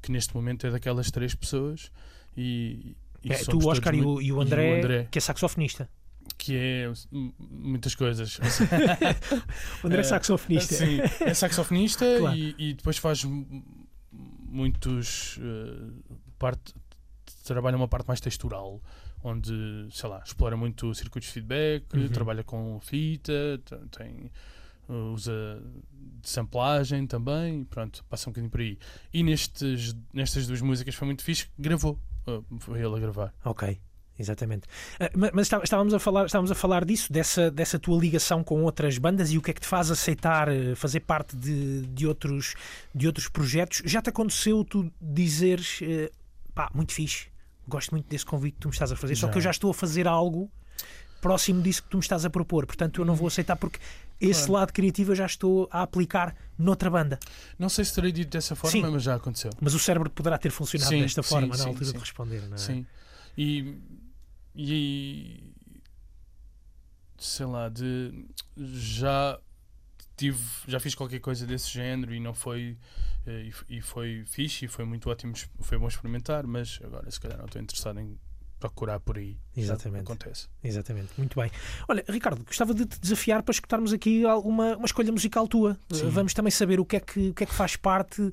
que 0.00 0.10
neste 0.10 0.34
momento 0.34 0.66
é 0.66 0.70
daquelas 0.70 1.10
três 1.10 1.34
pessoas 1.34 1.90
e. 2.36 2.96
e 3.22 3.32
É, 3.32 3.38
tu, 3.44 3.58
Oscar 3.68 3.94
e 3.94 4.00
o, 4.02 4.20
e 4.20 4.32
o 4.32 4.40
André, 4.40 4.72
o 4.72 4.78
André, 4.78 5.08
que 5.10 5.18
é 5.18 5.20
saxofonista. 5.20 5.88
Que 6.38 6.56
é 6.56 6.92
muitas 7.50 7.94
coisas. 7.94 8.38
O 9.82 9.86
André 9.86 9.98
é 9.98 10.00
É, 10.00 10.04
saxofonista. 10.04 10.74
Sim, 10.74 10.98
é 11.20 11.34
saxofonista 11.34 12.04
Claro. 12.18 12.36
e, 12.36 12.54
e 12.58 12.74
depois 12.74 12.98
faz 12.98 13.24
muitos. 14.12 15.38
eh, 15.40 15.90
parte, 16.38 16.74
trabalha 17.44 17.76
uma 17.76 17.88
parte 17.88 18.06
mais 18.08 18.20
textural, 18.20 18.80
onde, 19.22 19.52
sei 19.92 20.08
lá, 20.08 20.20
explora 20.24 20.56
muito 20.56 20.92
circuitos 20.94 21.28
de 21.28 21.34
feedback, 21.34 21.84
Uhum. 21.94 22.08
trabalha 22.08 22.42
com 22.42 22.80
fita, 22.80 23.60
tem. 23.96 24.30
usa 24.88 25.62
de 26.20 26.28
samplagem 26.28 27.06
também, 27.06 27.64
pronto, 27.64 28.04
passa 28.10 28.28
um 28.28 28.32
bocadinho 28.32 28.50
por 28.50 28.60
aí. 28.60 28.76
E 29.14 29.22
nestes, 29.22 29.94
nestas 30.12 30.46
duas 30.46 30.60
músicas 30.60 30.94
foi 30.94 31.06
muito 31.06 31.22
fixe, 31.22 31.46
gravou, 31.58 31.98
eh, 32.26 32.40
foi 32.58 32.80
ele 32.80 32.94
a 32.96 32.98
gravar. 32.98 33.32
Ok, 33.44 33.80
exatamente. 34.18 34.66
Ma- 35.16 35.30
Mas 35.32 35.46
está- 35.46 35.60
estávamos 35.62 35.92
a 35.94 35.98
falar, 35.98 36.26
estávamos 36.26 36.50
a 36.50 36.54
falar 36.54 36.84
disso, 36.84 37.12
dessa, 37.12 37.50
dessa 37.50 37.78
tua 37.78 37.98
ligação 37.98 38.42
com 38.44 38.62
outras 38.62 38.98
bandas 38.98 39.30
e 39.32 39.38
o 39.38 39.42
que 39.42 39.50
é 39.50 39.54
que 39.54 39.60
te 39.60 39.66
faz 39.66 39.90
aceitar 39.90 40.48
eh, 40.48 40.74
fazer 40.74 41.00
parte 41.00 41.36
de, 41.36 41.82
de, 41.86 42.06
outros, 42.06 42.54
de 42.94 43.06
outros 43.06 43.28
projetos. 43.28 43.82
Já 43.84 44.00
te 44.02 44.10
aconteceu 44.10 44.64
tu 44.64 44.90
dizeres 45.00 45.80
eh, 45.82 46.10
pá, 46.54 46.70
muito 46.74 46.92
fixe, 46.92 47.26
gosto 47.66 47.90
muito 47.92 48.06
desse 48.08 48.24
convite 48.26 48.54
que 48.54 48.60
tu 48.60 48.68
me 48.68 48.72
estás 48.74 48.92
a 48.92 48.96
fazer, 48.96 49.16
só 49.16 49.26
Já. 49.26 49.32
que 49.32 49.38
eu 49.38 49.42
já 49.42 49.50
estou 49.50 49.70
a 49.70 49.74
fazer 49.74 50.06
algo 50.06 50.50
próximo 51.20 51.62
disso 51.62 51.82
que 51.84 51.88
tu 51.88 51.96
me 51.96 52.02
estás 52.02 52.24
a 52.24 52.30
propor, 52.30 52.66
portanto 52.66 53.00
eu 53.00 53.04
não 53.04 53.14
vou 53.14 53.28
aceitar 53.28 53.56
porque 53.56 53.78
esse 54.20 54.40
Claro. 54.46 54.52
lado 54.54 54.72
criativo 54.72 55.12
eu 55.12 55.16
já 55.16 55.26
estou 55.26 55.68
a 55.70 55.82
aplicar 55.82 56.34
noutra 56.58 56.88
banda. 56.90 57.18
Não 57.58 57.68
sei 57.68 57.84
se 57.84 57.92
terei 57.94 58.12
dito 58.12 58.30
dessa 58.30 58.54
forma, 58.54 58.70
Sim. 58.70 58.82
mas 58.92 59.02
já 59.02 59.14
aconteceu. 59.16 59.50
Mas 59.60 59.74
o 59.74 59.78
cérebro 59.80 60.08
poderá 60.10 60.38
ter 60.38 60.50
funcionado 60.50 60.90
Sim, 60.90 61.00
desta 61.02 61.22
sim, 61.22 61.28
forma 61.28 61.56
na 61.56 61.64
altura 61.64 61.92
de 61.92 61.98
responder, 61.98 62.42
não 62.48 62.54
é? 62.54 62.58
Sim. 62.58 62.86
E, 63.36 63.74
e 64.54 65.52
sei 67.18 67.46
lá, 67.46 67.68
de 67.68 68.26
já 68.56 69.38
tive, 70.16 70.42
já 70.66 70.80
fiz 70.80 70.94
qualquer 70.94 71.20
coisa 71.20 71.46
desse 71.46 71.70
género 71.70 72.14
e 72.14 72.20
não 72.20 72.34
foi 72.34 72.76
eh, 73.26 73.50
e, 73.68 73.80
foi 73.80 74.24
fixe 74.26 74.64
e 74.64 74.68
foi 74.68 74.84
muito 74.84 75.08
ótimo, 75.08 75.34
foi 75.60 75.78
bom 75.78 75.88
experimentar, 75.88 76.46
mas 76.46 76.80
agora 76.82 77.10
se 77.10 77.20
calhar 77.20 77.38
não 77.38 77.46
estou 77.46 77.62
interessado 77.62 78.00
em 78.00 78.18
procurar 78.62 79.00
por 79.00 79.18
aí. 79.18 79.36
Exatamente. 79.56 80.02
acontece. 80.02 80.48
Exatamente, 80.62 81.08
muito 81.18 81.38
bem. 81.38 81.50
Olha, 81.88 82.04
Ricardo, 82.08 82.42
gostava 82.44 82.72
de 82.72 82.86
te 82.86 82.98
desafiar 83.00 83.42
para 83.42 83.52
escutarmos 83.52 83.92
aqui 83.92 84.24
alguma 84.24 84.76
uma 84.76 84.86
escolha 84.86 85.10
musical 85.10 85.48
tua. 85.48 85.76
Sim. 85.90 86.08
Vamos 86.08 86.32
também 86.32 86.50
saber 86.50 86.80
o 86.80 86.84
que 86.84 86.96
é 86.96 87.00
que, 87.00 87.28
o 87.30 87.34
que, 87.34 87.44
é 87.44 87.46
que 87.46 87.54
faz 87.54 87.76
parte, 87.76 88.22
uh, 88.22 88.32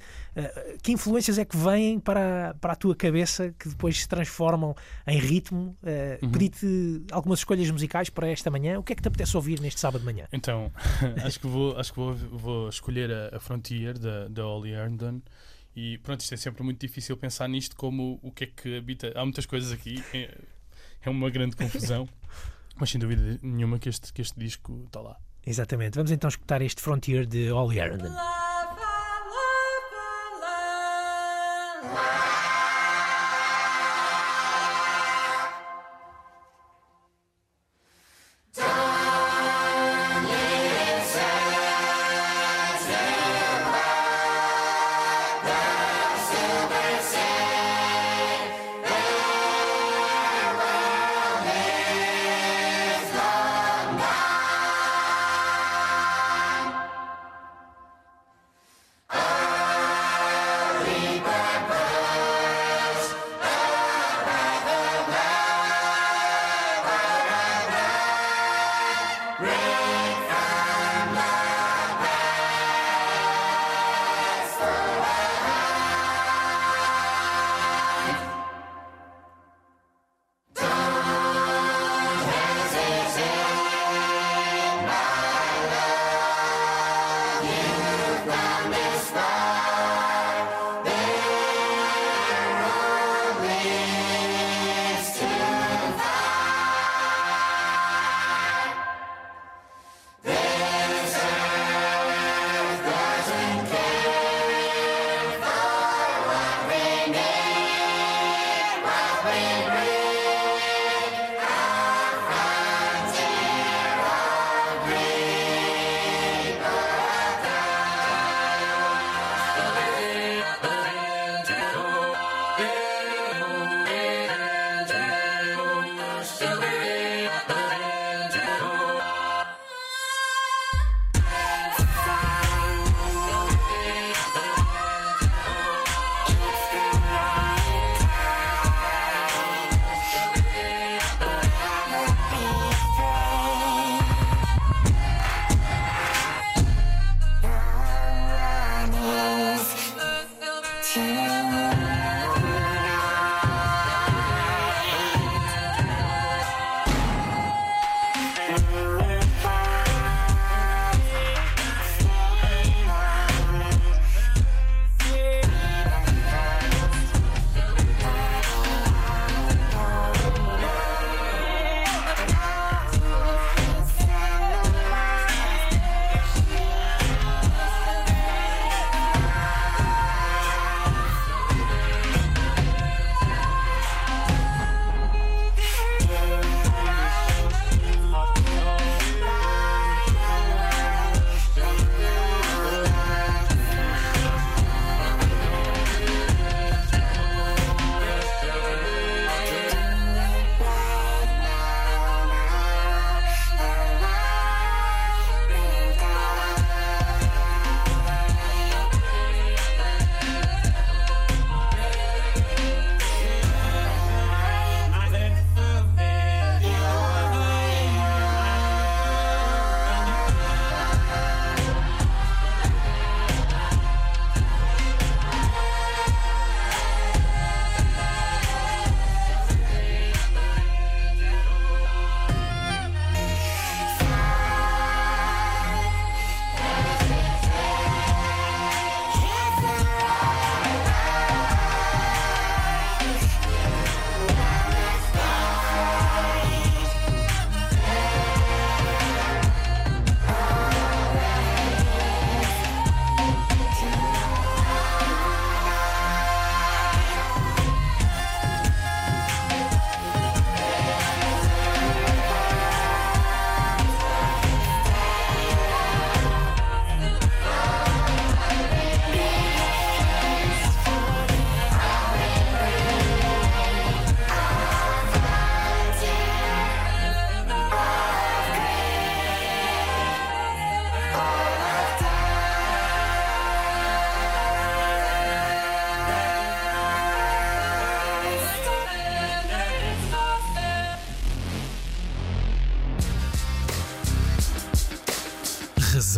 que 0.82 0.92
influências 0.92 1.38
é 1.38 1.46
que 1.46 1.58
vêm 1.58 2.00
para, 2.00 2.56
para 2.62 2.74
a 2.74 2.76
tua 2.76 2.96
cabeça 2.96 3.54
que 3.58 3.70
depois 3.70 4.00
se 4.00 4.08
transformam 4.08 4.76
em 5.08 5.20
ritmo. 5.20 5.76
Uh, 5.84 6.20
Uhum. 6.22 6.32
Pedi-te 6.32 7.04
algumas 7.12 7.40
escolhas 7.40 7.70
musicais 7.70 8.10
para 8.10 8.28
esta 8.28 8.50
manhã. 8.50 8.78
O 8.80 8.84
que 8.84 8.94
é 8.94 8.96
que 8.96 9.02
te 9.02 9.08
apetece 9.08 9.36
ouvir 9.38 9.60
neste 9.60 9.80
sábado 9.80 10.02
de 10.02 10.06
manhã? 10.06 10.28
Então, 10.34 10.72
acho 11.24 11.40
que 11.40 11.48
vou, 11.48 11.78
acho 11.78 11.94
que 11.94 12.00
vou, 12.00 12.14
vou 12.14 12.70
escolher 12.70 13.12
a, 13.12 13.38
a 13.38 13.40
Frontier 13.40 13.98
da, 13.98 14.28
da 14.28 14.46
Ollie 14.46 14.74
Herndon 14.74 15.22
E 15.82 15.98
pronto, 16.00 16.20
isto 16.20 16.34
é 16.34 16.38
sempre 16.38 16.62
muito 16.62 16.82
difícil 16.86 17.16
pensar 17.16 17.48
nisto 17.48 17.74
como 17.74 18.20
o 18.22 18.34
que 18.34 18.44
é 18.44 18.48
que 18.48 18.78
habita. 18.78 19.14
Há 19.16 19.24
muitas 19.24 19.46
coisas 19.46 19.72
aqui, 19.72 20.04
é, 20.14 20.38
é 21.02 21.10
uma 21.10 21.30
grande 21.30 21.56
confusão, 21.56 22.06
mas 22.76 22.90
sem 22.90 23.00
dúvida 23.00 23.40
nenhuma 23.42 23.80
que 23.80 23.88
este, 23.88 24.12
que 24.12 24.22
este 24.22 24.38
disco 24.38 24.84
está 24.88 25.00
lá. 25.00 25.18
Exatamente. 25.46 25.96
Vamos 25.96 26.12
então 26.12 26.28
escutar 26.28 26.62
este 26.62 26.82
Frontier 26.82 27.26
de 27.26 27.50
Ollie 27.50 27.80
Arden. 27.80 28.12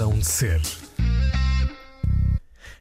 Razão 0.02 0.18
de 0.18 0.26
Ser. 0.26 0.62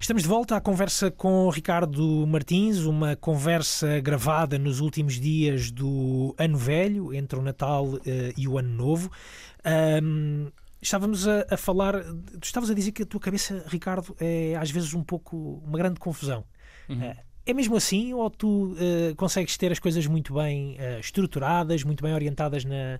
Estamos 0.01 0.23
de 0.23 0.29
volta 0.29 0.57
à 0.57 0.61
conversa 0.61 1.11
com 1.11 1.45
o 1.45 1.51
Ricardo 1.51 2.27
Martins, 2.27 2.79
uma 2.79 3.15
conversa 3.15 4.01
gravada 4.01 4.59
nos 4.59 4.81
últimos 4.81 5.21
dias 5.21 5.71
do 5.71 6.35
Ano 6.39 6.57
Velho, 6.57 7.13
entre 7.13 7.39
o 7.39 7.43
Natal 7.43 7.85
uh, 7.85 8.01
e 8.39 8.49
o 8.49 8.57
Ano 8.57 8.71
Novo. 8.71 9.11
Um, 10.03 10.51
estávamos 10.81 11.29
a, 11.29 11.45
a, 11.51 11.59
falar, 11.59 12.03
tu 12.03 12.45
estavas 12.45 12.71
a 12.71 12.75
dizer 12.75 12.93
que 12.93 13.03
a 13.03 13.07
tua 13.07 13.21
cabeça, 13.21 13.67
Ricardo, 13.67 14.17
é 14.19 14.57
às 14.57 14.71
vezes 14.71 14.95
um 14.95 15.05
pouco 15.05 15.63
uma 15.63 15.77
grande 15.77 16.01
confusão. 16.01 16.43
Uhum. 16.89 17.03
Eh, 17.03 17.17
é 17.45 17.53
mesmo 17.53 17.77
assim 17.77 18.15
ou 18.15 18.31
tu 18.31 18.75
eh, 18.79 19.13
consegues 19.15 19.57
ter 19.59 19.71
as 19.73 19.79
coisas 19.79 20.07
muito 20.07 20.35
bem 20.35 20.77
eh, 20.79 21.01
estruturadas, 21.01 21.85
muito 21.85 22.03
bem 22.03 22.15
orientadas 22.15 22.65
na, 22.65 22.99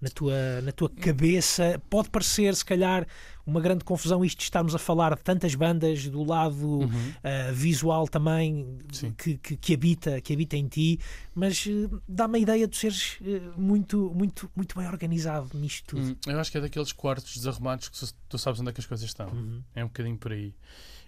na, 0.00 0.08
tua, 0.10 0.60
na 0.62 0.72
tua 0.72 0.88
cabeça? 0.88 1.80
Pode 1.90 2.10
parecer, 2.10 2.54
se 2.54 2.64
calhar, 2.64 3.06
uma 3.46 3.60
grande 3.60 3.84
confusão 3.84 4.24
isto 4.24 4.38
de 4.38 4.44
estarmos 4.44 4.74
a 4.74 4.78
falar 4.78 5.14
de 5.16 5.22
tantas 5.22 5.54
bandas 5.54 6.06
do 6.06 6.22
lado 6.22 6.66
Uhum. 6.80 7.12
eh, 7.22 7.50
visual 7.52 8.06
também 8.06 8.78
que, 9.16 9.36
que, 9.38 9.56
que 9.56 9.74
habita, 9.74 10.20
que 10.20 10.32
habita 10.32 10.56
em 10.56 10.68
ti, 10.68 11.00
mas 11.34 11.66
eh, 11.66 11.88
dá-me 12.06 12.38
a 12.38 12.40
ideia 12.40 12.68
de 12.68 12.76
seres 12.76 13.16
eh, 13.24 13.40
muito, 13.56 14.12
muito, 14.14 14.50
muito 14.54 14.76
bem 14.78 14.86
organizado 14.86 15.50
nisto 15.54 15.96
tudo. 15.96 16.10
Hum, 16.12 16.16
Eu 16.26 16.38
acho 16.40 16.50
que 16.52 16.58
é 16.58 16.60
daqueles 16.60 16.92
quartos 16.92 17.36
desarrumados 17.36 17.88
que 17.88 17.98
tu- 18.28 18.38
sabes 18.38 18.60
onde 18.60 18.70
é 18.70 18.72
que 18.72 18.80
as 18.80 18.86
coisas 18.86 19.06
estão. 19.06 19.28
Uhum. 19.28 19.62
É 19.74 19.82
um 19.84 19.88
bocadinho 19.88 20.16
por 20.18 20.32
aí. 20.32 20.54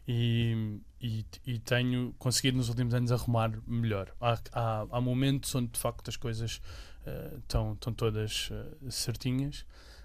E, 0.09 0.79
e, 1.01 1.25
e 1.47 1.59
tenho 1.59 2.13
conseguido 2.19 2.57
nos 2.57 2.69
últimos 2.69 2.95
anos 2.95 3.13
arrumar 3.13 3.53
melhor. 3.67 4.11
Há, 4.21 4.39
há, 4.53 4.87
há 4.91 5.01
momentos 5.01 5.55
onde 5.55 5.69
de 5.69 5.79
facto 5.79 6.09
as 6.09 6.17
coisas 6.17 6.61
estão 7.39 7.73
estão 7.73 7.93
todas 7.93 8.49
eh, 8.53 8.91
certinhas, 8.91 9.65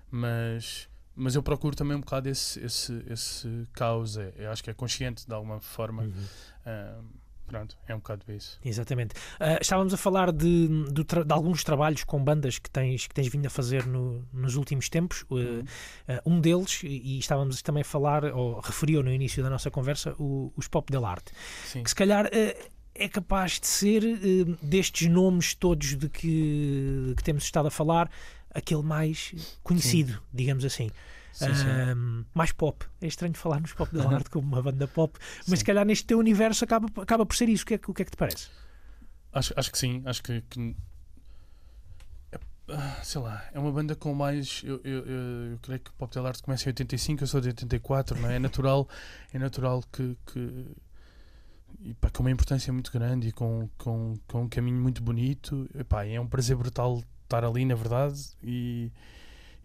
mas, 0.10 0.88
mas 1.16 1.36
eu 1.36 1.44
procuro 1.44 1.76
também 1.76 1.98
um 1.98 2.02
bocado 2.02 2.30
esse, 2.30 2.60
esse, 2.64 3.04
esse 3.10 3.68
caos. 3.74 4.18
É, 4.18 4.34
eu 4.38 4.52
acho 4.52 4.64
que 4.64 4.70
é 4.70 4.74
consciente 4.74 5.28
de 5.28 5.34
alguma 5.34 5.60
forma. 5.60 6.04
Uhum. 6.04 6.14
Ah, 6.66 7.00
pronto, 7.48 7.78
é 7.88 7.94
um 7.94 8.00
bocado 8.00 8.24
isso. 8.32 8.60
Exatamente. 8.66 9.14
Ah, 9.40 9.58
estávamos 9.62 9.94
a 9.94 9.98
falar 9.98 10.32
de, 10.32 10.68
tra- 11.06 11.24
de 11.24 11.32
alguns 11.34 11.64
trabalhos 11.64 12.04
com 12.04 12.24
bandas 12.24 12.58
que 12.58 12.70
tens, 12.70 13.06
que 13.08 13.14
tens 13.14 13.28
vindo 13.28 13.46
a 13.46 13.50
fazer 13.50 13.86
no- 13.86 14.26
nos 14.34 14.56
últimos 14.56 14.90
tempos. 14.90 15.22
Uh, 15.30 15.64
ah, 16.08 16.22
um 16.26 16.40
deles, 16.42 16.82
e, 16.84 16.88
e 16.88 17.20
estávamos 17.20 17.62
também 17.62 17.82
a 17.82 17.86
falar, 17.86 18.24
ou 18.26 18.60
referiu 18.62 19.04
no 19.04 19.12
início 19.12 19.44
da 19.44 19.50
nossa 19.50 19.70
conversa, 19.70 20.16
o- 20.18 20.52
os 20.56 20.68
Pop 20.68 20.92
Del 20.92 21.06
Arte, 21.06 21.34
Sim. 21.66 21.84
que 21.84 21.90
se 21.90 21.96
calhar 21.96 22.26
ah, 22.28 22.70
é 22.96 23.08
capaz 23.10 23.60
de 23.60 23.68
ser, 23.68 24.04
ah, 24.04 24.58
destes 24.66 25.08
nomes 25.10 25.54
todos 25.54 25.96
de 25.96 26.08
que, 26.10 27.14
que 27.18 27.24
temos 27.24 27.44
estado 27.44 27.68
a 27.68 27.72
falar, 27.72 28.10
aquele 28.54 28.82
mais 28.84 29.34
conhecido, 29.64 30.22
digamos 30.34 30.64
assim. 30.66 30.90
Sim, 31.34 31.54
sim. 31.54 31.68
Ahm, 31.70 32.24
mais 32.34 32.54
pop. 32.54 32.86
É 33.02 33.08
estranho 33.08 33.34
falar 33.34 33.60
nos 33.60 33.74
Pop 33.74 33.94
Del 33.94 34.08
Arte 34.16 34.30
como 34.30 34.48
uma 34.48 34.62
banda 34.62 34.88
pop, 34.88 35.20
mas 35.40 35.46
Sim. 35.46 35.56
se 35.58 35.66
calhar 35.66 35.86
neste 35.86 36.06
teu 36.06 36.18
universo 36.18 36.64
acaba, 36.64 36.88
acaba 37.02 37.26
por 37.26 37.36
ser 37.36 37.50
isso. 37.50 37.64
O 37.64 37.68
que 37.68 37.74
é, 37.74 37.78
que- 37.78 37.92
o 37.92 37.94
que, 37.94 38.02
é 38.04 38.06
que 38.06 38.12
te 38.12 38.18
parece? 38.18 38.48
Acho, 39.34 39.54
acho 39.58 39.70
que 39.70 39.78
sim, 39.78 40.02
acho 40.06 40.24
que, 40.24 40.42
que- 40.50 40.74
é- 42.32 42.40
ah, 42.70 43.00
sei 43.04 43.20
lá, 43.20 43.44
é 43.54 43.60
uma 43.60 43.70
banda 43.74 43.96
com 43.98 44.14
mais 44.14 44.62
eu, 44.64 44.80
eu, 44.86 45.06
eu, 45.06 45.52
eu 45.52 45.60
creio 45.62 45.80
que 45.82 45.90
o 45.90 45.94
Pop 45.96 46.14
Del 46.14 46.26
Arte 46.26 46.42
começa 46.42 46.64
em 46.64 46.68
85, 46.70 47.24
eu 47.24 47.28
sou 47.28 47.42
de 47.42 47.48
84, 47.50 48.18
não 48.18 48.30
é? 48.30 48.36
É 48.38 48.40
natural, 48.40 48.88
é 49.34 49.38
natural 49.38 49.84
que, 49.92 50.18
que 50.32 50.66
e, 51.82 51.94
pá, 51.94 52.10
com 52.10 52.24
uma 52.24 52.32
importância 52.32 52.72
muito 52.74 52.92
grande 52.92 53.30
e 53.30 53.32
com, 53.32 53.70
com, 53.78 54.16
com 54.28 54.44
um 54.44 54.50
caminho 54.50 54.82
muito 54.82 55.02
bonito, 55.04 55.70
e, 55.74 55.84
pá, 55.84 56.06
é 56.06 56.20
um 56.20 56.28
prazer 56.28 56.56
brutal 56.56 57.04
estar 57.24 57.44
ali, 57.44 57.66
na 57.66 57.76
verdade, 57.76 58.20
e, 58.44 58.92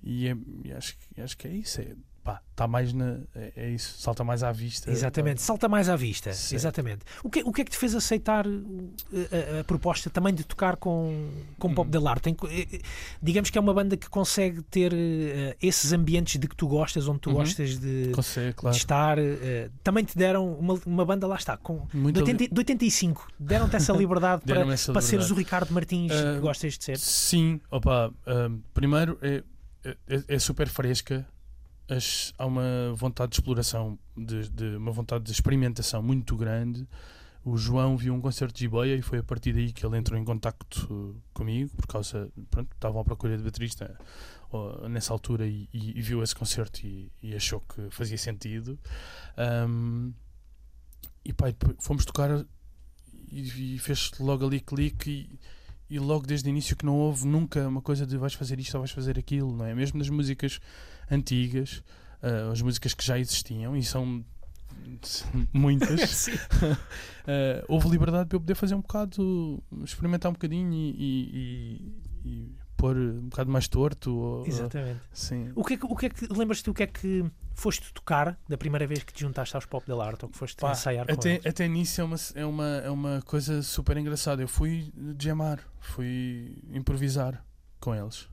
e, 0.03 0.29
é- 0.29 0.77
acho, 0.77 0.97
acho 1.19 1.37
que 1.37 1.47
é 1.49 1.53
isso, 1.53 1.81
é, 1.81 1.95
pá, 2.23 2.43
está 2.51 2.67
mais 2.69 2.93
na, 2.93 3.19
é, 3.35 3.53
é 3.57 3.71
isso, 3.71 3.99
salta 3.99 4.23
mais 4.23 4.43
à 4.43 4.53
vista. 4.53 4.91
Exatamente, 4.91 5.41
salta 5.41 5.69
mais 5.69 5.89
à 5.89 5.97
vista. 5.97 6.33
Certo. 6.33 6.55
Exatamente. 6.55 7.01
O 7.25 7.31
que, 7.31 7.43
o 7.43 7.53
que 7.53 7.63
é 7.63 7.65
que 7.65 7.71
te 7.71 7.77
fez 7.79 7.95
aceitar 7.95 8.47
uh, 8.47 8.91
a, 9.13 9.57
a- 9.57 9.61
a 9.61 9.65
proposta 9.65 10.11
também 10.11 10.35
de 10.35 10.45
tocar 10.45 10.77
com, 10.77 11.29
com 11.59 11.73
Pop 11.75 11.89
Hum. 11.97 12.15
Tem 12.21 12.35
co- 12.35 12.47
eh, 12.49 12.67
eh, 12.73 12.81
digamos 13.23 13.49
que 13.51 13.57
é 13.57 13.61
uma 13.61 13.73
banda 13.73 13.97
que 13.97 14.09
consegue 14.11 14.63
ter 14.63 14.93
eh, 14.95 15.57
esses 15.63 15.93
ambientes 15.93 16.39
de 16.39 16.47
que 16.47 16.55
tu 16.55 16.69
gostas, 16.69 17.09
onde 17.09 17.21
tu 17.21 17.31
Uhum. 17.31 17.37
gostas 17.37 17.79
de, 17.79 18.11
Consegue, 18.13 18.49
de 18.49 18.55
claro. 18.55 18.77
estar. 18.77 19.19
eh, 19.19 19.71
também 19.83 20.05
te 20.05 20.17
deram 20.17 20.53
uma, 20.55 20.79
uma 20.85 21.05
banda, 21.05 21.27
lá 21.27 21.37
está, 21.37 21.57
com, 21.57 21.87
Muito 21.95 22.17
de, 22.17 22.21
ali- 22.23 22.33
80, 22.33 22.55
de 22.55 22.59
85. 22.61 23.29
Deram-te 23.39 23.77
essa 23.77 23.93
liberdade 23.97 24.43
para, 24.45 24.61
essa 24.73 24.93
para 24.93 25.01
seres 25.01 25.27
liberdade. 25.27 25.33
o 25.33 25.37
Ricardo 25.37 25.73
Martins 25.73 26.13
Ah, 26.13 26.35
que 26.35 26.41
gostas 26.41 26.77
de 26.79 26.85
ser. 26.85 26.99
Sim, 26.99 27.61
opa, 27.71 28.13
primeiro 28.75 29.19
é, 29.23 29.43
é, 30.09 30.23
é 30.29 30.39
super 30.39 30.69
fresca. 30.69 31.27
As- 31.91 32.33
há 32.39 32.47
uma 32.47 32.93
vontade 32.95 33.31
de 33.31 33.37
exploração, 33.37 33.99
de, 34.17 34.49
de- 34.49 34.77
uma 34.77 34.93
vontade 34.93 35.25
de 35.25 35.33
experimentação 35.33 36.03
muito 36.03 36.37
grande. 36.37 36.87
O 37.45 37.57
João 37.57 37.97
viu 37.97 38.15
um 38.15 38.21
concerto 38.21 38.55
de 38.55 38.61
Jiboia 38.61 38.95
e 38.97 39.03
foi 39.03 39.19
a 39.19 39.23
partir 39.23 39.53
daí 39.55 39.73
que 39.73 39.85
ele 39.85 39.97
entrou 39.97 40.19
em 40.19 40.25
contacto 40.25 41.17
comigo, 41.33 41.71
por 41.75 41.87
causa, 41.87 42.31
pronto, 42.51 42.69
estavam 42.75 43.01
à 43.01 43.05
procura 43.05 43.37
de 43.37 43.43
baterista 43.43 43.99
nessa 44.89 45.13
altura 45.13 45.47
e, 45.47 45.69
e- 45.73 45.99
e 45.99 46.03
viu 46.03 46.23
esse 46.23 46.35
concerto 46.35 46.85
e, 46.87 47.11
e 47.23 47.35
achou 47.35 47.61
que 47.61 47.89
fazia 47.91 48.19
sentido. 48.19 48.79
Ahm, 49.37 50.13
e 51.25 51.29
depois 51.33 51.55
fomos 51.79 52.05
tocar 52.05 52.45
e, 53.31 53.79
fez 53.79 54.11
logo 54.21 54.45
ali 54.47 54.61
clique 54.61 55.39
e 55.89 55.99
logo 55.99 56.27
desde 56.27 56.49
o 56.49 56.51
início 56.51 56.77
que 56.77 56.85
não 56.85 56.97
houve 56.97 57.27
nunca 57.27 57.67
uma 57.69 57.81
coisa 57.83 58.07
de 58.07 58.17
vais 58.17 58.35
fazer 58.35 58.59
isto 58.61 58.75
ou 58.75 58.81
vais 58.81 58.91
fazer 58.91 59.19
aquilo, 59.19 59.57
não 59.57 59.65
é? 59.65 59.75
Mesmo 59.75 59.99
nas 59.99 60.09
músicas 60.09 60.61
antigas, 61.11 61.83
ah, 62.23 62.51
as 62.53 62.61
músicas 62.63 62.95
que 62.95 63.05
já 63.05 63.19
existiam 63.19 63.77
e 63.77 63.83
são 63.83 64.25
muitas, 65.53 66.29
ah, 67.27 67.65
houve 67.69 67.89
liberdade 67.89 68.29
para 68.29 68.37
eu 68.37 68.41
poder 68.41 68.55
fazer 68.55 68.75
um 68.75 68.81
bocado, 68.81 69.63
experimentar 69.85 70.31
um 70.31 70.35
bocadinho 70.35 70.73
e, 70.73 70.91
e- 70.91 71.31
e- 71.35 72.29
e 72.29 72.55
pôr 72.77 72.97
um 72.97 73.29
bocado 73.29 73.51
mais 73.51 73.69
torto. 73.69 74.11
Ou, 74.15 74.47
Exatamente. 74.47 75.01
sim. 75.13 75.53
O 75.55 75.63
que 75.65 75.75
é 75.75 75.77
que, 75.77 75.85
o 75.85 75.95
que, 75.97 76.07
é 76.07 76.09
que 76.09 76.27
lembras-te 76.33 76.71
o 76.71 76.75
que 76.75 76.83
é 76.83 76.87
que 76.87 77.25
foste 77.55 77.93
tocar 77.93 78.39
da 78.49 78.57
primeira 78.57 78.87
vez 78.87 79.03
que 79.05 79.13
te 79.13 79.21
juntaste 79.21 79.55
aos 79.55 79.67
Pop 79.67 79.87
Del 79.87 80.01
Arte 80.01 80.25
ou 80.25 80.31
que 80.31 80.39
foste 80.39 80.57
Pá, 80.57 80.73
ensaiar 80.73 81.05
com 81.07 81.13
até, 81.13 81.35
eles? 81.35 81.47
até 81.47 81.69
nisso 81.69 82.01
é 82.01 82.05
uma, 82.05 82.17
é, 82.35 82.47
uma, 82.47 82.67
é 82.79 82.91
uma 82.91 83.23
coisa 83.23 83.63
super 83.63 83.97
engraçada. 83.99 84.41
Eu 84.43 84.49
fui 84.49 84.91
jamar, 85.21 85.61
fui 85.79 86.57
improvisar 86.73 87.45
com 87.79 87.95
eles. 87.95 88.29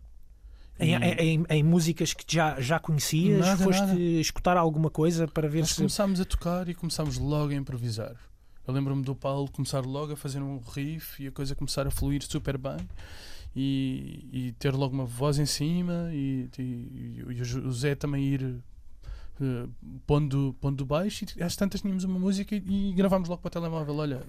Em, 0.80 0.92
E 0.92 0.96
em- 0.96 1.40
em- 1.40 1.46
em 1.50 1.63
músicas 1.63 2.13
que 2.13 2.24
já, 2.36 2.60
já 2.62 2.80
conhecias? 2.80 3.40
Nada, 3.40 3.63
foste 3.63 3.82
nada. 3.82 4.00
escutar 4.00 4.58
alguma 4.58 4.90
coisa 4.90 5.28
para 5.28 5.48
ver 5.50 5.62
nós 5.62 5.70
se. 5.72 5.78
começámos 5.78 6.20
a 6.22 6.26
tocar 6.26 6.70
e 6.70 6.76
começámos 6.76 7.18
logo 7.18 7.52
a 7.52 7.56
improvisar. 7.56 8.16
Eu 8.68 8.74
lembro-me 8.74 9.02
do 9.02 9.16
Paulo 9.16 9.50
começar 9.52 9.86
logo 9.86 10.13
a 10.13 10.18
fazer 10.18 10.40
um 10.42 10.60
riff 10.60 11.24
e 11.24 11.28
a 11.28 11.32
coisa 11.32 11.56
começar 11.56 11.88
a 11.88 11.92
fluir 11.92 12.22
super 12.24 12.58
bem 12.58 12.78
e, 13.56 14.28
e 14.32 14.52
ter 14.60 14.74
logo 14.74 14.94
uma 14.94 15.06
voz 15.06 15.40
em 15.40 15.46
cima 15.46 16.10
e, 16.13 16.50
e- 16.60 17.16
e 17.18 17.24
o 17.28 17.34
José 17.44 17.96
também 17.96 18.24
ir 18.26 18.56
eh, 19.42 19.68
pondo, 20.06 20.56
pondo 20.60 20.86
baixo 20.86 21.26
e 21.36 21.42
às 21.44 21.56
tantas 21.56 21.82
tínhamos 21.82 22.04
uma 22.04 22.20
música 22.20 22.56
e, 22.56 22.90
e 22.90 22.94
gravámos 22.94 23.30
logo 23.30 23.42
para 23.42 23.48
o 23.48 23.52
telemóvel. 23.52 23.96
Olha, 23.98 24.22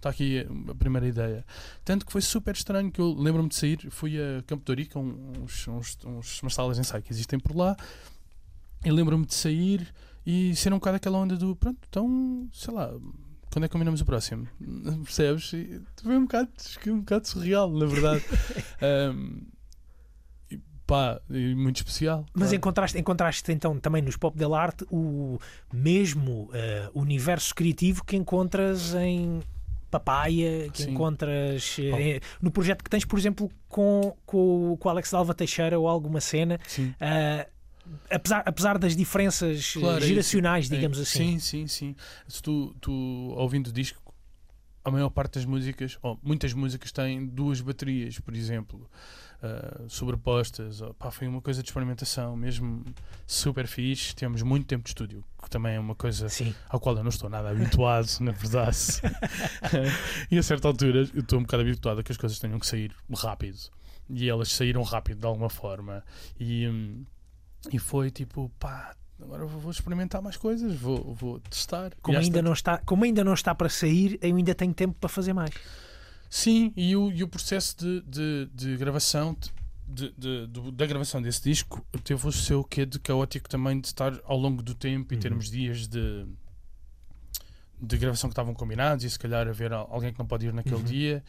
está 0.00 0.08
aqui 0.08 0.46
a 0.68 0.74
primeira 0.74 1.06
ideia. 1.06 1.44
Tanto 1.84 2.06
que 2.06 2.12
foi 2.12 2.22
super 2.22 2.54
estranho 2.54 2.90
que 2.90 3.00
eu 3.00 3.12
lembro-me 3.12 3.48
de 3.48 3.54
sair, 3.54 3.90
fui 3.90 4.18
a 4.18 4.42
Campo 4.46 4.64
de 4.64 4.72
Ourique, 4.72 4.98
uns, 4.98 5.68
uns, 5.68 5.98
uns, 6.04 6.42
umas 6.42 6.54
salas 6.54 6.76
de 6.76 6.80
ensaio 6.80 7.02
que 7.02 7.12
existem 7.12 7.38
por 7.38 7.54
lá, 7.54 7.76
e 8.84 8.90
lembro-me 8.90 9.26
de 9.26 9.34
sair 9.34 9.86
e 10.24 10.56
ser 10.56 10.72
um 10.72 10.76
bocado 10.76 10.96
aquela 10.96 11.18
onda 11.18 11.36
do 11.36 11.54
pronto, 11.54 11.78
então, 11.88 12.48
sei 12.52 12.72
lá, 12.72 12.90
quando 13.52 13.64
é 13.64 13.68
que 13.68 13.72
combinamos 13.72 14.00
o 14.00 14.04
próximo? 14.04 14.48
Percebes? 15.04 15.52
E 15.52 15.82
foi 16.02 16.16
um 16.16 16.22
bocado, 16.22 16.50
um 16.86 17.00
bocado 17.00 17.28
surreal, 17.28 17.70
na 17.70 17.84
verdade. 17.84 18.24
Ahm, 18.80 19.42
e 20.50 20.58
pá, 20.86 21.20
e 21.28 21.54
muito 21.54 21.76
especial. 21.76 22.24
Mas 22.32 22.54
encontraste, 22.54 22.98
encontraste 22.98 23.52
então 23.52 23.78
também 23.78 24.00
nos 24.00 24.16
Pop 24.16 24.36
Del 24.38 24.54
Arte 24.54 24.86
o 24.90 25.38
mesmo 25.72 26.48
eh, 26.54 26.88
universo 26.94 27.54
criativo 27.54 28.02
que 28.04 28.16
encontras 28.16 28.94
em 28.94 29.42
Papaya, 29.90 30.70
que 30.70 30.82
Sim. 30.84 30.90
encontras 30.92 31.76
eh, 31.78 32.20
no 32.40 32.50
projeto 32.50 32.82
que 32.84 32.90
tens, 32.90 33.04
por 33.04 33.18
exemplo, 33.18 33.50
com, 33.68 34.16
com, 34.24 34.76
com 34.78 34.88
o 34.88 34.90
Alex 34.90 35.10
Dalva 35.10 35.34
Teixeira 35.34 35.78
ou 35.78 35.88
alguma 35.88 36.20
cena. 36.20 36.58
Eh, 37.00 37.48
apesar, 38.10 38.42
apesar 38.46 38.78
das 38.78 38.94
diferenças 38.96 39.74
eh, 39.76 39.80
Claro, 39.80 39.96
é 39.96 39.98
isso. 39.98 40.08
geracionais, 40.08 40.70
É, 40.70 40.76
digamos 40.76 40.98
assim. 40.98 41.38
Sim, 41.38 41.66
sim, 41.66 41.66
sim. 41.66 41.96
Se 42.28 42.40
tu, 42.42 42.74
tu 42.80 42.92
ouvindo 43.36 43.68
o 43.68 43.72
disco, 43.72 44.00
a 44.84 44.90
maior 44.90 45.10
parte 45.10 45.34
das 45.34 45.44
músicas, 45.44 45.98
ou 46.02 46.18
muitas 46.22 46.52
músicas 46.54 46.90
têm 46.92 47.26
duas 47.26 47.60
baterias, 47.60 48.18
por 48.18 48.34
exemplo, 48.34 48.88
ah, 49.42 49.84
sobrepostas. 49.88 50.82
pá, 50.98 51.10
foi 51.10 51.26
uma 51.26 51.40
coisa 51.40 51.62
de 51.62 51.68
experimentação, 51.68 52.36
mesmo 52.36 52.84
super 53.26 53.66
fixe. 53.66 54.14
Temos 54.14 54.42
muito 54.42 54.66
tempo 54.66 54.84
de 54.84 54.90
estúdio, 54.90 55.24
que 55.42 55.48
também 55.48 55.76
é 55.76 55.80
uma 55.80 55.94
coisa 55.94 56.28
Sim. 56.28 56.54
ao 56.68 56.78
qual 56.78 56.96
eu 56.96 57.02
não 57.02 57.08
estou 57.10 57.30
nada 57.30 57.50
habituado, 57.50 58.08
na 58.20 58.32
verdade. 58.32 58.76
e 60.30 60.38
a 60.38 60.42
certa 60.42 60.68
altura 60.68 61.08
eu 61.14 61.20
estou 61.20 61.38
um 61.38 61.42
bocado 61.42 61.62
habituado 61.62 62.00
a 62.00 62.02
que 62.02 62.12
as 62.12 62.18
coisas 62.18 62.38
tenham 62.38 62.58
que 62.58 62.66
sair 62.66 62.94
rápido. 63.16 63.58
E 64.08 64.28
elas 64.28 64.52
saíram 64.52 64.82
rápido 64.82 65.20
de 65.20 65.26
alguma 65.26 65.48
forma. 65.48 66.04
E, 66.38 66.66
hum, 66.68 67.04
e 67.72 67.78
foi 67.78 68.10
tipo, 68.10 68.50
pá, 68.58 68.94
agora 69.22 69.46
vou 69.46 69.70
experimentar 69.70 70.20
mais 70.20 70.36
coisas, 70.36 70.74
vou, 70.74 71.14
vou 71.14 71.40
testar. 71.40 71.92
Como 72.02 72.18
ainda, 72.18 72.30
tantas- 72.30 72.44
não 72.44 72.52
está, 72.52 72.78
como 72.78 73.04
ainda 73.04 73.22
não 73.24 73.34
está 73.34 73.54
para 73.54 73.68
sair, 73.68 74.18
eu 74.20 74.36
ainda 74.36 74.54
tenho 74.54 74.74
tempo 74.74 74.96
para 74.98 75.08
fazer 75.08 75.32
mais. 75.32 75.52
Sim, 76.30 76.72
e 76.76 76.94
o, 76.96 77.10
e 77.10 77.22
o 77.24 77.28
processo 77.28 77.76
de, 77.76 78.00
de, 78.02 78.48
de 78.54 78.76
gravação 78.76 79.36
de, 79.88 80.12
de- 80.16 80.46
do- 80.46 80.70
da 80.70 80.86
gravação 80.86 81.20
desse 81.20 81.42
disco 81.42 81.84
teve 82.04 82.24
o 82.24 82.30
seu 82.30 82.62
quê 82.62 82.86
de 82.86 83.00
caótico 83.00 83.48
também 83.48 83.80
de 83.80 83.88
estar 83.88 84.16
ao 84.24 84.38
longo 84.38 84.62
do 84.62 84.72
tempo 84.72 85.12
e 85.12 85.16
Uhum. 85.16 85.20
termos 85.20 85.50
dias 85.50 85.88
de 85.88 86.24
de 87.82 87.96
gravação 87.96 88.28
que 88.28 88.32
estavam 88.32 88.52
combinados 88.54 89.04
e 89.04 89.10
se 89.10 89.18
calhar 89.18 89.48
haver 89.48 89.72
al- 89.72 89.88
alguém 89.90 90.12
que 90.12 90.18
não 90.18 90.26
pode 90.26 90.46
ir 90.46 90.52
naquele 90.52 90.76
Uhum. 90.76 90.82
dia. 90.84 91.24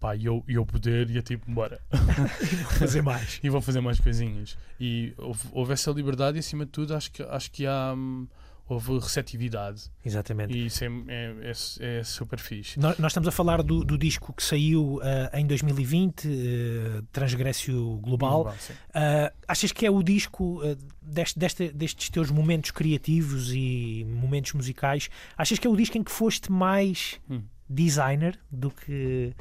Pá, 0.00 0.16
e 0.16 0.24
eu, 0.24 0.42
e 0.48 0.54
eu 0.54 0.64
poder, 0.64 1.10
ia 1.10 1.20
tipo, 1.20 1.50
bora. 1.52 1.78
Fazer 2.78 3.02
mais. 3.02 3.38
e 3.44 3.50
vou 3.50 3.60
fazer 3.60 3.82
mais 3.82 4.00
coisinhas. 4.00 4.56
E 4.80 5.12
houve, 5.18 5.46
houve 5.52 5.72
essa 5.74 5.90
liberdade 5.90 6.38
e 6.38 6.40
acima 6.40 6.64
de 6.64 6.70
tudo 6.72 6.94
acho 6.94 7.10
que, 7.12 7.22
acho 7.22 7.50
que 7.50 7.66
há, 7.66 7.92
hum, 7.94 8.26
houve 8.72 8.92
receptividade. 9.00 9.90
Exatamente. 10.04 10.54
E 10.56 10.66
isso 10.66 10.84
é, 10.84 10.86
é, 11.08 11.34
é, 11.82 11.98
é 11.98 12.04
super 12.04 12.38
fixe. 12.38 12.78
Nós, 12.78 12.96
nós 12.98 13.10
estamos 13.10 13.26
a 13.28 13.32
falar 13.32 13.62
do, 13.64 13.84
do 13.84 13.98
disco 13.98 14.32
que 14.32 14.42
saiu 14.42 15.00
ah, 15.02 15.38
em 15.38 15.44
2020, 15.44 16.28
uh, 16.28 17.02
Transgrécio 17.12 17.74
Global. 17.98 18.44
Global. 18.44 18.54
Ah, 18.94 19.32
achas 19.48 19.72
que 19.72 19.84
é 19.84 19.90
o 19.90 20.02
disco 20.04 20.60
ah, 20.62 20.76
deste, 21.02 21.36
deste- 21.38 21.72
destes 21.72 22.08
teus 22.10 22.30
momentos 22.30 22.70
criativos 22.70 23.50
e 23.52 24.06
momentos 24.08 24.52
musicais? 24.52 25.10
Achas 25.36 25.58
que 25.58 25.66
é 25.66 25.70
o 25.70 25.76
disco 25.76 25.98
em 25.98 26.04
que 26.04 26.10
foste 26.12 26.50
mais 26.52 27.18
Hum. 27.28 27.42
designer 27.68 28.38
do 28.52 28.70
que, 28.70 29.34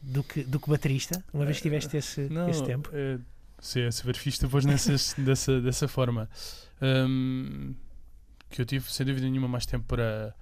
do 0.00 0.22
que, 0.22 0.44
do 0.44 0.60
que 0.60 0.70
baterista? 0.70 1.24
Uma 1.34 1.44
vez 1.44 1.60
tiveste 1.60 1.96
esse, 1.96 2.20
Não, 2.28 2.48
esse 2.48 2.62
tempo? 2.64 2.88
É, 2.92 3.18
se 3.58 3.80
é 3.80 3.90
super 3.90 4.14
fixe 4.14 4.40
depois 4.40 4.64
nessas, 4.64 5.12
dessa, 5.18 5.60
dessa 5.60 5.88
forma. 5.88 6.28
Hum, 6.80 7.74
que 8.56 8.62
eu 8.62 8.66
tive, 8.66 8.90
sem 8.90 9.04
dúvida 9.06 9.28
nenhuma, 9.28 9.46
mais 9.48 9.66
tempo 9.66 9.84
para 9.86 10.34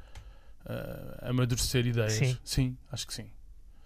ah, 0.64 1.28
amadurecer 1.28 1.86
ideias. 1.86 2.38
Sim. 2.44 2.76
acho 2.90 3.06
que 3.06 3.12
sim. 3.14 3.30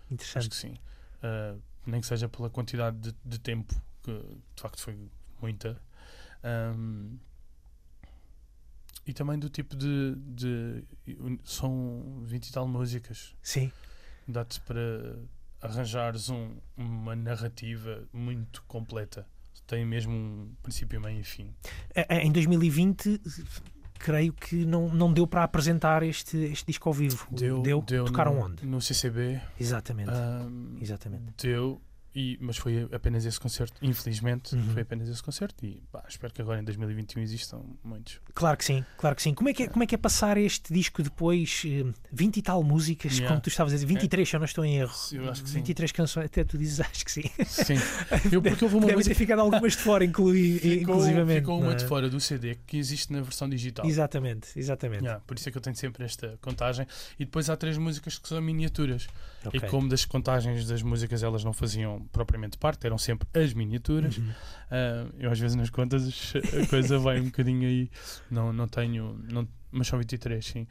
Acho 0.05 0.15
Interessante. 0.15 0.49
que 0.51 0.57
sim. 0.57 0.75
Ah, 1.23 1.57
nem 1.87 2.01
que 2.01 2.07
seja 2.07 2.29
pela 2.29 2.51
quantidade 2.51 2.99
de, 2.99 3.15
de 3.25 3.39
tempo, 3.39 3.75
que 4.03 4.13
de 4.13 4.61
facto 4.63 4.81
foi 4.81 5.11
muita. 5.41 5.81
Ahm, 6.43 7.17
e 9.07 9.13
também 9.15 9.39
do 9.39 9.49
tipo 9.49 9.75
de, 9.75 10.15
de. 10.17 10.85
São 11.45 12.21
20 12.25 12.47
e 12.49 12.53
tal 12.53 12.69
músicas. 12.69 13.35
Sim, 13.43 13.73
Dá-te 14.27 14.61
para 14.61 15.19
arranjares 15.63 16.29
um- 16.29 16.55
uma 16.77 17.17
narrativa 17.17 18.07
muito 18.13 18.63
completa. 18.65 19.27
Tem 19.67 19.85
mesmo 19.87 20.13
um 20.13 20.55
princípio, 20.63 21.01
meio 21.01 21.21
e 21.21 21.25
fim. 21.25 21.55
Em 22.11 22.31
2020, 22.31 23.21
creio 23.99 24.33
que 24.33 24.65
não, 24.65 24.89
não 24.89 25.13
deu 25.13 25.27
para 25.27 25.43
apresentar 25.43 26.03
este, 26.03 26.37
este 26.37 26.67
disco 26.67 26.89
ao 26.89 26.93
vivo. 26.93 27.27
Deu? 27.31 27.83
Tocaram 28.05 28.35
no, 28.35 28.41
onde? 28.45 28.67
No 28.67 28.81
CCB. 28.81 29.41
Exatamente. 29.61 30.11
ahm, 30.11 30.79
Exatamente. 30.81 31.47
Deu, 31.47 31.81
e, 32.15 32.39
mas 32.41 32.57
foi 32.57 32.89
apenas 32.93 33.25
esse 33.25 33.39
concerto. 33.39 33.75
Infelizmente, 33.83 34.55
Uhum. 34.55 34.63
foi 34.73 34.83
apenas 34.83 35.09
esse 35.09 35.23
concerto. 35.23 35.65
E 35.65 35.83
pá, 35.93 36.05
espero 36.09 36.33
que 36.33 36.41
agora 36.43 36.61
em 36.61 36.65
2021 36.65 37.23
existam 37.23 37.61
muitos. 37.85 38.21
Claro 38.35 38.57
que 38.57 38.65
sim, 38.65 38.85
claro 38.97 39.15
que 39.15 39.23
sim. 39.23 39.35
Como 39.35 39.49
é 39.49 39.53
que 39.55 39.65
é, 39.65 39.69
como 39.69 39.83
é, 39.83 39.87
que 39.87 39.95
é 39.95 39.99
passar 39.99 40.37
este 40.37 40.73
disco 40.73 41.03
depois, 41.03 41.63
eh, 41.67 41.85
20 42.13 42.37
e 42.39 42.43
tal 42.43 42.63
músicas, 42.63 43.13
Yeah. 43.13 43.29
como 43.29 43.41
tu 43.41 43.49
estavas 43.49 43.73
a 43.73 43.77
dizer, 43.77 43.87
23, 43.87 44.29
se 44.29 44.37
eu 44.37 44.41
não 44.41 44.45
estou 44.45 44.65
em 44.65 44.77
erro. 44.79 44.95
Eu 45.13 45.31
acho 45.31 45.43
que 45.43 45.49
sim. 45.51 45.57
23 45.57 45.93
canções, 45.93 46.27
até 46.27 46.45
tu 46.45 46.57
dizes, 46.59 46.81
acho 46.81 47.05
que 47.05 47.13
sim. 47.13 47.23
Sim. 47.47 47.75
Eu, 48.33 48.43
porque 48.43 48.65
houve 48.65 48.77
uma 48.77 48.83
Devem 48.83 48.97
música 48.97 49.15
ter 49.15 49.19
ficado 49.19 49.41
algumas 49.41 49.73
de 49.73 49.79
fora, 49.79 50.05
inclui, 50.05 50.59
ficou, 50.61 50.73
inclusivamente. 50.95 51.41
ficou 51.41 51.61
uma 51.61 51.73
é? 51.73 51.75
de 51.77 51.85
fora 51.87 52.09
do 52.11 52.21
CD 52.21 52.57
que 52.67 52.77
existe 52.77 53.13
na 53.13 53.21
versão 53.21 53.49
digital. 53.49 53.85
Exatamente, 53.87 54.49
exatamente. 54.59 55.03
Yeah, 55.05 55.23
por 55.27 55.37
isso 55.37 55.49
é 55.49 55.53
que 55.53 55.59
eu 55.59 55.63
tenho 55.63 55.77
sempre 55.77 56.05
esta 56.05 56.39
contagem. 56.41 56.87
E 57.19 57.25
depois 57.25 57.49
há 57.51 57.57
três 57.57 57.77
músicas 57.79 58.19
que 58.19 58.29
são 58.29 58.41
miniaturas. 58.41 59.07
Ok. 59.45 59.61
E 59.61 59.71
como 59.71 59.89
das 59.89 60.05
contagens 60.05 60.67
das 60.67 60.83
músicas 60.83 61.23
elas 61.23 61.45
não 61.45 61.53
faziam 61.53 62.05
propriamente 62.13 62.59
parte, 62.59 62.87
eram 62.87 62.99
sempre 62.99 63.29
as 63.35 63.55
miniaturas. 63.55 64.17
Uhum. 64.19 64.31
ah, 64.71 65.07
eu 65.19 65.31
às 65.31 65.39
vezes 65.39 65.57
nas 65.57 65.71
contas 65.71 66.33
a 66.35 66.67
coisa 66.67 66.99
vai 66.99 67.21
um 67.21 67.27
bocadinho 67.27 67.69
aí. 67.69 67.91
Não, 68.31 68.53
não 68.53 68.67
tenho. 68.67 69.19
Não, 69.31 69.47
mas 69.71 69.87
são 69.87 69.99
23, 69.99 70.45
sim. 70.45 70.67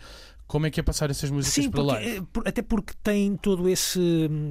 Como 0.48 0.66
é 0.66 0.72
que 0.72 0.80
é 0.80 0.84
passar 0.84 1.10
essas 1.10 1.30
músicas 1.30 1.66
Sim, 1.66 1.70
para 1.70 1.84
porque, 1.84 1.94
live? 2.06 2.18
eh, 2.20 2.42
até 2.46 2.62
porque 2.62 2.94
tem 3.04 3.36
todo 3.36 3.68
esse, 3.68 4.00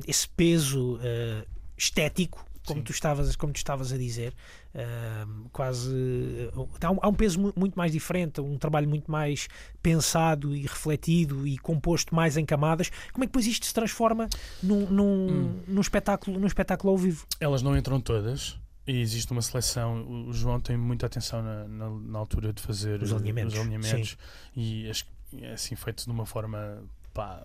esse 0.07 0.29
peso 0.29 0.99
eh, 1.03 1.45
estético, 1.77 2.46
como 2.67 2.81
Sim. 2.81 2.85
tu, 2.85 2.93
estavas, 2.93 3.35
como 3.37 3.53
tu 3.53 3.57
estavas 3.57 3.93
a 3.93 3.97
dizer. 3.97 4.35
eh, 4.75 5.25
quase. 5.53 5.91
eh, 5.95 6.51
há, 6.83 6.91
um, 6.91 6.99
há 7.01 7.09
um 7.09 7.15
peso 7.15 7.41
mu- 7.41 7.53
muito 7.57 7.75
mais 7.77 7.93
diferente, 7.93 8.41
um 8.41 8.59
trabalho 8.59 8.89
muito 8.89 9.11
mais 9.11 9.49
pensado 9.83 10.55
e 10.55 10.63
refletido 10.63 11.47
e 11.47 11.57
composto 11.59 12.15
mais 12.15 12.37
em 12.37 12.45
camadas. 12.45 12.91
Como 13.13 13.25
é 13.25 13.27
que 13.27 13.31
depois 13.31 13.47
isto 13.47 13.65
se 13.65 13.73
transforma 13.73 14.29
num, 14.63 14.87
num, 14.91 15.29
Hum. 15.31 15.61
num 15.69 15.81
espetáculo, 15.81 16.39
num 16.39 16.47
espetáculo 16.47 16.93
ao 16.93 16.99
vivo? 16.99 17.27
Elas 17.41 17.63
não 17.63 17.77
entram 17.77 18.01
todas. 18.01 18.59
E 18.87 19.01
existe 19.01 19.33
uma 19.33 19.43
seleção. 19.43 20.03
O- 20.29 20.33
João 20.33 20.61
tem 20.61 20.77
muita 20.77 21.07
atenção 21.07 21.43
na, 21.43 21.67
na, 21.67 21.91
na 21.91 22.19
altura 22.19 22.53
de 22.53 22.63
fazer 22.63 23.03
Os 23.03 23.13
alinhamentos, 23.13 23.55
os 23.55 23.61
alinhamentos. 23.61 24.17
E 24.55 24.89
as- 24.89 25.05
é 25.41 25.53
assim 25.55 25.75
feito 25.75 26.05
de 26.05 26.11
uma 26.11 26.25
forma 26.27 26.83
pá, 27.13 27.45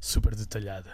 super 0.00 0.34
detalhada. 0.34 0.90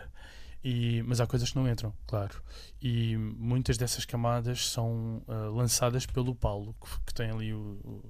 E, 0.64 1.02
mas 1.06 1.20
há 1.20 1.26
coisas 1.26 1.50
que 1.50 1.56
não 1.56 1.68
entram, 1.68 1.92
claro. 2.06 2.42
E 2.82 3.16
muitas 3.16 3.76
dessas 3.78 4.04
camadas 4.04 4.68
são 4.70 5.22
ah, 5.28 5.48
lançadas 5.52 6.04
pelo 6.04 6.34
Paulo, 6.34 6.74
que, 6.80 6.88
que 7.06 7.14
tem 7.14 7.30
ali 7.30 7.52
o, 7.54 7.78
o 7.84 8.04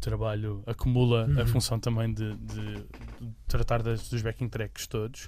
trabalho, 0.00 0.62
acumula 0.66 1.26
Uhum. 1.26 1.42
a 1.42 1.46
função 1.46 1.78
também 1.80 2.12
de, 2.12 2.34
de- 2.36 2.74
de 3.20 3.32
tratar 3.48 3.82
das- 3.82 4.08
dos 4.08 4.22
backing 4.22 4.48
tracks 4.48 4.86
todos. 4.86 5.26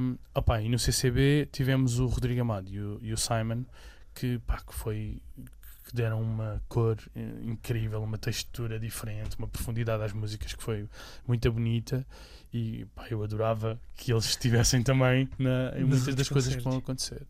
Um, 0.00 0.16
opá, 0.34 0.62
e 0.62 0.68
no 0.68 0.78
CCB 0.78 1.48
tivemos 1.52 1.98
o 1.98 2.06
Rodrigo 2.06 2.40
Amado 2.40 2.68
e 2.70 2.80
o, 2.80 2.98
e 3.02 3.12
o 3.12 3.16
Simon, 3.18 3.64
que, 4.14 4.38
pá, 4.46 4.58
que 4.66 4.72
foi 4.72 5.20
que 5.84 5.94
deram 5.94 6.20
uma 6.22 6.60
cor 6.68 6.96
eh, 7.14 7.20
incrível, 7.42 8.02
uma 8.02 8.18
textura 8.18 8.78
diferente, 8.78 9.36
uma 9.38 9.46
profundidade 9.46 10.02
às 10.02 10.12
músicas 10.12 10.52
que 10.52 10.60
foi 10.62 10.88
muito 11.28 11.50
bonita 11.52 12.04
e 12.56 12.84
pá, 12.94 13.06
eu 13.10 13.22
adorava 13.22 13.78
que 13.94 14.12
eles 14.12 14.24
estivessem 14.26 14.82
também 14.82 15.28
na, 15.38 15.72
em 15.78 15.84
muitas 15.84 16.14
das 16.14 16.28
coisas 16.28 16.54
que 16.54 16.62
vão 16.62 16.78
acontecer. 16.78 17.26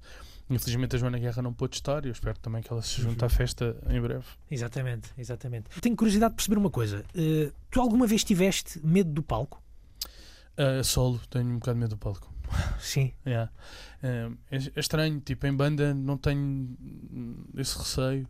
Infelizmente 0.49 0.95
a 0.95 0.99
Joana 1.01 1.19
Guerra 1.19 1.43
não 1.43 1.53
pôde 1.53 1.75
estar 1.77 2.05
e 2.05 2.09
eu 2.09 2.13
espero 2.13 2.39
também 2.39 2.63
que 2.63 2.73
ela 2.73 2.81
se 2.81 3.01
junte 3.03 3.21
Uhum. 3.21 3.27
à 3.27 3.29
festa 3.29 3.77
em 3.91 4.01
breve. 4.01 4.25
Exatamente, 4.51 5.11
exatamente. 5.19 5.69
Tenho 5.81 5.97
curiosidade 5.97 6.33
de 6.33 6.37
perceber 6.37 6.57
uma 6.59 6.71
coisa. 6.71 7.05
Eh, 7.17 7.51
tu 7.71 7.81
alguma 7.81 8.07
vez 8.07 8.23
tiveste 8.23 8.79
medo 8.87 9.11
do 9.11 9.23
palco? 9.25 9.61
Uh, 10.57 10.83
solo, 10.85 11.21
tenho 11.29 11.47
um 11.51 11.59
bocado 11.59 11.75
de 11.75 11.81
medo 11.81 11.91
do 11.91 11.99
palco. 11.99 12.33
Sim. 12.79 13.13
Yeah. 13.27 13.51
Um, 14.03 14.37
é, 14.51 14.57
é 14.57 14.81
estranho, 14.81 15.21
tipo, 15.21 15.47
em 15.49 15.53
banda 15.53 15.93
não 15.93 16.17
tenho 16.17 16.77
esse 17.57 17.77
receio. 17.77 18.27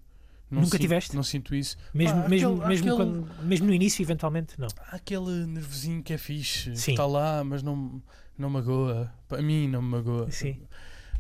Não 0.51 0.61
Nunca 0.61 0.73
sinto- 0.73 0.81
tiveste? 0.81 1.17
Não 1.17 1.23
sinto 1.25 1.55
isso. 1.55 1.77
Mesmo, 1.93 2.23
Pá, 2.23 2.29
mesmo, 2.29 2.53
aquele- 2.55 2.69
mesmo, 2.69 2.93
aquele- 2.93 2.97
quando- 3.25 3.45
mesmo 3.45 3.67
no 3.67 3.73
início, 3.75 4.03
eventualmente, 4.03 4.55
não. 4.59 4.69
Há 4.91 4.97
aquele 4.97 5.45
nervosinho 5.47 6.03
que 6.03 6.13
é 6.13 6.19
fixe, 6.19 6.71
que 6.71 6.77
Sim. 6.79 6.93
está 6.93 7.05
lá, 7.05 7.43
mas 7.43 7.63
não, 7.65 8.01
não 8.39 8.49
magoa. 8.49 9.13
Para 9.29 9.43
mim, 9.43 9.67
não 9.69 9.83
me 9.83 9.89
magoa. 9.89 10.31
Sim. 10.31 10.61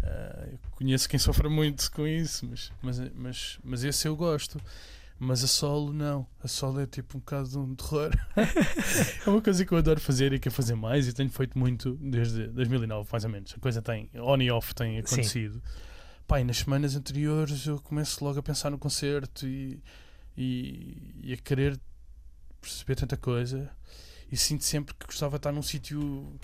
Uh, 0.02 0.50
eu 0.52 0.58
conheço 0.72 1.08
quem 1.08 1.18
sofre 1.18 1.48
muito 1.48 1.90
com 1.90 2.06
isso, 2.06 2.46
mas, 2.48 2.70
mas, 2.80 2.98
mas, 3.16 3.58
mas 3.64 3.82
esse 3.84 4.06
eu 4.06 4.14
gosto. 4.14 4.60
Mas 5.18 5.42
a 5.42 5.46
solo, 5.46 5.92
não. 5.94 6.26
A 6.44 6.46
solo 6.46 6.78
é 6.78 6.86
tipo 6.86 7.16
um 7.16 7.20
bocado 7.20 7.48
de 7.48 7.58
um 7.58 7.74
terror. 7.74 8.10
é 9.26 9.30
uma 9.30 9.40
coisa 9.40 9.64
que 9.64 9.72
eu 9.72 9.78
adoro 9.78 9.98
fazer 9.98 10.32
e 10.34 10.38
quero 10.38 10.54
fazer 10.54 10.74
mais 10.74 11.08
e 11.08 11.12
tenho 11.12 11.30
feito 11.30 11.58
muito 11.58 11.96
desde 12.00 12.46
2009, 12.48 13.08
mais 13.10 13.24
ou 13.24 13.30
menos. 13.30 13.54
A 13.56 13.58
coisa 13.60 13.80
tem, 13.80 14.10
on 14.14 14.36
e 14.40 14.50
off, 14.50 14.74
tem 14.74 15.02
Sim. 15.06 15.60
Pá, 16.26 16.40
e 16.40 16.44
nas 16.44 16.58
semanas 16.58 16.96
anteriores 16.96 17.66
eu 17.66 17.80
começo 17.80 18.24
logo 18.24 18.38
a 18.38 18.42
pensar 18.42 18.70
no 18.70 18.78
concerto 18.78 19.46
e, 19.46 19.80
e, 20.36 21.14
e 21.22 21.32
a 21.32 21.36
querer 21.36 21.78
perceber 22.60 22.96
tanta 22.96 23.16
coisa. 23.16 23.70
E 24.30 24.36
sinto 24.36 24.64
sempre 24.64 24.94
que 24.94 25.06
gostava 25.06 25.32
de 25.32 25.36
estar 25.38 25.52
num 25.52 25.62
sítio 25.62 26.38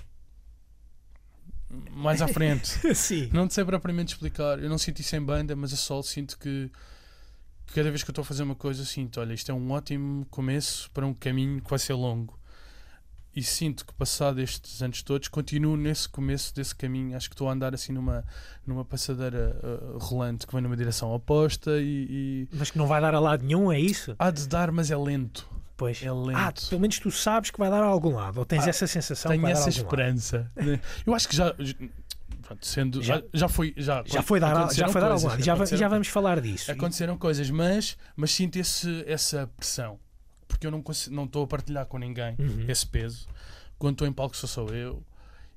mais 1.91 2.23
à 2.23 2.29
frente. 2.29 2.69
Sim. 2.95 3.29
Não 3.33 3.49
sei 3.51 3.65
propriamente 3.65 4.15
explicar. 4.15 4.63
Eu 4.63 4.69
não 4.69 4.79
sinto 4.79 5.01
isso 5.01 5.17
em 5.17 5.23
banda, 5.23 5.57
mas 5.57 5.73
a 5.73 5.77
solo 5.77 6.03
sinto 6.03 6.39
que 6.39 6.71
que 7.67 7.75
cada 7.75 7.91
vez 7.91 8.03
que 8.03 8.11
eu 8.11 8.13
estou 8.13 8.23
a 8.23 8.27
fazer 8.27 8.43
uma 8.43 8.55
coisa, 8.55 8.85
sinto: 8.85 9.21
olha, 9.21 9.33
isto 9.33 9.51
é 9.51 9.55
um 9.55 9.71
ótimo 9.71 10.27
começo 10.27 10.91
para 10.91 11.07
um 11.07 11.15
caminho 11.15 11.61
que 11.61 11.71
vai 11.71 11.79
ser 11.79 11.95
longo. 11.95 12.39
E 13.35 13.43
sinto 13.43 13.87
que, 13.87 13.95
passado 13.95 14.41
estes 14.41 14.83
anos 14.83 15.03
todos, 15.03 15.27
continuo 15.29 15.75
nesse 15.77 16.07
começo 16.09 16.55
desse 16.55 16.75
caminho. 16.75 17.17
Acho 17.17 17.31
que 17.31 17.35
estou 17.35 17.49
a 17.49 17.53
andar 17.53 17.73
assim 17.75 17.93
numa, 17.93 18.25
numa 18.67 18.85
passadeira 18.85 19.57
uh, 19.63 19.97
rolante 19.99 20.47
que 20.47 20.53
vai 20.53 20.61
numa 20.61 20.77
direção 20.77 21.11
oposta 21.15 21.71
e, 21.81 22.47
e 22.53 22.57
Mas 22.57 22.71
que 22.71 22.77
não 22.77 22.87
vai 22.87 23.01
dar 23.01 23.15
a 23.15 23.19
lado 23.21 23.43
nenhum, 23.45 23.73
é 23.73 23.81
isso? 23.81 24.15
há 24.19 24.31
de 24.31 24.47
dar, 24.47 24.71
mas 24.71 24.91
é 24.91 24.97
lento. 24.97 25.49
Pois. 25.79 26.03
É 26.03 26.13
lento. 26.13 26.37
Ah, 26.37 26.53
pelo 26.69 26.81
menos 26.83 26.99
tu 26.99 27.11
sabes 27.11 27.51
que 27.51 27.59
vai 27.59 27.71
dar 27.71 27.83
a 27.83 27.87
algum 27.87 28.15
lado, 28.15 28.37
ou 28.39 28.45
tens 28.45 28.67
Ah, 28.67 28.69
essa 28.71 28.87
sensação 28.87 29.31
que 29.31 29.35
Tenho 29.39 29.43
vai 29.43 29.53
dar 29.55 29.59
a 29.59 29.63
essa 29.69 29.81
algum 29.81 29.91
lado. 29.97 30.09
esperança. 30.11 30.53
Eu 31.07 31.15
acho 31.15 31.29
que 31.29 31.35
já. 31.35 31.55
pronto, 32.43 32.67
sendo, 32.67 33.03
Já- 33.03 33.23
já, 33.33 33.49
foi. 33.49 33.73
Já, 33.79 34.03
Já 34.07 34.23
foi 34.23 34.39
dar, 34.39 34.71
já 34.75 34.89
foi 34.89 35.01
dar 35.01 35.09
coisas, 35.09 35.25
lado. 35.25 35.43
Já, 35.43 35.77
já 35.77 35.89
vamos 35.89 36.09
falar 36.09 36.39
disso. 36.41 36.71
Aconteceram 36.71 37.17
coisas, 37.17 37.49
mas, 37.51 37.97
mas 38.15 38.31
sinto 38.31 38.57
esse, 38.57 39.03
essa 39.07 39.51
pressão. 39.57 39.99
Porque 40.53 40.67
eu 40.67 40.71
não 40.71 40.83
consigo- 40.83 41.15
não 41.17 41.25
estou 41.25 41.45
a 41.45 41.47
partilhar 41.47 41.87
com 41.87 41.99
ninguém 41.99 42.37
Uhum. 42.39 42.65
esse 42.69 42.87
peso. 42.87 43.27
Quando 43.79 43.95
estou 43.95 44.07
em 44.07 44.13
palco 44.13 44.37
sou 44.37 44.49
só 44.49 44.67
eu. 44.69 45.03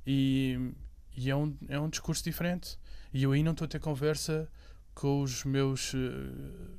E, 0.07 0.71
e 1.15 1.29
é, 1.29 1.35
um, 1.35 1.55
é 1.67 1.79
um 1.79 1.89
discurso 1.89 2.23
diferente. 2.23 2.77
E 3.13 3.23
eu 3.23 3.31
aí 3.31 3.43
não 3.43 3.51
estou 3.51 3.65
a 3.65 3.67
ter 3.67 3.79
conversa 3.79 4.49
com 4.93 5.21
os 5.21 5.43
meus. 5.43 5.93
eh, 5.93 6.75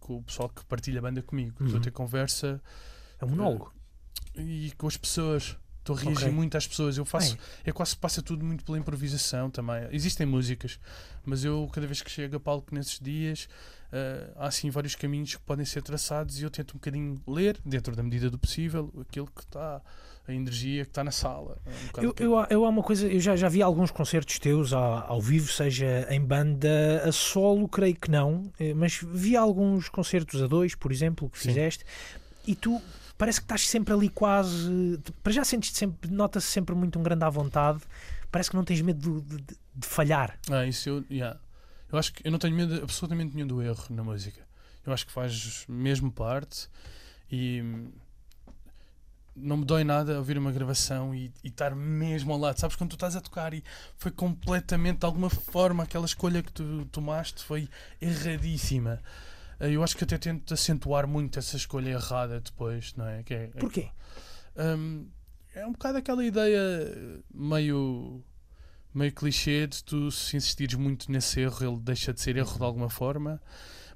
com 0.00 0.16
o 0.16 0.22
pessoal 0.22 0.48
que 0.48 0.64
partilha 0.64 0.98
a 1.00 1.02
banda 1.02 1.22
comigo. 1.22 1.50
Estou 1.52 1.68
Uhum. 1.68 1.76
a 1.76 1.80
ter 1.80 1.90
conversa 1.90 2.60
É 3.20 3.24
um 3.24 3.28
monólogo. 3.28 3.72
e 4.36 4.72
com 4.78 4.86
as 4.86 4.96
pessoas. 4.96 5.56
Estou 5.80 5.96
a 5.96 6.00
reagir 6.00 6.24
Ok. 6.24 6.32
muito 6.32 6.56
às 6.56 6.66
pessoas. 6.66 6.96
Eu 6.98 7.04
faço. 7.04 7.36
É 7.64 7.72
quase 7.72 7.96
passa 7.96 8.20
tudo 8.22 8.44
muito 8.44 8.62
pela 8.64 8.78
improvisação 8.78 9.50
também. 9.50 9.86
Existem 9.90 10.26
músicas, 10.26 10.78
mas 11.24 11.44
eu, 11.44 11.68
cada 11.72 11.86
vez 11.86 12.02
que 12.02 12.10
chego 12.10 12.36
a 12.36 12.40
palco 12.40 12.74
nesses 12.74 12.98
dias, 13.00 13.48
eh, 13.92 14.30
há 14.36 14.46
assim 14.48 14.70
vários 14.70 14.94
caminhos 14.94 15.34
que 15.34 15.42
podem 15.42 15.64
ser 15.64 15.82
traçados 15.82 16.40
e 16.40 16.42
eu 16.44 16.50
tento 16.50 16.72
um 16.72 16.74
bocadinho 16.74 17.20
ler, 17.26 17.58
dentro 17.64 17.94
da 17.96 18.02
medida 18.02 18.28
do 18.30 18.38
possível, 18.38 18.92
aquilo 19.00 19.26
que 19.34 19.40
está, 19.42 19.80
a 20.26 20.32
energia 20.32 20.84
que 20.84 20.90
está 20.90 21.02
na 21.02 21.10
sala. 21.10 21.56
É 21.96 22.00
um 22.00 22.04
Eu, 22.04 22.14
eu, 22.18 22.46
eu 22.50 22.64
há 22.64 22.68
uma 22.68 22.82
coisa, 22.82 23.06
eu 23.06 23.18
já, 23.20 23.34
já 23.36 23.48
vi 23.48 23.62
alguns 23.62 23.90
concertos 23.90 24.38
teus 24.38 24.72
ao, 24.72 25.12
ao 25.12 25.20
vivo, 25.20 25.50
seja 25.50 26.06
em 26.10 26.20
banda 26.20 27.02
a 27.06 27.12
solo, 27.12 27.66
creio 27.68 27.96
que 27.96 28.10
não, 28.10 28.52
eh, 28.60 28.74
mas 28.74 29.00
vi 29.02 29.36
alguns 29.36 29.88
concertos 29.88 30.42
a 30.42 30.46
dois, 30.46 30.74
por 30.74 30.92
exemplo, 30.92 31.30
que 31.30 31.38
Sim. 31.38 31.48
fizeste, 31.48 31.84
e 32.46 32.54
tu 32.54 32.80
parece 33.16 33.40
que 33.40 33.44
estás 33.44 33.66
sempre 33.68 33.92
ali 33.94 34.08
quase. 34.08 34.98
Para 35.22 35.32
já 35.32 35.44
sentes 35.44 35.72
sempre, 35.76 36.10
nota-se 36.10 36.46
sempre 36.46 36.74
muito 36.74 36.98
um 36.98 37.02
grande 37.02 37.24
à 37.24 37.28
vontade, 37.30 37.80
parece 38.30 38.50
que 38.50 38.56
não 38.56 38.64
tens 38.64 38.80
medo 38.80 39.20
de, 39.22 39.36
de- 39.36 39.56
de 39.74 39.86
falhar. 39.86 40.38
Ah, 40.50 40.64
isso 40.66 40.88
eu. 40.88 41.04
yeah. 41.10 41.38
Eu 41.90 41.98
acho 41.98 42.12
que 42.12 42.26
eu 42.26 42.30
não 42.30 42.38
tenho 42.38 42.54
medo 42.54 42.82
absolutamente 42.82 43.34
nenhum 43.34 43.46
do 43.46 43.62
erro 43.62 43.84
na 43.90 44.04
música. 44.04 44.46
Eu 44.84 44.92
acho 44.92 45.06
que 45.06 45.12
faz 45.12 45.64
mesmo 45.68 46.10
parte 46.10 46.68
e 47.30 47.62
não 49.34 49.58
me 49.58 49.64
dói 49.64 49.84
nada 49.84 50.18
ouvir 50.18 50.36
uma 50.36 50.50
gravação 50.50 51.14
e, 51.14 51.32
e 51.42 51.48
estar 51.48 51.74
mesmo 51.74 52.32
ao 52.32 52.38
lado. 52.38 52.58
Sabes 52.58 52.76
quando 52.76 52.90
tu 52.90 52.96
estás 52.96 53.14
a 53.16 53.20
tocar 53.20 53.54
e 53.54 53.62
foi 53.96 54.10
completamente, 54.10 54.98
de 55.00 55.06
alguma 55.06 55.30
forma, 55.30 55.84
aquela 55.84 56.06
escolha 56.06 56.42
que 56.42 56.52
tu 56.52 56.84
tomaste 56.86 57.44
foi 57.44 57.68
erradíssima. 58.00 59.00
Eh, 59.60 59.70
Eu 59.70 59.82
acho 59.82 59.96
que 59.96 60.04
até 60.04 60.18
tento 60.18 60.52
acentuar 60.52 61.06
muito 61.06 61.38
essa 61.38 61.56
escolha 61.56 61.90
errada 61.90 62.40
depois, 62.40 62.94
não 62.96 63.06
é? 63.06 63.22
Que 63.22 63.34
é, 63.34 63.44
é 63.44 63.60
Porquê? 63.60 63.88
Hum, 64.56 65.06
é 65.54 65.66
um 65.66 65.72
bocado 65.72 65.98
aquela 65.98 66.24
ideia 66.24 66.60
meio 67.32 68.22
meio 68.94 69.12
clichê 69.12 69.66
de 69.66 69.82
tu 69.84 70.10
se 70.10 70.36
insistires 70.36 70.74
muito 70.74 71.10
nesse 71.10 71.40
erro 71.40 71.64
ele 71.64 71.80
deixa 71.80 72.12
de 72.12 72.20
ser 72.20 72.36
erro 72.36 72.56
de 72.56 72.64
alguma 72.64 72.90
forma. 72.90 73.40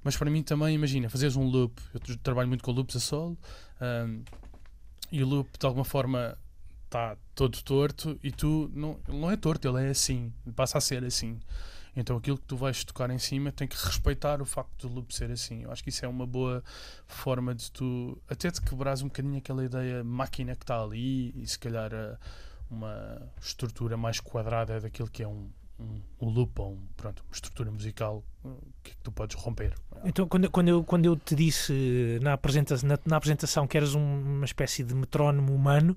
Mas 0.04 0.16
para 0.16 0.30
mim 0.30 0.42
também 0.42 0.74
imagina 0.74 1.08
fazeres 1.08 1.36
um 1.36 1.44
loop. 1.44 1.80
Eu 1.94 2.00
tra- 2.00 2.16
trabalho 2.22 2.48
muito 2.48 2.64
com 2.64 2.72
loops 2.72 2.96
a 2.96 3.00
solo 3.00 3.38
hum, 3.80 4.22
e 5.10 5.22
o 5.22 5.26
loop 5.26 5.48
de 5.58 5.66
alguma 5.66 5.84
forma 5.84 6.36
está 6.84 7.16
todo 7.34 7.62
torto 7.62 8.18
e 8.22 8.30
tu 8.30 8.70
não, 8.74 8.98
não 9.08 9.30
é 9.30 9.36
torto, 9.36 9.66
ele 9.66 9.86
é 9.86 9.90
assim 9.90 10.32
passa 10.54 10.78
a 10.78 10.80
ser 10.80 11.04
assim. 11.04 11.38
Então 11.94 12.16
aquilo 12.16 12.38
que 12.38 12.44
tu 12.46 12.56
vais 12.56 12.82
tocar 12.84 13.10
em 13.10 13.18
cima 13.18 13.52
tem 13.52 13.68
que 13.68 13.76
respeitar 13.76 14.40
o 14.42 14.46
facto 14.46 14.88
do 14.88 14.94
loop 14.94 15.14
ser 15.14 15.30
assim. 15.30 15.62
Eu 15.62 15.70
acho 15.70 15.82
que 15.84 15.90
isso 15.90 16.04
é 16.04 16.08
uma 16.08 16.26
boa 16.26 16.64
forma 17.06 17.54
de 17.54 17.70
tu 17.70 18.20
até 18.28 18.50
de 18.50 18.60
quebrares 18.60 19.02
um 19.02 19.06
bocadinho 19.08 19.38
aquela 19.38 19.64
ideia 19.64 20.02
máquina 20.02 20.56
que 20.56 20.64
está 20.64 20.82
ali 20.82 21.32
e 21.40 21.46
se 21.46 21.58
calhar 21.58 21.92
a- 21.94 22.18
uma 22.72 23.22
estrutura 23.40 23.96
mais 23.96 24.18
quadrada 24.20 24.80
daquilo 24.80 25.08
que 25.10 25.22
é 25.22 25.28
um, 25.28 25.48
um, 25.78 26.00
um 26.20 26.28
loop 26.28 26.60
ou 26.60 26.72
um, 26.72 26.78
pronto, 26.96 27.22
uma 27.28 27.34
estrutura 27.34 27.70
musical 27.70 28.24
uh, 28.44 28.56
que, 28.82 28.96
tu 29.02 29.12
podes 29.12 29.36
romper. 29.36 29.74
Então, 30.04 30.26
quando, 30.26 30.50
quando, 30.50 30.68
eu, 30.68 30.82
quando 30.84 31.04
eu 31.04 31.16
te 31.16 31.34
disse 31.34 32.18
na 32.22 32.32
apresentação, 32.32 32.88
na, 32.88 32.98
na 33.04 33.16
apresentação 33.16 33.66
que 33.66 33.76
eras 33.76 33.94
um- 33.94 34.20
uma 34.38 34.44
espécie 34.44 34.82
de 34.82 34.94
metrónomo 34.94 35.54
humano, 35.54 35.96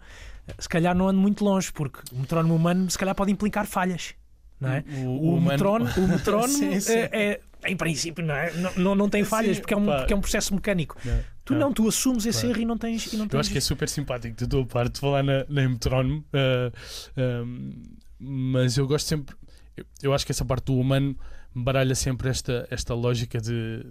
se 0.59 0.67
calhar 0.69 0.93
não 0.95 1.07
ando 1.07 1.19
muito 1.19 1.43
longe, 1.43 1.71
porque 1.71 1.99
o 2.13 2.19
metrónomo 2.19 2.55
humano 2.55 2.89
se 2.91 2.97
calhar 2.97 3.15
pode 3.15 3.32
implicar 3.32 3.65
falhas. 3.65 4.13
Não 4.59 4.69
é? 4.69 4.84
O, 5.05 5.36
humano- 5.36 5.41
metrónomo, 5.49 5.91
o 5.97 6.07
metrónomo 6.07 6.47
Sim, 6.53 6.80
sim. 6.80 6.93
É, 6.93 7.09
é- 7.11 7.41
em 7.68 7.76
princípio, 7.76 8.26
não, 8.26 8.36
é? 8.36 8.53
não, 8.53 8.74
não, 8.76 8.95
não 8.95 9.09
tem 9.09 9.24
falhas, 9.24 9.57
Sim, 9.57 9.61
porque, 9.61 9.74
é 9.74 9.78
um, 9.78 9.86
pá. 9.86 9.97
porque 9.99 10.13
é 10.13 10.16
um 10.16 10.22
processo 10.22 10.53
mecânico. 10.53 10.97
Não, 11.03 11.24
Tu 11.45 11.53
não, 11.53 11.72
tu 11.72 11.88
assumes 11.88 12.26
esse 12.26 12.47
erro 12.47 12.59
e 12.59 12.66
não 12.66 12.76
tens. 12.76 13.13
E 13.13 13.18
não 13.18 13.26
Eu 13.26 13.30
tens 13.30 13.39
acho 13.41 13.51
que 13.51 13.59
é 13.59 13.61
super 13.61 13.88
simpático 13.88 14.36
da 14.36 14.47
tua 14.47 14.66
parte 14.66 14.99
falar 14.99 15.22
na, 15.22 15.45
na 15.47 15.70
metrónomo, 15.70 16.26
uh, 16.34 17.43
um, 17.45 17.84
mas 18.20 18.78
eu 18.78 18.88
gosto 18.88 19.05
sempre. 19.05 19.36
Eu, 19.78 19.86
eu 20.01 20.13
acho 20.13 20.26
que 20.26 20.32
essa 20.32 20.43
parte 20.43 20.66
do 20.66 20.80
humano 20.80 21.16
baralha 21.53 21.93
sempre 21.93 22.30
esta, 22.30 22.68
esta 22.72 22.95
lógica 22.95 23.39
de, 23.39 23.86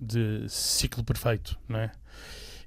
de 0.00 0.46
ciclo 0.48 1.04
perfeito, 1.04 1.58
não 1.68 1.80
é? 1.80 1.92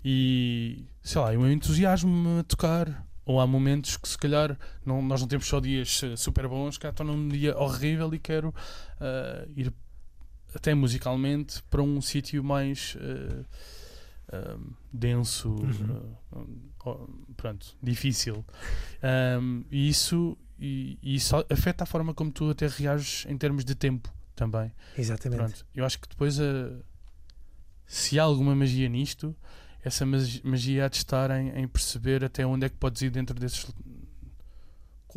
E 0.03 0.85
sei 1.01 1.21
lá, 1.21 1.33
eu 1.33 1.51
entusiasmo-me 1.51 2.41
a 2.41 2.43
tocar. 2.43 3.04
Ou 3.25 3.39
há 3.39 3.47
momentos 3.47 3.97
que 3.97 4.07
se 4.07 4.17
calhar 4.17 4.57
não, 4.85 5.01
nós 5.01 5.19
não 5.21 5.27
temos 5.27 5.47
só 5.47 5.59
dias 5.59 6.01
eh, 6.03 6.15
super 6.15 6.47
bons, 6.47 6.77
cá 6.77 6.89
estou 6.89 7.05
num 7.05 7.27
dia 7.27 7.57
horrível 7.57 8.13
e 8.13 8.19
quero 8.19 8.49
uh, 8.49 9.51
ir 9.55 9.73
até 10.53 10.73
musicalmente 10.75 11.61
para 11.63 11.81
um 11.81 11.99
sítio 12.01 12.43
mais 12.43 12.95
uh, 12.95 13.45
um, 14.57 14.73
denso, 14.93 15.49
Uhum. 15.49 16.47
uh, 16.85 17.09
pronto, 17.35 17.75
difícil. 17.81 18.45
Um, 19.41 19.63
e 19.71 19.89
isso, 19.89 20.37
e, 20.59 20.97
e 21.01 21.15
isso 21.15 21.35
afeta 21.49 21.83
a 21.83 21.87
forma 21.87 22.13
como 22.13 22.31
tu 22.31 22.49
até 22.49 22.67
reages 22.67 23.25
em 23.27 23.37
termos 23.37 23.65
de 23.65 23.75
tempo 23.75 24.13
também. 24.35 24.71
Exatamente. 24.97 25.39
Pronto, 25.39 25.65
eu 25.73 25.83
acho 25.85 25.99
que 25.99 26.07
depois 26.07 26.39
a, 26.39 26.79
se 27.85 28.19
há 28.19 28.23
alguma 28.23 28.55
magia 28.55 28.87
nisto, 28.87 29.35
essa 29.85 30.05
magia 30.43 30.85
há 30.85 30.87
de 30.89 30.97
estar 30.97 31.29
em, 31.31 31.49
em 31.61 31.67
perceber 31.67 32.23
até 32.25 32.45
onde 32.45 32.65
é 32.65 32.69
que 32.69 32.75
podes 32.75 33.01
ir 33.03 33.09
dentro 33.11 33.39
desses. 33.39 33.65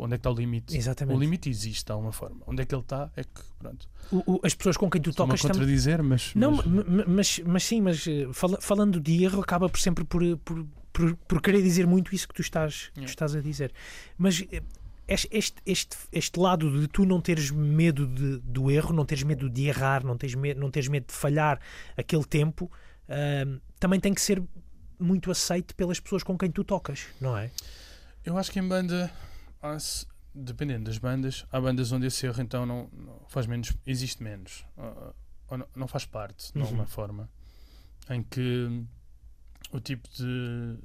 Onde 0.01 0.13
é 0.13 0.17
que 0.17 0.19
está 0.21 0.31
o 0.31 0.33
limite? 0.33 0.77
Exatamente. 0.77 1.17
O 1.17 1.19
limite 1.19 1.49
existe 1.49 1.85
de 1.85 1.91
alguma 1.91 2.13
forma. 2.13 2.37
Onde 2.47 2.61
é 2.61 2.65
que 2.65 2.73
ele 2.73 2.81
está? 2.81 3.11
É 3.17 3.23
que, 3.23 3.41
pronto. 3.57 3.85
O- 4.09 4.35
o- 4.35 4.39
as 4.45 4.53
pessoas 4.53 4.77
com 4.77 4.89
quem 4.89 5.01
tu 5.01 5.11
tocas 5.13 5.41
também. 5.41 5.51
contradizer, 5.57 6.01
mas. 6.01 6.33
Não, 6.35 6.51
mas- 6.51 6.65
ma- 6.65 6.83
ma- 6.85 7.05
mas, 7.05 7.39
mas 7.45 7.63
sim, 7.65 7.81
mas 7.81 8.07
eh, 8.07 8.27
fala- 8.31 8.61
falando 8.61 8.97
de 9.01 9.23
erro, 9.25 9.41
acaba 9.41 9.67
por 9.67 9.77
sempre 9.79 10.05
por, 10.05 10.21
por, 10.37 10.65
por, 10.93 11.15
por 11.15 11.41
querer 11.41 11.61
dizer 11.61 11.85
muito 11.85 12.15
isso 12.15 12.27
que 12.29 12.33
tu 12.33 12.41
estás, 12.41 12.91
que 12.93 13.01
tu 13.01 13.05
estás 13.07 13.35
a 13.35 13.41
dizer. 13.41 13.73
Mas 14.17 14.41
eh, 14.53 14.63
este, 15.05 15.55
este, 15.65 15.97
este, 16.13 16.39
lado 16.39 16.79
de 16.79 16.87
tu 16.87 17.03
não 17.05 17.19
teres 17.19 17.51
medo 17.51 18.07
de- 18.07 18.37
do 18.37 18.71
erro, 18.71 18.93
não 18.93 19.05
teres 19.05 19.23
medo 19.25 19.49
de 19.49 19.65
errar, 19.67 20.05
não 20.05 20.15
teres 20.15 20.35
não 20.55 20.71
teres 20.71 20.87
medo 20.87 21.07
de 21.07 21.13
falhar 21.13 21.59
aquele 21.97 22.23
tempo, 22.23 22.71
também 23.79 23.99
tem 23.99 24.13
que 24.13 24.21
ser 24.21 24.41
muito 24.99 25.31
aceite 25.31 25.73
pelas 25.73 25.99
pessoas 25.99 26.23
com 26.23 26.37
quem 26.37 26.51
tu 26.51 26.63
tocas, 26.63 27.07
não 27.21 27.37
é? 27.37 27.49
Eu 28.25 28.37
acho 28.37 28.51
que 28.51 28.59
em 28.59 28.67
banda, 28.67 29.11
dependendo 30.35 30.85
das 30.85 30.97
bandas, 30.97 31.45
há 31.51 31.59
bandas 31.59 31.91
onde 31.91 32.07
esse 32.07 32.25
erro 32.25 32.41
então 32.41 32.65
não, 32.65 32.89
não 32.93 33.19
faz 33.27 33.47
menos, 33.47 33.73
existe 33.85 34.21
menos, 34.21 34.65
ou, 34.77 35.15
ou 35.49 35.57
não, 35.57 35.67
não 35.75 35.87
faz 35.87 36.05
parte 36.05 36.51
de 36.51 36.57
Uhum. 36.59 36.65
alguma 36.65 36.85
forma, 36.85 37.29
em 38.09 38.21
que 38.23 38.83
o 39.71 39.79
tipo 39.79 40.07
de 40.09 40.77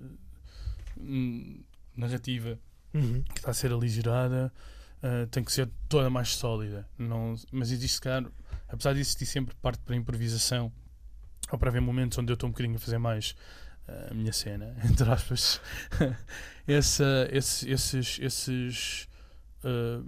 hum, 0.99 1.63
narrativa 1.97 2.59
Uhum. 2.93 3.23
que 3.25 3.39
está 3.39 3.51
a 3.51 3.55
ser 3.55 3.73
aligerada 3.73 4.53
uh, 5.03 5.27
tem 5.27 5.43
que 5.43 5.53
ser 5.53 5.69
toda 5.89 6.09
mais 6.09 6.29
sólida. 6.37 6.89
Não, 6.97 7.35
mas 7.51 7.73
existe, 7.73 8.01
calhar, 8.01 8.25
apesar 8.69 8.93
de 8.95 9.01
existir 9.01 9.27
sempre 9.27 9.53
parte 9.57 9.81
para 9.83 9.97
improvisação, 9.97 10.73
ou 11.51 11.59
para 11.59 11.69
haver 11.71 11.81
momentos 11.81 12.19
onde 12.19 12.31
eu 12.33 12.35
estou 12.35 12.49
um 12.49 12.53
bocadinho 12.53 12.77
a 12.77 12.79
fazer 12.79 12.99
mais 12.99 13.35
uh, 13.89 14.11
a 14.11 14.15
minha 14.15 14.33
cena, 14.33 14.75
entre 14.85 15.09
aspas, 15.11 15.61
essa, 16.67 17.29
esse- 17.31 17.71
esses, 17.71 18.19
esses 18.21 19.09
uh, 19.65 20.05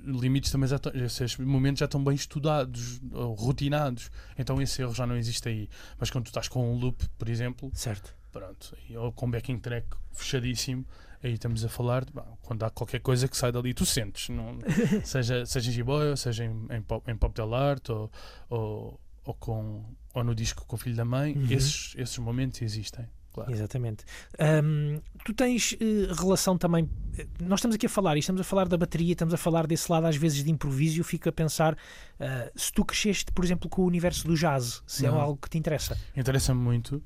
limites 0.00 0.50
também 0.50 0.68
já 0.68 0.76
estão, 0.76 0.92
esses 0.94 1.36
momentos 1.38 1.78
já 1.80 1.86
estão 1.86 2.02
bem 2.02 2.14
estudados 2.14 3.00
ou 3.12 3.34
rotinados, 3.34 4.10
então 4.38 4.60
esse 4.60 4.82
erro 4.82 4.94
já 4.94 5.06
não 5.06 5.16
existe 5.16 5.48
aí. 5.48 5.68
Mas 5.98 6.10
quando 6.10 6.24
tu 6.24 6.28
estás 6.28 6.48
com 6.48 6.72
um 6.72 6.78
loop, 6.78 7.08
por 7.18 7.28
exemplo, 7.28 7.70
Certo. 7.74 8.14
pronto, 8.32 8.76
ou 8.96 9.12
com 9.12 9.30
backing 9.30 9.58
track 9.58 9.86
fechadíssimo, 10.12 10.84
aí 11.22 11.34
estamos 11.34 11.64
a 11.64 11.68
falar 11.68 12.04
de, 12.04 12.12
bah, 12.12 12.26
quando 12.42 12.62
há 12.64 12.70
qualquer 12.70 13.00
coisa 13.00 13.26
que 13.28 13.36
sai 13.36 13.52
dali, 13.52 13.72
tu 13.72 13.86
sentes, 13.86 14.28
não, 14.28 14.58
seja, 15.04 15.46
seja 15.46 15.70
em 15.70 15.72
G-Boy, 15.74 16.10
ou 16.10 16.16
seja 16.16 16.44
em, 16.44 16.66
em 16.70 16.82
pop, 16.82 17.10
em 17.10 17.16
pop 17.16 17.34
del 17.34 17.54
art, 17.54 17.88
ou, 17.88 18.10
ou, 18.50 19.00
ou, 19.24 19.34
com, 19.34 19.84
ou 20.14 20.24
no 20.24 20.34
disco 20.34 20.64
com 20.66 20.76
o 20.76 20.78
filho 20.78 20.96
da 20.96 21.04
mãe, 21.04 21.36
Uhum. 21.36 21.46
esses, 21.50 21.94
esses 21.96 22.18
momentos 22.18 22.60
existem, 22.62 23.06
claro. 23.32 23.52
Exatamente. 23.52 24.04
Ahm, 24.38 24.98
tu 25.24 25.32
tens 25.32 25.76
eh, 25.80 26.12
relação 26.18 26.58
também. 26.58 26.88
eh, 27.16 27.26
Nós 27.40 27.60
estamos 27.60 27.74
aqui 27.76 27.86
a 27.86 27.88
falar, 27.88 28.16
e 28.16 28.20
estamos 28.20 28.40
a 28.40 28.44
falar 28.44 28.66
da 28.68 28.76
bateria, 28.76 29.12
estamos 29.12 29.32
a 29.32 29.36
falar 29.36 29.66
desse 29.66 29.90
lado 29.90 30.06
às 30.06 30.16
vezes 30.16 30.42
de 30.42 30.50
improviso. 30.50 30.96
e 30.96 30.98
Eu 31.00 31.04
fico 31.04 31.28
a 31.28 31.32
pensar 31.32 31.76
ah, 32.18 32.50
se 32.56 32.72
tu 32.72 32.84
cresceste, 32.84 33.30
por 33.32 33.44
exemplo, 33.44 33.68
com 33.70 33.82
o 33.82 33.86
universo 33.86 34.26
do 34.26 34.34
jazz, 34.34 34.82
se 34.86 35.06
é 35.06 35.10
Não. 35.10 35.20
algo 35.20 35.38
que 35.40 35.48
te 35.48 35.58
interessa. 35.58 35.96
Interessa-me 36.16 36.60
muito. 36.60 37.02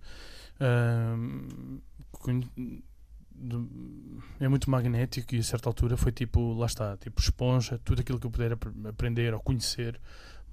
é 4.41 4.49
muito 4.49 4.71
magnético 4.71 5.35
e 5.35 5.39
a 5.39 5.43
certa 5.43 5.69
altura 5.69 5.97
foi 5.97 6.13
tipo, 6.13 6.53
lá 6.55 6.67
está, 6.67 6.97
tipo 6.97 7.21
esponja, 7.21 7.79
tudo 7.85 8.01
aquilo 8.01 8.19
que 8.19 8.27
eu 8.27 8.31
puder 8.31 8.53
ap- 8.53 8.87
aprender 8.89 9.35
ou 9.35 9.41
conhecer, 9.41 10.01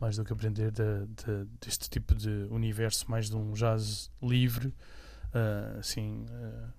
mais 0.01 0.17
do 0.17 0.25
que 0.25 0.33
aprender 0.33 0.71
de- 0.71 1.05
de- 1.05 1.45
deste 1.61 1.89
tipo 1.89 2.13
de 2.15 2.47
universo, 2.49 3.05
mais 3.09 3.29
de 3.29 3.35
um 3.37 3.53
jazz 3.53 4.09
livre, 4.21 4.73
ah, 5.33 5.77
assim, 5.79 6.25
ah, 6.31 6.69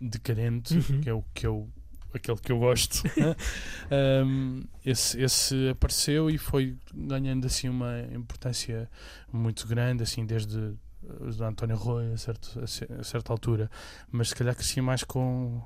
decadente, 0.00 0.74
Uhum. 0.78 1.00
que 1.00 1.08
é 1.10 1.12
o 1.14 1.22
que 1.34 1.46
eu 1.46 1.68
aquele 2.12 2.38
que 2.38 2.50
eu 2.50 2.58
gosto 2.58 3.04
Um, 4.26 4.64
esse, 4.84 5.20
esse 5.22 5.68
apareceu 5.68 6.28
e 6.28 6.36
foi 6.38 6.76
ganhando 6.92 7.46
assim 7.46 7.68
uma 7.68 8.00
importância 8.12 8.90
muito 9.32 9.64
grande 9.68 10.02
assim 10.02 10.26
desde 10.26 10.74
do 11.02 11.44
António 11.44 11.76
Roy 11.76 12.12
a, 12.12 12.16
certo, 12.16 12.58
a, 12.60 12.66
ce- 12.66 12.92
a 12.92 13.04
certa 13.04 13.32
altura, 13.32 13.70
mas 14.10 14.30
se 14.30 14.34
calhar 14.34 14.54
crescia 14.56 14.82
mais 14.82 15.04
com 15.04 15.62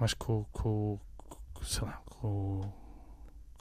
mais 0.00 0.12
com, 0.14 0.44
com, 0.50 0.98
com 1.52 1.64
sei 1.64 1.82
lá, 1.86 2.00
com, 2.06 2.72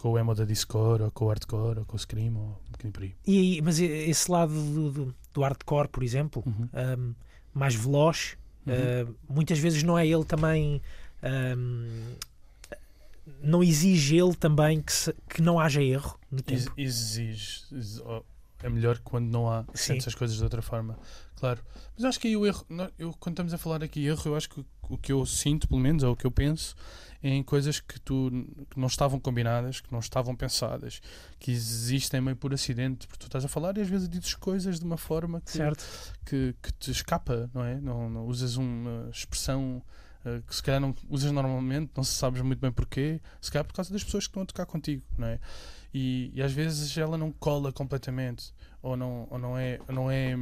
com 0.04 0.12
o 0.12 0.20
emo 0.20 0.36
da 0.36 0.44
Discord, 0.44 1.02
ou 1.02 1.10
com 1.12 1.24
o 1.24 1.28
hardcore, 1.30 1.80
ou 1.80 1.86
com 1.86 1.96
o 1.96 2.00
Scream, 2.00 2.36
ou 2.36 2.44
um 2.68 2.72
bocadinho 2.74 2.92
por 2.92 3.04
aí. 3.04 3.16
E 3.26 3.62
mas 3.62 3.80
esse 3.80 4.30
lado 4.30 4.52
do, 4.54 4.92
do, 4.92 5.16
do 5.34 5.42
hardcore, 5.42 5.88
por 5.88 6.04
exemplo, 6.04 6.44
Uhum. 6.46 6.68
um, 7.00 7.16
mais 7.54 7.74
veloz, 7.74 8.36
Uhum. 8.68 8.74
uh, 9.10 9.16
muitas 9.30 9.58
vezes 9.60 9.82
não 9.82 9.98
é 9.98 10.06
ele 10.06 10.26
também. 10.26 10.82
um, 11.58 12.16
não 13.42 13.64
exige 13.64 14.18
ele 14.18 14.36
também 14.36 14.82
que, 14.82 14.92
se- 14.92 15.16
que 15.30 15.42
não 15.42 15.58
haja 15.58 15.82
erro 15.82 16.20
no 16.30 16.42
tempo. 16.42 16.74
exige, 16.76 17.62
ex- 17.72 18.02
oh, 18.06 18.22
é 18.64 18.70
melhor 18.70 18.98
quando 19.00 19.28
não 19.30 19.50
há 19.50 19.64
Sim. 19.74 19.94
sentes 19.94 20.08
as 20.08 20.16
coisas 20.16 20.36
de 20.38 20.44
outra 20.44 20.62
forma 20.62 20.98
claro 21.36 21.62
mas 21.96 22.06
acho 22.06 22.20
que 22.20 22.28
aí 22.28 22.38
o 22.38 22.46
erro 22.46 22.66
eu, 22.98 23.14
quando 23.20 23.34
estamos 23.34 23.54
a 23.54 23.58
falar 23.58 23.84
aqui 23.84 24.06
erro 24.06 24.22
eu 24.26 24.36
acho 24.36 24.50
que 24.50 24.66
o 24.90 24.98
que 24.98 25.12
eu 25.12 25.26
sinto 25.26 25.68
pelo 25.68 25.80
menos 25.80 26.04
ou 26.04 26.14
o 26.14 26.16
que 26.16 26.26
eu 26.26 26.32
penso 26.32 26.76
é 27.22 27.30
em 27.30 27.44
coisas 27.44 27.80
que 27.80 28.00
tu 28.00 28.30
que 28.70 28.80
não 28.80 28.88
estavam 28.88 29.20
combinadas 29.20 29.80
que 29.80 29.92
não 29.92 30.00
estavam 30.00 30.36
pensadas 30.36 31.02
que 31.40 31.52
existem 31.52 32.20
meio 32.22 32.36
por 32.36 32.54
acidente 32.54 33.08
porque 33.08 33.20
tu 33.20 33.28
estás 33.28 33.46
a 33.46 33.48
falar 33.48 33.78
e 33.78 33.82
às 33.82 33.88
vezes 33.90 34.10
dizes 34.10 34.34
coisas 34.34 34.80
de 34.80 34.86
uma 34.86 34.98
forma 34.98 35.40
que, 35.42 35.52
Certo? 35.52 35.86
que, 36.26 36.56
que 36.62 36.74
te 36.74 36.92
escapa 36.92 37.50
não 37.54 37.64
é 37.64 37.80
não, 37.80 38.10
não 38.10 38.26
usas 38.26 38.56
uma 38.58 39.10
expressão 39.12 39.82
eh, 40.26 40.42
que 40.48 40.56
se 40.56 40.62
calhar 40.64 40.80
não 40.82 40.96
usas 41.10 41.32
normalmente, 41.32 41.92
não 41.96 42.04
se 42.04 42.14
sabes 42.14 42.42
muito 42.42 42.60
bem 42.60 42.72
porquê, 42.72 43.20
se 43.42 43.52
calhar 43.52 43.66
por 43.66 43.74
causa 43.74 43.92
das 43.92 44.04
pessoas 44.04 44.26
que 44.26 44.30
estão 44.32 44.44
a 44.44 44.46
tocar 44.46 44.66
contigo, 44.66 45.04
não 45.18 45.28
é? 45.28 45.40
E, 45.94 46.32
e 46.34 46.42
às 46.42 46.52
vezes 46.52 46.98
ela 46.98 47.18
não 47.18 47.32
cola 47.32 47.72
completamente, 47.72 48.54
ou 48.82 48.98
não, 48.98 49.28
ou 49.30 49.38
não 49.38 49.58
é, 49.58 49.80
ou 49.88 49.94
não 49.96 50.10
é, 50.12 50.36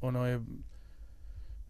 ou 0.00 0.12
não 0.12 0.24
é, 0.24 0.40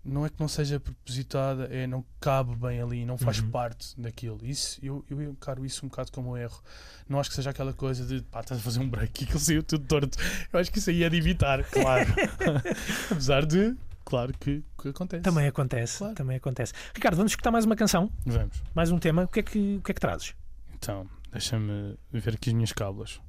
não 0.04 0.24
é 0.24 0.28
que 0.28 0.38
não 0.38 0.46
seja 0.46 0.78
propositada, 0.78 1.64
é 1.64 1.84
não 1.86 2.04
cabe 2.20 2.54
bem 2.54 2.80
ali, 2.80 3.04
não 3.04 3.18
faz 3.18 3.40
Uhum. 3.40 3.50
parte 3.50 4.00
daquilo. 4.00 4.38
Isso, 4.44 4.78
eu, 4.80 5.04
eu 5.10 5.20
encaro 5.20 5.64
isso 5.66 5.84
um 5.84 5.88
bocado 5.88 6.12
como 6.12 6.30
um 6.32 6.36
erro. 6.36 6.62
Não 7.08 7.18
acho 7.18 7.30
que 7.30 7.34
seja 7.36 7.50
aquela 7.50 7.72
coisa 7.72 8.04
de 8.06 8.22
pá, 8.22 8.40
estás 8.40 8.60
a 8.60 8.62
fazer 8.62 8.78
um 8.80 8.88
break 8.88 9.22
e 9.22 9.24
aquilo 9.24 9.40
saiu 9.40 9.62
tudo 9.64 9.84
torto. 9.86 10.16
Eu 10.52 10.60
acho 10.60 10.70
que 10.70 10.78
isso 10.78 10.90
aí 10.90 11.02
é 11.02 11.08
de 11.10 11.16
evitar, 11.16 11.64
claro. 11.64 12.06
Apesar 13.10 13.44
de, 13.44 13.74
claro 14.06 14.32
que, 14.40 14.64
que 14.80 14.88
acontece. 14.88 15.22
Também 15.22 15.46
acontece, 15.46 15.98
Claro. 15.98 16.14
também 16.14 16.36
acontece. 16.38 16.72
Ricardo, 16.94 17.16
vamos 17.16 17.32
escutar 17.32 17.50
mais 17.50 17.66
uma 17.66 17.76
canção, 17.76 18.10
Vamos. 18.24 18.62
mais 18.74 18.90
um 18.90 18.98
tema. 18.98 19.24
O 19.24 19.28
que 19.28 19.40
é 19.40 19.42
que, 19.42 19.76
o 19.76 19.82
que, 19.82 19.90
é 19.90 19.94
que 19.94 20.00
trazes? 20.00 20.34
Então, 20.74 21.06
deixa-me 21.30 21.98
ver 22.12 22.34
aqui 22.34 22.48
as 22.50 22.54
minhas 22.54 22.72
cábulas. 22.72 23.20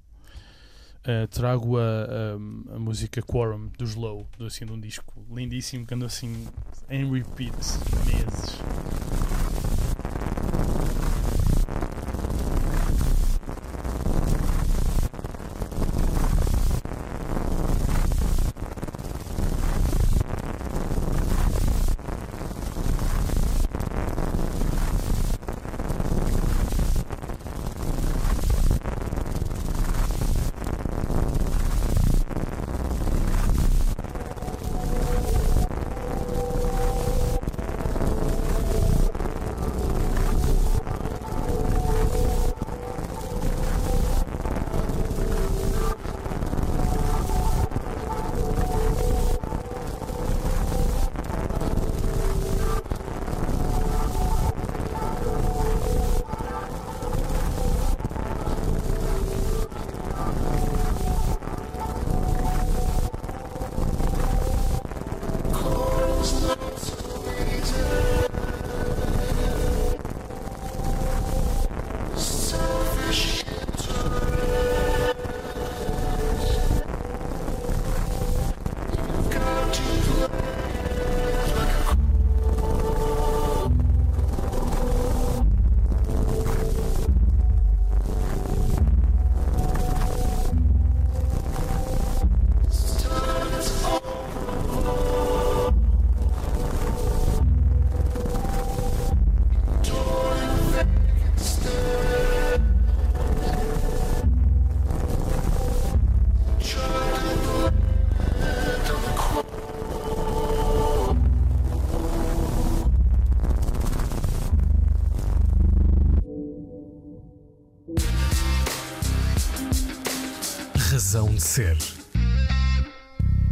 Uh, 1.03 1.25
trago 1.29 1.77
a, 1.77 1.81
a, 1.81 2.75
a 2.75 2.79
música 2.79 3.21
Quorum 3.21 3.67
do 3.77 3.85
Slow, 3.85 4.27
do, 4.37 4.45
assim, 4.45 4.65
de 4.65 4.71
um 4.73 4.79
disco 4.79 5.25
lindíssimo 5.33 5.85
que 5.85 5.93
andou 5.93 6.05
assim 6.07 6.47
em 6.89 7.09
repeat 7.11 7.53
meses. 8.05 8.57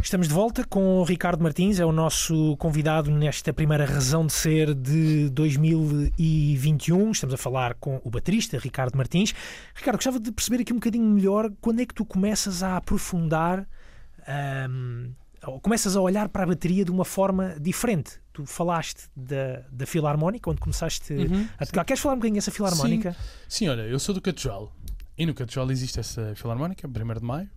Estamos 0.00 0.28
de 0.28 0.34
volta 0.34 0.64
com 0.64 1.00
o 1.00 1.02
Ricardo 1.02 1.42
Martins, 1.42 1.80
é 1.80 1.84
o 1.84 1.90
nosso 1.90 2.56
convidado 2.56 3.10
nesta 3.10 3.52
primeira 3.52 3.84
razão 3.84 4.24
de 4.24 4.32
ser 4.32 4.72
de 4.74 5.28
2021. 5.30 7.10
Estamos 7.10 7.34
a 7.34 7.36
falar 7.36 7.74
com 7.74 8.00
o 8.04 8.10
baterista 8.10 8.56
Ricardo 8.58 8.96
Martins. 8.96 9.34
Ricardo, 9.74 9.96
gostava 9.96 10.20
de 10.20 10.30
perceber 10.30 10.62
aqui 10.62 10.72
um 10.72 10.76
bocadinho 10.76 11.04
melhor 11.04 11.50
quando 11.60 11.80
é 11.80 11.86
que 11.86 11.92
tu 11.92 12.04
começas 12.04 12.62
a 12.62 12.76
aprofundar, 12.76 13.66
ou 15.44 15.60
começas 15.60 15.96
a 15.96 16.00
olhar 16.00 16.28
para 16.28 16.44
a 16.44 16.46
bateria 16.46 16.84
de 16.84 16.92
uma 16.92 17.04
forma 17.04 17.56
diferente. 17.60 18.20
Tu 18.32 18.46
falaste 18.46 19.08
da, 19.16 19.64
da 19.72 19.84
filarmónica, 19.84 20.48
onde 20.48 20.60
começaste 20.60 21.12
Uhum, 21.12 21.48
a 21.58 21.66
tocar. 21.66 21.84
Queres 21.84 22.00
falar 22.00 22.14
um 22.14 22.18
bocadinho 22.18 22.36
dessa 22.36 22.52
filarmónica? 22.52 23.16
Sim, 23.48 23.66
olha, 23.66 23.82
eu 23.82 23.98
sou 23.98 24.14
do 24.14 24.20
Catedral. 24.20 24.72
E 25.18 25.26
no 25.26 25.34
Catedral 25.34 25.68
existe 25.72 25.98
essa 25.98 26.32
filarmónica, 26.36 26.86
1 26.86 26.92
de 26.92 27.24
Maio. 27.24 27.50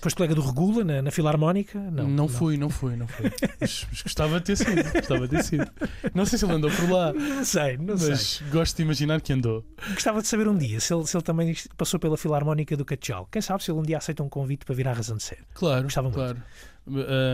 Foste 0.00 0.16
colega 0.16 0.34
do 0.34 0.40
Regula 0.40 0.82
na, 0.82 1.00
na 1.02 1.10
filarmónica? 1.12 1.78
Não, 1.78 2.08
Não, 2.08 2.26
fui, 2.28 2.56
não 2.56 2.68
fui, 2.68 2.96
não 2.96 3.06
fui. 3.06 3.30
mas, 3.60 3.86
mas 3.90 4.02
gostava 4.02 4.40
de 4.40 4.46
ter 4.46 4.56
sido, 4.56 4.82
gostava 4.92 5.28
de 5.28 5.36
ter 5.36 5.44
sido. 5.44 5.70
Não 6.12 6.26
sei 6.26 6.38
se 6.38 6.44
ele 6.44 6.54
andou 6.54 6.70
por 6.72 6.90
lá, 6.90 7.12
Não 7.12 7.44
sei, 7.44 7.76
não 7.76 7.96
sei. 7.96 8.10
mas 8.10 8.42
gosto 8.50 8.76
de 8.76 8.82
imaginar 8.82 9.20
que 9.20 9.32
andou. 9.32 9.64
Gostava 9.94 10.20
de 10.20 10.26
saber 10.26 10.48
um 10.48 10.58
dia 10.58 10.80
se 10.80 10.92
ele, 10.92 11.06
se 11.06 11.16
ele 11.16 11.22
também 11.22 11.54
passou 11.76 12.00
pela 12.00 12.16
Filarmónica 12.16 12.76
do 12.76 12.84
Catechal. 12.84 13.28
Quem 13.30 13.40
sabe 13.40 13.62
se 13.62 13.70
ele 13.70 13.78
um 13.78 13.82
dia 13.82 13.98
aceita 13.98 14.22
um 14.24 14.28
convite 14.28 14.64
para 14.64 14.74
vir 14.74 14.88
à 14.88 14.92
razão 14.92 15.16
de 15.16 15.22
ser. 15.22 15.38
Claro, 15.54 15.84
Gostava 15.84 16.08
muito. 16.08 16.16
claro. 16.16 16.42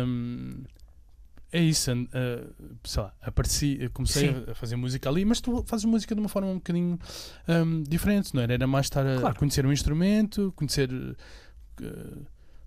Hum, 0.06 0.64
é 1.50 1.60
isso, 1.62 1.90
uh, 1.90 2.54
sei 2.84 3.02
lá, 3.02 3.14
apareci, 3.22 3.88
comecei 3.94 4.28
Sim. 4.34 4.44
a, 4.50 4.54
fazer 4.54 4.76
música 4.76 5.08
ali, 5.08 5.24
mas 5.24 5.40
tu 5.40 5.64
fazes 5.66 5.86
música 5.86 6.14
de 6.14 6.20
uma 6.20 6.28
forma 6.28 6.48
um 6.50 6.56
bocadinho 6.56 6.98
hum, 7.48 7.82
diferente, 7.88 8.34
não 8.34 8.42
era? 8.42 8.52
Era 8.52 8.66
mais 8.66 8.84
estar 8.86 9.06
a 9.06 9.18
Claro. 9.20 9.36
conhecer 9.36 9.64
um 9.64 9.72
instrumento, 9.72 10.52
conhecer, 10.54 10.90
uh, 10.92 11.16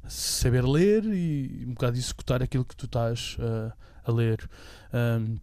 saber 0.07 0.63
ler 0.65 1.03
e 1.05 1.65
um 1.67 1.73
bocado 1.73 1.97
executar 1.97 2.41
aquilo 2.41 2.65
que 2.65 2.75
tu 2.75 2.85
estás 2.85 3.37
uh, 3.39 3.71
a 4.03 4.11
ler. 4.11 4.49
Hum, 4.93 5.37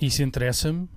isso 0.00 0.22
interessa-me, 0.22 0.88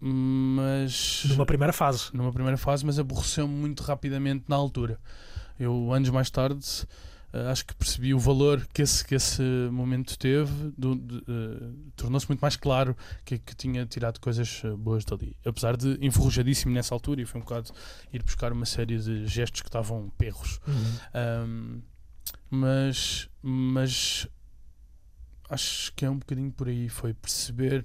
mas 0.00 1.24
Numa 1.28 1.46
primeira 1.46 1.72
fase. 1.72 2.10
numa 2.12 2.32
primeira 2.32 2.56
fase, 2.56 2.84
mas 2.84 2.98
aborreceu-me 2.98 3.54
muito 3.54 3.82
rapidamente 3.82 4.44
na 4.48 4.56
altura. 4.56 4.98
Eu, 5.58 5.92
anos 5.92 6.10
mais 6.10 6.30
tarde, 6.30 6.64
eh, 7.32 7.50
acho 7.50 7.64
que 7.64 7.74
percebi 7.74 8.12
o 8.12 8.18
valor 8.18 8.66
que 8.72 8.82
esse, 8.82 9.04
que 9.04 9.14
esse 9.14 9.42
momento 9.70 10.18
teve, 10.18 10.52
eh, 10.68 11.72
tornou-se 11.96 12.28
muito 12.28 12.40
mais 12.40 12.56
claro 12.56 12.96
que, 13.24 13.38
que 13.38 13.54
tinha 13.54 13.86
tirado 13.86 14.20
coisas 14.20 14.60
eh, 14.64 14.70
boas 14.70 15.04
dali. 15.04 15.36
Apesar 15.44 15.76
de 15.76 15.96
enferrujadíssimo 16.04 16.74
nessa 16.74 16.94
altura, 16.94 17.22
e 17.22 17.26
foi 17.26 17.40
um 17.40 17.44
bocado 17.44 17.72
ir 18.12 18.22
buscar 18.22 18.52
uma 18.52 18.66
série 18.66 18.98
de 18.98 19.26
gestos 19.26 19.62
que 19.62 19.68
estavam 19.68 20.10
perros. 20.18 20.60
Uhum. 20.66 21.46
Um, 21.48 21.82
mas, 22.50 23.28
mas 23.42 24.28
acho 25.48 25.92
que 25.94 26.04
é 26.04 26.10
um 26.10 26.18
bocadinho 26.18 26.52
por 26.52 26.68
aí. 26.68 26.88
Foi 26.90 27.14
perceber 27.14 27.84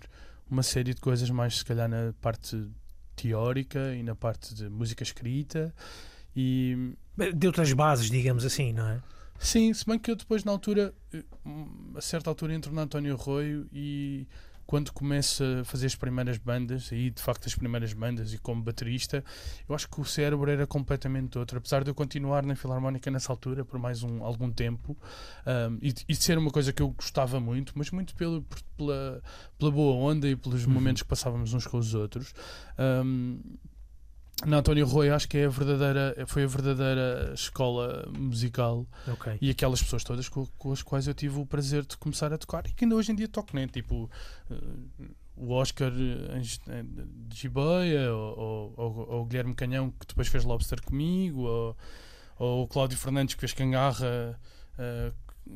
uma 0.50 0.64
série 0.64 0.94
de 0.94 1.00
coisas 1.00 1.30
mais, 1.30 1.60
se 1.60 1.66
calhar, 1.66 1.88
na 1.88 2.14
parte 2.22 2.70
teórica 3.16 3.96
e 3.96 4.04
na 4.04 4.14
parte 4.14 4.54
de 4.54 4.68
música 4.70 5.04
escrita. 5.04 5.74
E 6.36 6.94
Deu-te 7.34 7.62
as 7.62 7.72
bases, 7.72 8.12
digamos 8.12 8.46
assim, 8.46 8.74
não 8.74 8.88
é? 8.88 9.02
Sim, 9.40 9.74
se 9.74 9.86
bem 9.86 9.98
que 10.00 10.12
eu 10.12 10.16
depois, 10.16 10.44
na 10.44 10.52
altura, 10.52 10.94
eh, 11.14 11.24
a 11.96 12.02
certa 12.02 12.30
altura, 12.30 12.54
entro 12.54 12.74
no 12.74 12.82
António 12.82 13.14
Arroio 13.16 13.68
e 13.72 14.28
quando 14.66 14.92
começo 14.92 15.42
a 15.62 15.64
fazer 15.64 15.86
as 15.86 15.96
primeiras 15.96 16.38
bandas, 16.38 16.90
aí 16.92 17.10
de 17.10 17.22
facto 17.22 17.46
as 17.48 17.56
primeiras 17.56 17.94
bandas 17.94 18.34
e 18.34 18.38
como 18.38 18.62
baterista, 18.62 19.24
eu 19.68 19.74
acho 19.74 19.88
que 19.88 20.02
o 20.02 20.04
cérebro 20.04 20.52
era 20.52 20.68
completamente 20.68 21.38
outro. 21.40 21.58
Apesar 21.58 21.86
de 21.86 21.90
eu 21.90 21.96
continuar 21.96 22.46
na 22.46 22.54
Filarmónica 22.54 23.10
nessa 23.10 23.32
altura 23.32 23.64
por 23.64 23.80
mais 23.80 24.04
um, 24.04 24.22
algum 24.26 24.52
tempo 24.52 24.98
um, 25.72 25.78
e, 25.82 25.94
e 26.10 26.14
ser 26.16 26.38
uma 26.38 26.52
coisa 26.52 26.74
que 26.74 26.82
eu 26.82 26.90
gostava 26.90 27.40
muito, 27.40 27.72
mas 27.78 27.92
muito 27.92 28.14
pelo, 28.14 28.46
pela, 28.76 29.24
pela 29.58 29.72
boa 29.72 29.96
onda 30.12 30.28
e 30.28 30.36
pelos 30.36 30.66
Uhum. 30.66 30.74
momentos 30.74 31.02
que 31.02 31.08
passávamos 31.08 31.54
uns 31.54 31.66
com 31.66 31.78
os 31.78 31.94
outros. 31.94 32.34
Um, 32.78 33.40
na 34.46 34.58
António 34.58 34.86
Rui 34.86 35.10
acho 35.10 35.28
que 35.28 35.38
é 35.38 35.46
a 35.46 35.50
verdadeira, 35.50 36.16
foi 36.28 36.44
a 36.44 36.48
verdadeira 36.48 37.32
escola 37.34 38.08
musical 38.18 38.86
Ok. 39.12 39.38
e 39.42 39.50
aquelas 39.50 39.82
pessoas 39.82 40.04
todas 40.04 40.30
com, 40.30 40.46
com 40.58 40.72
as 40.72 40.84
quais 40.84 41.08
eu 41.08 41.14
tive 41.14 41.40
o 41.40 41.46
prazer 41.46 41.84
de 41.86 41.98
começar 41.98 42.32
a 42.32 42.38
tocar 42.38 42.66
e 42.68 42.72
que 42.72 42.86
ainda 42.86 42.96
hoje 42.96 43.12
em 43.12 43.16
dia 43.16 43.28
toco, 43.28 43.56
né? 43.56 43.68
Tipo 43.68 44.10
eh, 44.52 44.56
o 45.36 45.52
Oscar 45.54 45.92
eh, 45.92 46.42
eh, 46.70 46.84
de 47.28 47.36
Gibeia, 47.36 48.14
ou, 48.14 48.74
ou- 48.78 49.06
ou- 49.10 49.22
o 49.22 49.26
Guilherme 49.26 49.56
Canhão 49.56 49.90
que 49.92 50.06
depois 50.08 50.28
fez 50.28 50.44
Lobster 50.44 50.82
comigo, 50.84 51.42
ou, 51.42 51.78
ou 52.38 52.64
o 52.64 52.68
Cláudio 52.68 52.98
Fernandes 52.98 53.34
que 53.34 53.40
fez 53.42 53.54
Cangarra 53.54 54.40
eh, 54.78 55.12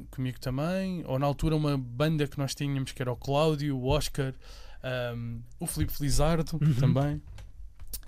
comigo 0.09 0.39
também, 0.39 1.03
ou 1.05 1.19
na 1.19 1.27
altura 1.27 1.55
uma 1.55 1.77
banda 1.77 2.25
que 2.27 2.37
nós 2.37 2.55
tínhamos 2.55 2.91
que 2.93 3.01
era 3.01 3.11
o 3.11 3.15
Cláudio, 3.15 3.77
o 3.77 3.87
Oscar, 3.89 4.33
ehm, 4.83 5.39
o 5.59 5.67
Filipe 5.67 5.93
Felizardo 5.93 6.57
Uhum. 6.59 6.73
também 6.75 7.21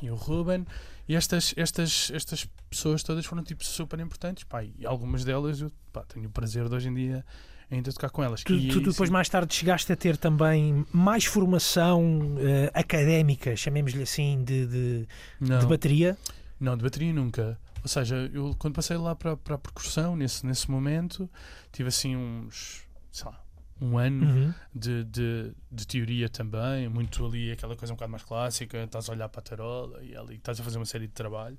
e 0.02 0.10
o 0.10 0.16
Ruben. 0.16 0.66
E 1.08 1.16
estas, 1.16 1.54
estas, 1.58 2.12
estas 2.14 2.48
pessoas 2.70 3.04
todas 3.04 3.26
foram 3.26 3.44
tipo 3.44 3.64
super 3.64 4.00
importantes 4.00 4.44
pá, 4.46 4.64
e 4.64 4.86
algumas 4.86 5.26
delas 5.26 5.60
eu 5.60 5.72
pá, 5.92 6.04
tenho 6.04 6.28
o 6.28 6.32
prazer 6.32 6.70
de 6.70 6.76
hoje 6.76 6.88
em 6.88 6.94
dia 6.94 7.26
ainda 7.70 7.92
tocar 7.92 8.10
com 8.10 8.24
elas. 8.24 8.44
Tu, 8.44 8.54
E 8.54 8.68
tu 8.70 8.82
depois 8.82 9.10
mais 9.10 9.28
tarde 9.28 9.54
chegaste 9.54 9.92
a 9.92 9.96
ter 9.96 10.16
também 10.16 10.86
mais 10.92 11.26
formação 11.26 12.36
eh, 12.40 12.72
académica, 12.74 13.56
chamemos-lhe 13.56 14.04
assim, 14.04 14.44
de, 14.44 14.68
de, 14.68 15.08
de 15.42 15.66
bateria. 15.66 16.18
não, 16.60 16.78
de 16.78 16.84
bateria 16.84 17.12
nunca. 17.12 17.60
Ou 17.82 17.88
seja, 17.88 18.30
eu 18.34 18.56
quando 18.58 18.76
passei 18.76 18.96
lá 18.96 19.14
para, 19.16 19.36
para 19.36 19.56
a 19.56 19.58
percussão 19.58 20.16
nesse, 20.16 20.46
nesse 20.46 20.72
momento 20.72 21.30
tive 21.72 21.90
assim 21.90 22.16
uns 22.16 22.84
sei 23.12 23.26
lá, 23.26 23.43
um 23.84 23.98
ano 23.98 24.26
Uhum. 24.26 24.54
de, 24.74 25.04
de, 25.04 25.52
de 25.72 25.86
teoria 25.88 26.30
também, 26.30 26.88
muito 26.88 27.26
ali 27.26 27.52
aquela 27.52 27.76
coisa 27.76 27.94
um 27.94 27.98
bocado 27.98 28.12
mais 28.12 28.24
clássica, 28.24 28.84
estás 28.84 29.10
a 29.10 29.12
olhar 29.12 29.28
para 29.28 29.40
a 29.42 29.44
tarola 29.44 30.02
e 30.04 30.16
ali 30.16 30.36
estás 30.36 30.60
a 30.60 30.64
fazer 30.64 30.78
uma 30.78 30.86
série 30.86 31.08
de 31.08 31.14
trabalho 31.14 31.58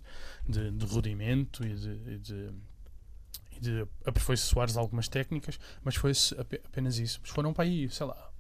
de, 0.49 0.70
de 0.70 0.87
rudimento 0.87 1.64
e 1.66 1.75
de, 1.75 1.91
e 2.14 2.18
de, 2.18 2.51
e 3.57 3.61
de 3.61 3.87
aperfeiçoares 4.07 4.77
algumas 4.77 5.07
técnicas, 5.09 5.59
mas 5.85 5.95
foi 5.97 6.12
apenas 6.64 6.99
isso. 6.99 7.18
Mas 7.20 7.31
foram 7.31 7.53
para 7.53 7.64
aí, 7.64 7.89
sei 7.91 8.07
lá, 8.07 8.31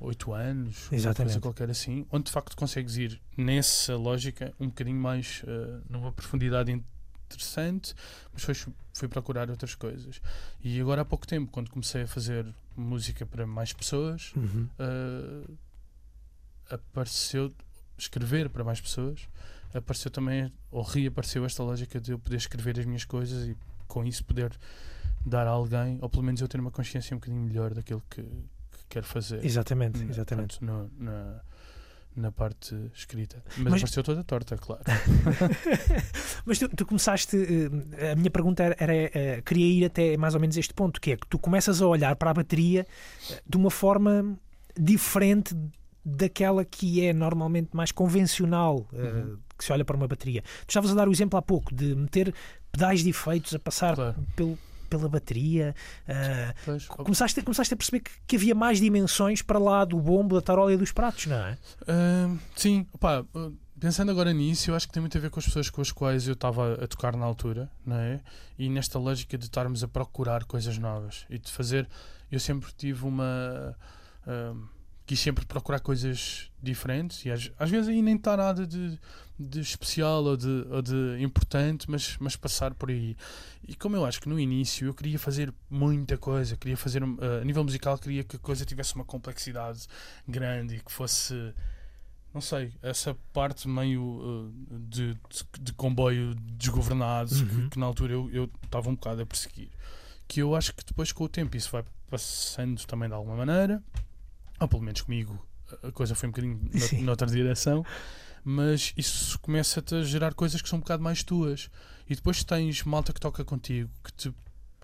oito 0.00 0.32
anos, 0.32 0.88
coisa 1.24 1.40
qualquer 1.40 1.70
assim, 1.70 2.04
onde 2.10 2.24
de 2.24 2.32
facto 2.32 2.56
consegues 2.56 2.96
ir 2.96 3.20
nessa 3.36 3.96
lógica 3.96 4.52
um 4.60 4.66
bocadinho 4.66 5.00
mais 5.00 5.42
eh, 5.46 5.80
numa 5.88 6.12
profundidade 6.12 6.70
interessante, 7.26 7.94
mas 8.32 8.42
foi, 8.42 8.54
fui 8.94 9.08
procurar 9.08 9.50
outras 9.50 9.74
coisas. 9.74 10.20
E 10.62 10.80
agora 10.80 11.02
há 11.02 11.04
pouco 11.04 11.26
tempo, 11.26 11.50
quando 11.50 11.70
comecei 11.70 12.02
a 12.02 12.06
fazer 12.06 12.46
música 12.76 13.26
para 13.26 13.46
mais 13.46 13.72
pessoas, 13.72 14.32
Uhum. 14.36 14.68
uh, 14.78 15.56
apareceu 16.70 17.52
escrever 17.98 18.48
para 18.50 18.64
mais 18.64 18.80
pessoas, 18.80 19.28
apareceu 19.74 20.10
também, 20.10 20.52
ou 20.70 20.82
reapareceu 20.82 21.44
esta 21.44 21.62
lógica 21.62 22.00
de 22.00 22.12
eu 22.12 22.18
poder 22.18 22.36
escrever 22.36 22.78
as 22.78 22.84
minhas 22.86 23.04
coisas 23.04 23.46
e 23.48 23.56
com 23.86 24.04
isso 24.04 24.24
poder 24.24 24.52
dar 25.24 25.46
a 25.46 25.50
alguém, 25.50 25.98
ou 26.00 26.08
pelo 26.08 26.22
menos 26.22 26.40
eu 26.40 26.48
ter 26.48 26.60
uma 26.60 26.70
consciência 26.70 27.14
um 27.14 27.18
bocadinho 27.18 27.42
melhor 27.42 27.74
daquilo 27.74 28.02
que, 28.10 28.22
que 28.22 28.84
quero 28.88 29.06
fazer. 29.06 29.44
Exatamente, 29.44 29.98
Na- 30.04 30.10
exatamente. 30.10 30.62
no- 30.64 30.90
na, 30.98 31.40
na 32.16 32.32
parte 32.32 32.74
escrita. 32.94 33.42
Mas, 33.58 33.64
Mas- 33.64 33.74
apareceu 33.82 34.02
toda 34.02 34.24
torta, 34.24 34.56
claro. 34.56 34.82
Mas 36.44 36.58
tu, 36.58 36.68
tu 36.68 36.86
começaste, 36.86 37.36
eh, 37.98 38.12
a 38.12 38.16
minha 38.16 38.30
pergunta 38.30 38.62
era, 38.62 38.76
era, 38.78 38.94
eh, 38.94 39.42
queria 39.44 39.66
ir 39.66 39.84
até 39.84 40.16
mais 40.16 40.34
ou 40.34 40.40
menos 40.40 40.56
este 40.56 40.72
ponto, 40.74 41.00
que 41.00 41.12
é 41.12 41.16
que 41.16 41.26
tu 41.26 41.38
começas 41.38 41.80
a 41.82 41.86
olhar 41.86 42.16
para 42.16 42.30
a 42.30 42.34
bateria 42.34 42.86
eh, 43.30 43.40
de 43.46 43.56
uma 43.56 43.70
forma 43.70 44.38
diferente 44.78 45.54
daquela 46.04 46.64
que 46.64 47.04
é 47.04 47.12
normalmente 47.12 47.70
mais 47.72 47.90
convencional 47.92 48.86
Uhum. 48.92 49.38
que 49.58 49.64
se 49.64 49.72
olha 49.72 49.84
para 49.84 49.96
uma 49.96 50.06
bateria. 50.06 50.42
Tu 50.66 50.68
estavas 50.70 50.90
a 50.90 50.94
dar 50.94 51.08
o 51.08 51.12
exemplo 51.12 51.38
há 51.38 51.42
pouco 51.42 51.74
de 51.74 51.94
meter 51.94 52.32
pedais 52.70 53.02
de 53.02 53.10
efeitos 53.10 53.54
a 53.54 53.58
passar 53.58 53.94
Claro. 53.96 54.14
pelo, 54.36 54.58
pela 54.96 55.08
bateria. 55.08 55.74
Pois, 56.64 56.86
começaste, 56.86 57.42
começaste 57.42 57.74
a 57.74 57.76
perceber 57.76 58.00
que, 58.00 58.10
que 58.26 58.36
havia 58.36 58.54
mais 58.54 58.80
dimensões 58.80 59.42
para 59.42 59.58
lá 59.58 59.84
do 59.84 59.98
bombo, 59.98 60.34
da 60.34 60.42
tarola 60.42 60.72
e 60.72 60.76
dos 60.76 60.92
pratos, 60.92 61.26
não 61.26 61.36
é? 61.36 61.58
Ahm, 61.86 62.38
sim, 62.54 62.86
opá, 62.92 63.24
uh, 63.34 63.54
pensando 63.78 64.10
agora 64.10 64.32
nisso, 64.32 64.70
eu 64.70 64.74
acho 64.74 64.86
que 64.86 64.92
tem 64.92 65.00
muito 65.00 65.16
a 65.16 65.20
ver 65.20 65.30
com 65.30 65.38
as 65.38 65.46
pessoas 65.46 65.70
com 65.70 65.80
as 65.80 65.92
quais 65.92 66.26
eu 66.26 66.34
estava 66.34 66.74
a 66.74 66.86
tocar 66.86 67.16
na 67.16 67.24
altura, 67.24 67.70
não 67.84 67.96
é? 67.96 68.20
E 68.58 68.68
nesta 68.68 68.98
lógica 68.98 69.36
de 69.36 69.44
estarmos 69.44 69.82
a 69.82 69.88
procurar 69.88 70.44
coisas 70.44 70.78
novas 70.78 71.26
e 71.30 71.38
de 71.38 71.50
fazer. 71.50 71.88
Eu 72.30 72.40
sempre 72.40 72.72
tive 72.76 73.04
uma. 73.04 73.76
ahm, 74.26 74.64
quis 75.06 75.20
sempre 75.20 75.46
procurar 75.46 75.80
coisas 75.80 76.50
diferentes 76.60 77.24
e 77.24 77.30
às, 77.30 77.50
às 77.58 77.70
vezes 77.70 77.88
aí 77.88 78.02
nem 78.02 78.16
está 78.16 78.36
nada 78.36 78.66
de, 78.66 78.98
de 79.38 79.60
especial 79.60 80.24
ou 80.24 80.36
de, 80.36 80.66
ou 80.68 80.82
de 80.82 81.16
importante, 81.20 81.88
mas, 81.88 82.16
mas 82.18 82.34
passar 82.34 82.74
por 82.74 82.90
aí. 82.90 83.16
E 83.68 83.74
como 83.76 83.94
eu 83.96 84.04
acho 84.04 84.20
que 84.20 84.28
no 84.28 84.38
início 84.38 84.88
eu 84.88 84.94
queria 84.94 85.18
fazer 85.18 85.54
muita 85.70 86.18
coisa, 86.18 86.56
queria 86.56 86.76
fazer, 86.76 87.04
um, 87.04 87.16
a 87.40 87.44
nível 87.44 87.62
musical, 87.62 87.96
queria 87.98 88.24
que 88.24 88.34
a 88.36 88.38
coisa 88.38 88.64
tivesse 88.64 88.94
uma 88.96 89.04
complexidade 89.04 89.86
grande 90.26 90.76
e 90.76 90.80
que 90.80 90.90
fosse, 90.90 91.54
não 92.34 92.40
sei, 92.40 92.72
essa 92.82 93.16
parte 93.32 93.68
meio 93.68 94.02
uh, 94.02 94.52
de, 94.88 95.14
de, 95.14 95.44
de 95.60 95.72
comboio 95.72 96.34
desgovernado 96.34 97.32
Uhum. 97.32 97.46
que, 97.64 97.70
que 97.70 97.78
na 97.78 97.86
altura 97.86 98.12
eu 98.12 98.28
eu 98.32 98.50
estava 98.64 98.88
um 98.90 98.94
bocado 98.96 99.22
a 99.22 99.26
perseguir. 99.26 99.70
Que 100.26 100.42
eu 100.42 100.56
acho 100.56 100.74
que 100.74 100.84
depois 100.84 101.12
com 101.12 101.22
o 101.24 101.28
tempo 101.28 101.56
isso 101.56 101.70
vai 101.70 101.84
passando 102.10 102.84
também 102.86 103.08
de 103.08 103.14
alguma 103.14 103.36
maneira, 103.36 103.80
ou 104.60 104.68
pelo 104.68 104.82
menos 104.82 105.02
comigo 105.02 105.46
a 105.82 105.90
coisa 105.92 106.14
foi 106.14 106.28
um 106.28 106.32
bocadinho 106.32 106.70
Sim. 106.78 107.02
noutra 107.02 107.26
direção, 107.26 107.84
mas 108.44 108.92
isso 108.96 109.38
começa-te 109.40 109.94
a 109.96 110.02
gerar 110.02 110.34
coisas 110.34 110.62
que 110.62 110.68
são 110.68 110.78
um 110.78 110.80
bocado 110.80 111.02
mais 111.02 111.22
tuas. 111.22 111.68
E 112.08 112.14
depois 112.14 112.44
tens 112.44 112.84
malta 112.84 113.12
que 113.12 113.20
toca 113.20 113.44
contigo, 113.44 113.90
que 114.04 114.12
te 114.12 114.34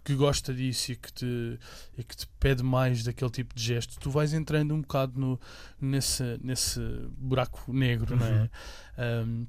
que 0.04 0.16
gosta 0.16 0.52
disso 0.52 0.90
e 0.90 0.96
que 0.96 1.12
te, 1.12 1.58
e 1.96 2.02
que 2.02 2.16
te 2.16 2.26
pede 2.40 2.62
mais 2.62 3.04
daquele 3.04 3.30
tipo 3.30 3.54
de 3.54 3.62
gesto, 3.62 4.00
tu 4.00 4.10
vais 4.10 4.32
entrando 4.32 4.74
um 4.74 4.80
bocado 4.80 5.16
no, 5.16 5.40
nesse, 5.80 6.40
nesse 6.42 6.80
buraco 7.16 7.72
negro, 7.72 8.16
não 8.16 8.26
é? 8.26 8.50
Um, 9.24 9.46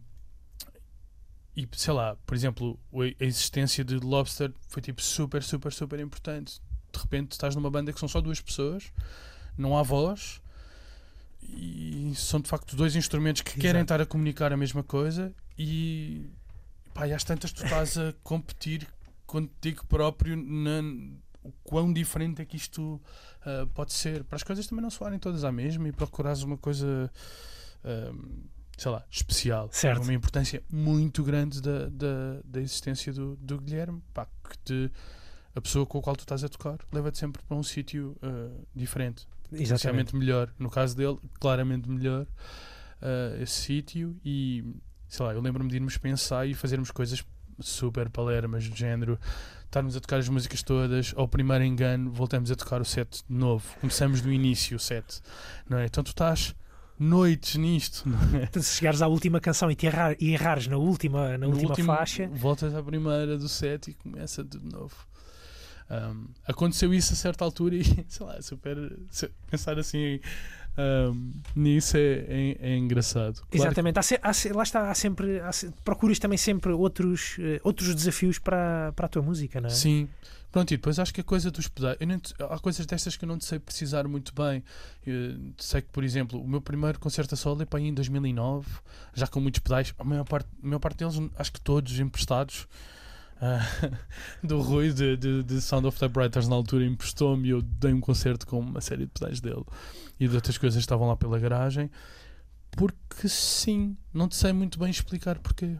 e 1.55 1.67
sei 1.73 1.93
lá, 1.93 2.15
por 2.25 2.35
exemplo, 2.35 2.79
a 2.93 3.23
existência 3.23 3.83
de 3.83 3.95
Lobster 3.95 4.53
foi 4.67 4.81
tipo 4.81 5.01
super, 5.01 5.41
super, 5.41 5.73
super 5.73 5.99
importante. 5.99 6.61
De 6.91 6.99
repente 6.99 7.31
estás 7.31 7.55
numa 7.55 7.71
banda 7.71 7.91
que 7.91 7.99
são 7.99 8.07
só 8.07 8.21
duas 8.21 8.39
pessoas, 8.39 8.91
não 9.57 9.77
há 9.77 9.83
voz 9.83 10.41
e 11.41 12.13
são 12.15 12.39
de 12.39 12.47
facto 12.49 12.75
dois 12.75 12.95
instrumentos 12.95 13.41
que 13.41 13.53
querem 13.53 13.81
Exato. 13.81 13.83
estar 13.83 14.01
a 14.01 14.05
comunicar 14.05 14.53
a 14.53 14.57
mesma 14.57 14.83
coisa 14.83 15.33
e 15.57 16.29
pá, 16.93 17.07
e 17.07 17.13
às 17.13 17.23
tantas 17.23 17.51
tu 17.51 17.63
estás 17.63 17.97
a 17.97 18.13
competir 18.23 18.87
contigo 19.25 19.85
próprio 19.87 20.35
na 20.35 20.81
o 21.43 21.51
quão 21.63 21.91
diferente 21.91 22.41
é 22.41 22.45
que 22.45 22.55
isto 22.55 23.01
ah, 23.45 23.67
pode 23.73 23.91
ser 23.93 24.23
para 24.23 24.37
as 24.37 24.43
coisas 24.43 24.65
também 24.65 24.81
não 24.81 24.89
soarem 24.89 25.19
todas 25.19 25.43
à 25.43 25.51
mesma 25.51 25.87
e 25.89 25.91
procurares 25.91 26.41
uma 26.41 26.57
coisa 26.57 27.11
ahm, 27.83 28.43
sei 28.77 28.91
lá, 28.91 29.03
especial 29.09 29.69
Certo. 29.71 30.03
uma 30.03 30.13
importância 30.13 30.63
muito 30.69 31.23
grande 31.23 31.61
da, 31.61 31.89
da, 31.89 32.39
da 32.45 32.61
existência 32.61 33.11
do, 33.13 33.35
do 33.35 33.59
Guilherme 33.59 34.01
pá, 34.13 34.25
que 34.49 34.57
te, 34.59 34.91
a 35.53 35.61
pessoa 35.61 35.85
com 35.85 35.99
a 35.99 36.01
qual 36.01 36.15
tu 36.15 36.21
estás 36.21 36.43
a 36.43 36.49
tocar 36.49 36.79
leva-te 36.91 37.17
sempre 37.17 37.43
para 37.43 37.57
um 37.57 37.63
sítio 37.63 38.15
ah, 38.21 38.49
diferente 38.73 39.27
Exatamente. 39.61 40.15
Melhor. 40.15 40.53
No 40.57 40.69
caso 40.69 40.95
dele, 40.95 41.17
claramente 41.39 41.89
melhor 41.89 42.23
uh, 42.23 43.41
esse 43.41 43.61
sítio. 43.61 44.15
E 44.23 44.63
sei 45.07 45.25
lá, 45.25 45.33
eu 45.33 45.41
lembro-me 45.41 45.69
de 45.69 45.75
irmos 45.75 45.97
pensar 45.97 46.47
e 46.47 46.53
fazermos 46.53 46.91
coisas 46.91 47.23
super 47.59 48.09
palermas 48.09 48.67
do 48.67 48.75
género. 48.75 49.19
Estarmos 49.65 49.95
a 49.95 49.99
tocar 49.99 50.17
as 50.19 50.29
músicas 50.29 50.61
todas, 50.61 51.13
ao 51.15 51.27
primeiro 51.27 51.63
engano, 51.63 52.11
voltamos 52.11 52.51
a 52.51 52.55
tocar 52.55 52.79
o 52.81 52.85
set 52.85 53.23
de 53.27 53.35
novo. 53.35 53.65
Começamos 53.79 54.21
do 54.21 54.31
início 54.31 54.77
o 54.77 54.79
set, 54.79 55.19
não 55.67 55.79
é? 55.79 55.85
Então 55.85 56.03
tu 56.03 56.09
estás 56.09 56.55
noites 56.99 57.55
nisto, 57.55 58.03
é? 58.55 58.59
Se 58.59 58.77
chegares 58.77 59.01
à 59.01 59.07
última 59.07 59.39
canção 59.39 59.69
e, 59.71 59.75
te 59.75 59.87
errar, 59.87 60.15
e 60.19 60.33
errares 60.33 60.67
na 60.67 60.77
última, 60.77 61.37
na 61.37 61.47
No 61.47 61.49
última 61.49 61.69
último, 61.69 61.87
faixa, 61.87 62.27
Voltas 62.27 62.73
à 62.75 62.83
primeira 62.83 63.37
do 63.37 63.49
set 63.49 63.89
e 63.89 63.93
começa 63.95 64.43
de 64.43 64.59
novo. 64.59 64.95
Um, 65.89 66.27
aconteceu 66.47 66.93
isso 66.93 67.13
a 67.13 67.15
certa 67.15 67.43
altura 67.43 67.75
e, 67.75 67.83
sei 68.07 68.25
lá, 68.25 68.41
super. 68.41 68.77
se- 69.09 69.29
Pensar 69.49 69.77
assim 69.77 70.19
um, 70.77 71.31
nisso 71.55 71.97
é, 71.97 72.01
é, 72.27 72.57
é 72.61 72.77
engraçado. 72.77 73.35
Claro 73.35 73.49
que- 73.51 73.57
Exatamente. 73.57 73.99
Há 73.99 74.03
se- 74.03 74.19
há 74.51 74.55
lá 74.55 74.63
está, 74.63 74.89
há 74.89 74.93
sempre. 74.95 75.39
há 75.41 75.51
se- 75.51 75.71
procuras 75.83 76.17
também 76.19 76.37
sempre 76.37 76.71
outros, 76.71 77.35
eh, 77.39 77.59
outros 77.63 77.93
desafios 77.93 78.39
para, 78.39 78.91
para 78.95 79.05
a 79.05 79.09
tua 79.09 79.21
música, 79.21 79.61
não 79.61 79.67
é? 79.67 79.71
Sim. 79.71 80.07
Pronto, 80.51 80.71
e 80.71 80.77
depois 80.77 80.99
acho 80.99 81.11
que 81.11 81.19
a 81.21 81.23
coisa 81.23 81.49
dos 81.49 81.67
pedais. 81.67 81.97
há 82.47 82.59
coisas 82.59 82.85
destas 82.85 83.17
que 83.17 83.25
eu 83.25 83.27
não 83.27 83.39
sei 83.39 83.57
precisar 83.57 84.07
muito 84.07 84.33
bem. 84.35 84.63
Eu 85.05 85.35
sei 85.57 85.81
que, 85.81 85.87
por 85.89 86.03
exemplo, 86.03 86.39
o 86.39 86.47
meu 86.47 86.61
primeiro 86.61 86.99
concerto 86.99 87.33
a 87.33 87.37
solo 87.37 87.63
é 87.63 87.65
para 87.65 87.79
aí 87.79 87.87
em 87.87 87.93
2009, 87.93 88.67
já 89.15 89.25
com 89.25 89.39
muitos 89.39 89.59
pedais. 89.61 89.93
A 89.97 90.03
maior 90.03 90.23
parte, 90.23 90.47
a 90.63 90.65
maior 90.67 90.77
parte 90.79 90.97
deles, 90.97 91.15
acho 91.37 91.51
que 91.51 91.59
todos 91.59 91.99
emprestados. 91.99 92.67
Ah, 93.45 93.59
do 94.41 94.61
Rui 94.61 94.93
de, 94.93 95.17
de, 95.17 95.43
de 95.43 95.61
Sound 95.61 95.85
of 95.85 95.99
Typewriters 95.99 96.47
na 96.47 96.55
altura 96.55 96.85
emprestou-me 96.85 97.47
e 97.47 97.51
eu 97.51 97.61
dei 97.61 97.91
um 97.93 97.99
concerto 97.99 98.47
com 98.47 98.59
uma 98.59 98.79
série 98.79 99.05
de 99.05 99.11
pedais 99.11 99.41
dele 99.41 99.63
e 100.19 100.27
de 100.27 100.35
outras 100.35 100.57
coisas 100.57 100.77
que 100.77 100.83
estavam 100.83 101.07
lá 101.07 101.17
pela 101.17 101.37
garagem. 101.37 101.91
Porque 102.71 103.27
sim, 103.27 103.97
não 104.13 104.27
te 104.27 104.35
sei 104.35 104.53
muito 104.53 104.79
bem 104.79 104.89
explicar 104.89 105.37
porquê. 105.39 105.75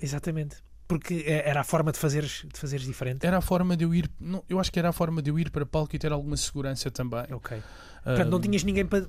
Exatamente. 0.00 0.56
Porque 0.86 1.24
eh, 1.26 1.48
era 1.48 1.60
a 1.60 1.64
forma 1.64 1.90
de 1.92 1.98
fazeres, 1.98 2.44
de 2.52 2.58
fazeres 2.58 2.84
diferente. 2.84 3.24
Era 3.26 3.38
a 3.38 3.40
forma 3.40 3.76
de 3.76 3.84
eu 3.84 3.94
ir. 3.94 4.10
Não, 4.18 4.44
eu 4.48 4.58
acho 4.60 4.70
que 4.72 4.78
era 4.78 4.88
a 4.88 4.92
forma 4.92 5.22
de 5.22 5.30
eu 5.30 5.38
ir 5.38 5.50
para 5.50 5.64
palco 5.64 5.94
e 5.94 5.98
ter 5.98 6.12
alguma 6.12 6.36
segurança 6.36 6.90
também. 6.90 7.24
Ok. 7.32 7.62
Portanto, 8.04 8.28
não 8.28 8.38
Ah, 8.38 8.40
tinhas 8.40 8.64
ninguém 8.64 8.84
para, 8.84 9.06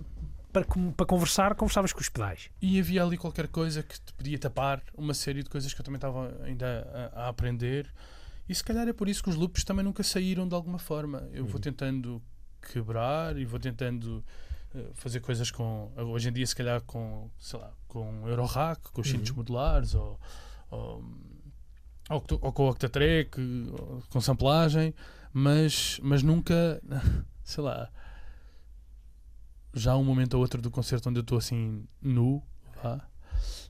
para, 0.52 0.66
para 0.96 1.06
conversar, 1.06 1.56
conversavas 1.56 1.94
com 1.94 2.00
os 2.02 2.10
pedais. 2.10 2.50
E 2.62 2.80
havia 2.80 3.04
ali 3.04 3.18
qualquer 3.18 3.48
coisa 3.48 3.82
que 3.84 4.00
te 4.00 4.14
podia 4.14 4.38
tapar 4.38 4.82
uma 4.98 5.14
série 5.14 5.44
de 5.44 5.50
coisas 5.50 5.74
que 5.74 5.80
eu 5.82 5.86
também 5.86 5.98
estava 5.98 6.36
ainda 6.44 7.12
a, 7.16 7.24
a 7.26 7.28
aprender. 7.30 7.92
E 8.50 8.54
se 8.56 8.64
calhar 8.64 8.88
é 8.88 8.94
por 8.94 9.08
isso 9.08 9.24
que 9.24 9.30
os 9.30 9.36
loops 9.36 9.64
também 9.64 9.84
nunca 9.86 10.04
saíram 10.04 10.48
de 10.48 10.54
alguma 10.56 10.78
forma. 10.80 11.28
Eu 11.32 11.46
vou 11.46 11.56
Uhum. 11.56 11.62
tentando 11.62 12.22
quebrar 12.74 13.38
e 13.38 13.46
vou 13.46 13.60
tentando 13.60 14.24
eh, 14.76 14.90
fazer 14.94 15.20
coisas 15.22 15.50
com. 15.52 15.92
Hoje 15.96 16.30
em 16.30 16.34
dia, 16.34 16.46
se 16.46 16.56
calhar, 16.56 16.82
com, 16.82 17.30
sei 17.40 17.60
lá, 17.60 17.72
com 17.88 18.28
Eurorack, 18.28 18.92
com 18.92 19.02
os 19.02 19.08
Uhum. 19.08 19.14
cintos 19.20 19.32
modulares 19.32 19.96
ou, 19.96 20.20
ou, 20.70 21.04
ou, 22.10 22.22
co- 22.22 22.40
ou 22.42 22.52
com 22.52 22.70
Octatrack, 22.70 23.32
com 24.10 24.20
samplagem, 24.22 24.94
mas, 25.34 26.00
mas 26.04 26.22
nunca, 26.24 26.82
sei 27.44 27.64
lá. 27.64 27.90
Já 29.74 29.94
há 29.94 29.98
um 29.98 30.04
momento 30.04 30.34
ou 30.36 30.42
outro 30.42 30.62
do 30.62 30.70
concerto 30.72 31.10
onde 31.10 31.20
eu 31.20 31.22
estou 31.22 31.38
assim 31.38 31.86
nu, 32.02 32.42
vá, 32.84 33.02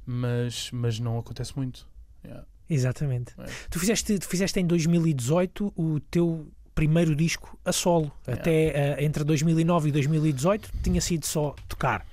mas, 0.05 0.69
mas 0.71 0.99
não 0.99 1.17
acontece 1.19 1.55
muito. 1.55 1.87
Yeah. 2.23 2.45
Exatamente. 2.69 3.33
É. 3.37 3.45
Tu, 3.69 3.79
fizeste, 3.79 4.17
tu 4.19 4.27
fizeste 4.27 4.59
em 4.59 4.65
2018 4.65 5.73
o 5.75 5.99
teu 5.99 6.47
primeiro 6.73 7.15
disco 7.15 7.57
a 7.65 7.71
solo. 7.71 8.11
É. 8.25 8.33
Até 8.33 8.51
eh, 8.99 9.03
entre 9.03 9.23
2009 9.23 9.89
e 9.89 9.91
2018 9.91 10.71
tinha 10.83 11.01
sido 11.01 11.25
só 11.25 11.53
tocar 11.67 12.05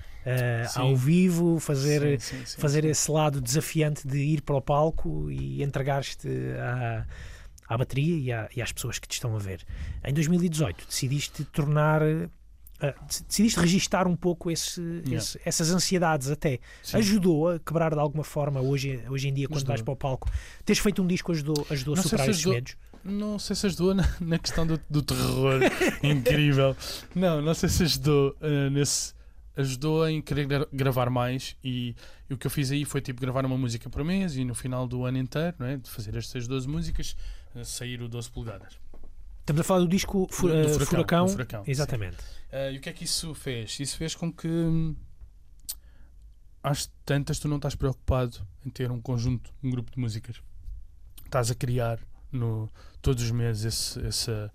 Sim. 0.69 0.81
ao 0.81 0.97
vivo, 0.97 1.59
fazer, 1.59 2.21
Sim, 2.21 2.39
sim, 2.39 2.45
sim, 2.47 2.61
fazer 2.61 2.85
esse 2.85 3.11
lado 3.11 3.41
desafiante 3.41 4.07
de 4.07 4.19
ir 4.19 4.43
para 4.43 4.57
o 4.57 4.61
palco 4.61 5.31
e 5.31 5.63
entregar-te 5.63 6.29
à, 6.61 7.07
à 7.67 7.79
bateria 7.79 8.17
e, 8.19 8.31
à- 8.33 8.49
e 8.55 8.61
às 8.61 8.71
pessoas 8.73 8.99
que 8.99 9.09
te 9.09 9.13
estão 9.13 9.35
a 9.35 9.39
ver. 9.39 9.65
Em 10.05 10.13
2018 10.13 10.87
decidiste 10.87 11.45
tornar. 11.45 12.03
Eh, 12.81 12.95
dec- 13.07 13.27
decidiste 13.27 13.59
registar 13.61 14.07
um 14.07 14.15
pouco 14.17 14.51
esse- 14.51 14.81
Yeah. 14.81 15.17
esse- 15.17 15.41
essas 15.45 15.71
ansiedades 15.71 16.31
até. 16.31 16.61
Sim. 16.83 16.97
Ajudou 16.99 17.49
a 17.51 17.59
quebrar 17.59 17.93
de 17.95 18.01
alguma 18.01 18.25
forma 18.25 18.61
hoje, 18.61 19.03
hoje 19.09 19.29
em 19.29 19.35
dia, 19.35 19.47
quando 19.49 19.57
Ajudou. 19.59 19.69
vais 19.73 19.83
para 19.83 19.93
o 19.93 19.97
palco. 19.97 20.31
Teres 20.65 20.81
feito 20.81 21.03
um 21.03 21.07
disco 21.07 21.33
ajudou, 21.33 21.67
ajudou 21.71 21.95
a 21.95 21.97
Não 21.97 22.03
superar 22.03 22.25
se 22.27 22.31
esses 22.31 22.41
ajudou. 22.41 22.55
medos. 22.55 22.77
Não 23.05 23.39
sei 23.39 23.57
se 23.57 23.67
ajudou 23.67 23.95
na, 23.95 24.09
na 24.21 24.39
questão 24.39 24.67
do, 24.67 24.81
do 24.91 25.03
terror 25.03 25.61
incrível. 26.03 26.77
Não, 27.15 27.41
não 27.41 27.55
sei 27.55 27.69
se 27.69 27.83
ajudou 27.85 28.37
eh, 28.41 28.71
nesse. 28.71 29.15
Ajudou 29.57 30.09
em 30.09 30.23
querer 30.23 30.47
gra- 30.47 30.69
gravar 30.73 31.11
mais 31.11 31.57
e, 31.65 31.97
e 32.31 32.35
o 32.35 32.39
que 32.39 32.47
eu 32.47 32.51
fiz 32.51 32.71
aí 32.71 32.85
foi 32.85 33.01
tipo 33.01 33.21
gravar 33.21 33.45
uma 33.45 33.59
música 33.59 33.91
por 33.91 34.05
mês 34.05 34.37
e 34.37 34.45
no 34.45 34.55
final 34.55 34.87
do 34.87 35.05
ano 35.05 35.19
inteiro, 35.19 35.57
não 35.59 35.67
é? 35.67 35.77
de 35.77 35.91
fazer 35.91 36.15
estas 36.17 36.47
12 36.47 36.69
músicas, 36.69 37.17
eh, 37.57 37.65
sair 37.65 38.01
o 38.01 38.09
12 38.09 38.31
polegadas. 38.31 38.79
Estamos 39.49 39.61
a 39.63 39.65
falar 39.65 39.81
do 39.81 39.89
disco 39.89 40.29
Fu- 40.31 40.47
Do- 40.47 40.53
do 40.53 40.59
eh, 40.61 40.69
Furacão, 40.69 40.87
Furacão. 40.87 41.25
do 41.27 41.33
Furacão. 41.33 41.65
Exatamente. 41.67 42.19
Eh, 42.53 42.73
e 42.75 42.77
o 42.77 42.81
que 42.83 42.91
é 42.91 42.93
que 42.93 43.05
isso 43.05 43.35
fez? 43.35 43.81
Isso 43.81 43.97
fez 43.97 44.15
com 44.15 44.31
que 44.31 44.47
hum, 44.47 44.95
às 46.63 46.91
tantas 47.07 47.39
tu 47.39 47.49
não 47.49 47.57
estás 47.57 47.75
preocupado 47.75 48.47
em 48.67 48.69
ter 48.69 48.91
um 48.91 49.01
conjunto, 49.01 49.51
um 49.63 49.71
grupo 49.71 49.91
de 49.91 49.99
músicas. 49.99 50.43
Estás 51.25 51.51
a 51.51 51.55
criar 51.55 51.99
no, 52.31 52.71
todos 53.01 53.25
os 53.25 53.31
meses 53.31 53.65
esse, 53.65 54.07
essa, 54.07 54.53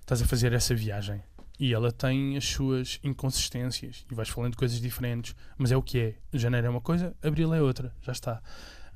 estás 0.00 0.20
a 0.20 0.26
fazer 0.26 0.52
essa 0.52 0.74
viagem. 0.74 1.22
E 1.60 1.72
ela 1.72 1.92
tem 1.92 2.36
as 2.36 2.44
suas 2.44 2.98
inconsistências 3.04 4.04
e 4.10 4.14
vais 4.16 4.28
falando 4.28 4.50
de 4.50 4.56
coisas 4.58 4.80
diferentes, 4.80 5.36
mas 5.56 5.70
é 5.70 5.76
o 5.76 5.82
que 5.82 5.98
é. 6.00 6.14
Janeiro 6.36 6.66
é 6.66 6.70
uma 6.70 6.80
coisa, 6.80 7.14
abril 7.22 7.54
é 7.54 7.62
outra, 7.62 7.94
já 8.02 8.10
está. 8.10 8.42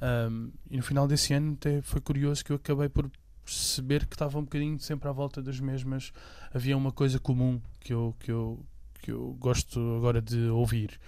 Um, 0.02 0.50
e 0.68 0.76
no 0.76 0.82
final 0.82 1.06
desse 1.06 1.32
ano 1.32 1.52
até 1.52 1.80
foi 1.80 2.00
curioso 2.00 2.44
que 2.44 2.50
eu 2.50 2.56
acabei 2.56 2.88
por 2.88 3.08
perceber 3.48 4.06
que 4.06 4.14
estava 4.14 4.38
um 4.38 4.42
bocadinho 4.42 4.78
sempre 4.78 5.08
à 5.08 5.12
volta 5.12 5.42
das 5.42 5.58
mesmas. 5.58 6.12
Havia 6.52 6.76
uma 6.76 6.92
coisa 6.92 7.18
comum 7.18 7.58
que 7.80 7.94
eu, 7.94 8.14
que 8.20 8.30
eu, 8.30 8.62
que 9.00 9.10
eu 9.10 9.34
gosto 9.40 9.80
agora 9.96 10.20
de 10.20 10.48
ouvir. 10.48 11.00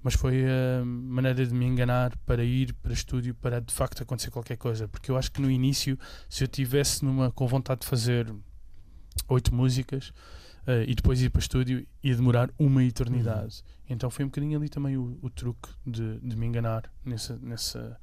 Mas 0.00 0.14
foi 0.14 0.44
a 0.44 0.84
maneira 0.84 1.44
de 1.44 1.52
me 1.52 1.64
enganar 1.66 2.16
para 2.18 2.44
ir 2.44 2.72
para 2.74 2.92
estúdio 2.92 3.34
para 3.34 3.60
de 3.60 3.72
facto 3.72 4.02
acontecer 4.02 4.30
qualquer 4.30 4.56
coisa. 4.56 4.86
Porque 4.86 5.10
eu 5.10 5.16
acho 5.16 5.30
que 5.32 5.40
no 5.40 5.50
início, 5.50 5.98
se 6.28 6.44
eu 6.44 6.48
tivesse 6.48 7.04
numa, 7.04 7.32
com 7.32 7.46
vontade 7.46 7.80
de 7.80 7.86
fazer 7.88 8.32
oito 9.28 9.54
músicas 9.54 10.12
eh, 10.66 10.84
e 10.86 10.94
depois 10.94 11.20
ir 11.20 11.30
para 11.30 11.40
estúdio, 11.40 11.86
ia 12.02 12.14
demorar 12.14 12.48
uma 12.58 12.84
eternidade. 12.84 13.64
Então 13.88 14.08
foi 14.08 14.24
um 14.24 14.28
bocadinho 14.28 14.56
ali 14.56 14.68
também 14.68 14.96
o, 14.96 15.18
o 15.20 15.28
truque 15.28 15.68
de, 15.84 16.18
de 16.20 16.36
me 16.36 16.46
enganar 16.46 16.90
nessa, 17.04 17.36
nessa, 17.36 18.00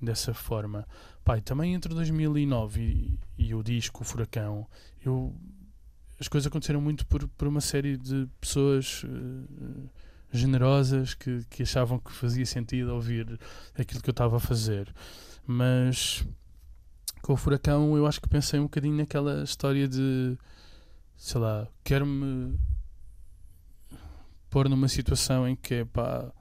dessa 0.00 0.34
forma. 0.34 0.86
Pai, 1.24 1.40
também 1.40 1.74
entre 1.74 1.94
2009 1.94 2.80
e, 2.80 3.18
e 3.38 3.54
o 3.54 3.62
disco, 3.62 4.02
o 4.02 4.04
Furacão, 4.04 4.66
eu, 5.04 5.34
as 6.18 6.28
coisas 6.28 6.46
aconteceram 6.46 6.80
muito 6.80 7.06
por, 7.06 7.26
por 7.28 7.46
uma 7.46 7.60
série 7.60 7.96
de 7.96 8.28
pessoas 8.40 9.04
eh, 9.04 9.88
generosas 10.32 11.14
que, 11.14 11.44
que 11.48 11.62
achavam 11.62 11.98
que 11.98 12.12
fazia 12.12 12.46
sentido 12.46 12.94
ouvir 12.94 13.38
aquilo 13.78 14.02
que 14.02 14.10
eu 14.10 14.12
estava 14.12 14.36
a 14.36 14.40
fazer. 14.40 14.92
Mas 15.46 16.24
com 17.22 17.32
o 17.32 17.36
Furacão 17.36 17.96
eu 17.96 18.06
acho 18.06 18.20
que 18.20 18.28
pensei 18.28 18.58
um 18.58 18.64
bocadinho 18.64 18.96
naquela 18.96 19.42
história 19.42 19.86
de 19.86 20.36
sei 21.16 21.40
lá, 21.40 21.68
quero-me 21.84 22.58
pôr 24.48 24.68
numa 24.68 24.88
situação 24.88 25.46
em 25.46 25.54
que 25.54 25.84
pá, 25.84 26.32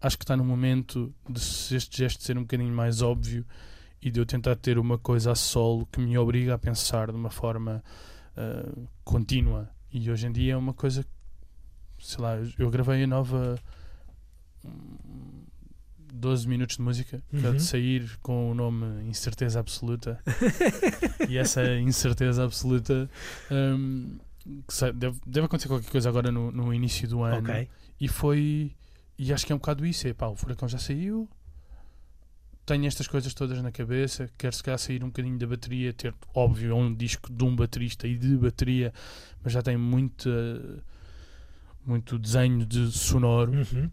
acho 0.00 0.16
que 0.18 0.24
está 0.24 0.36
no 0.36 0.44
momento 0.44 1.12
de 1.28 1.40
este 1.76 1.98
gesto 1.98 2.22
ser 2.22 2.36
um 2.38 2.42
bocadinho 2.42 2.72
mais 2.74 3.02
óbvio 3.02 3.44
e 4.02 4.10
de 4.10 4.18
eu 4.20 4.24
tentar 4.26 4.56
ter 4.56 4.78
uma 4.78 4.96
coisa 4.98 5.32
a 5.32 5.34
solo 5.34 5.86
que 5.86 6.00
me 6.00 6.16
obriga 6.16 6.54
a 6.54 6.58
pensar 6.58 7.10
de 7.10 7.16
uma 7.16 7.30
forma 7.30 7.82
ah, 8.36 8.72
contínua. 9.04 9.68
E 9.92 10.10
hoje 10.10 10.26
em 10.26 10.32
dia 10.32 10.54
é 10.54 10.56
uma 10.56 10.72
coisa, 10.72 11.04
sei 11.98 12.20
lá, 12.22 12.36
eu- 12.58 12.70
gravei 12.70 13.02
a 13.02 13.06
nova 13.06 13.58
hum, 14.64 15.44
12 16.12 16.48
minutos 16.48 16.76
de 16.76 16.82
música 16.82 17.22
que 17.30 17.36
Uhum. 17.46 17.56
de 17.56 17.62
sair 17.62 18.10
com 18.22 18.50
o 18.50 18.54
nome 18.54 19.02
Incerteza 19.08 19.60
Absoluta. 19.60 20.18
e 21.28 21.36
essa 21.38 21.62
incerteza 21.78 22.44
absoluta 22.44 23.08
hum, 23.50 24.18
que 24.66 24.74
sa- 24.74 24.90
deve, 24.92 25.18
deve 25.26 25.46
acontecer 25.46 25.68
qualquer 25.68 25.90
coisa 25.90 26.08
agora 26.08 26.32
no, 26.32 26.50
no 26.50 26.72
início 26.74 27.06
do 27.08 27.22
ano. 27.22 27.48
Ok. 27.50 27.68
E 28.00 28.08
foi. 28.08 28.72
E 29.22 29.34
acho 29.34 29.44
que 29.44 29.52
é 29.52 29.54
um 29.54 29.58
bocado 29.58 29.84
isso. 29.84 30.08
É 30.08 30.14
pá, 30.14 30.28
o 30.28 30.34
furacão 30.34 30.66
já 30.66 30.78
saiu. 30.78 31.28
Tenho 32.64 32.86
estas 32.86 33.06
coisas 33.06 33.34
todas 33.34 33.60
na 33.60 33.70
cabeça. 33.70 34.30
Quero 34.38 34.56
se 34.56 34.62
calhar 34.62 34.78
sair 34.78 35.04
um 35.04 35.08
bocadinho 35.08 35.38
da 35.38 35.46
bateria. 35.46 35.92
Ter, 35.92 36.14
óbvio, 36.34 36.74
um 36.74 36.94
disco 36.94 37.30
de 37.30 37.44
um 37.44 37.54
baterista 37.54 38.08
e 38.08 38.16
de 38.16 38.34
bateria. 38.38 38.94
Mas 39.44 39.52
já 39.52 39.60
tem 39.60 39.76
muito. 39.76 40.30
Muito 41.84 42.18
desenho 42.18 42.64
de 42.64 42.90
sonoro. 42.92 43.52
Uhum. 43.52 43.90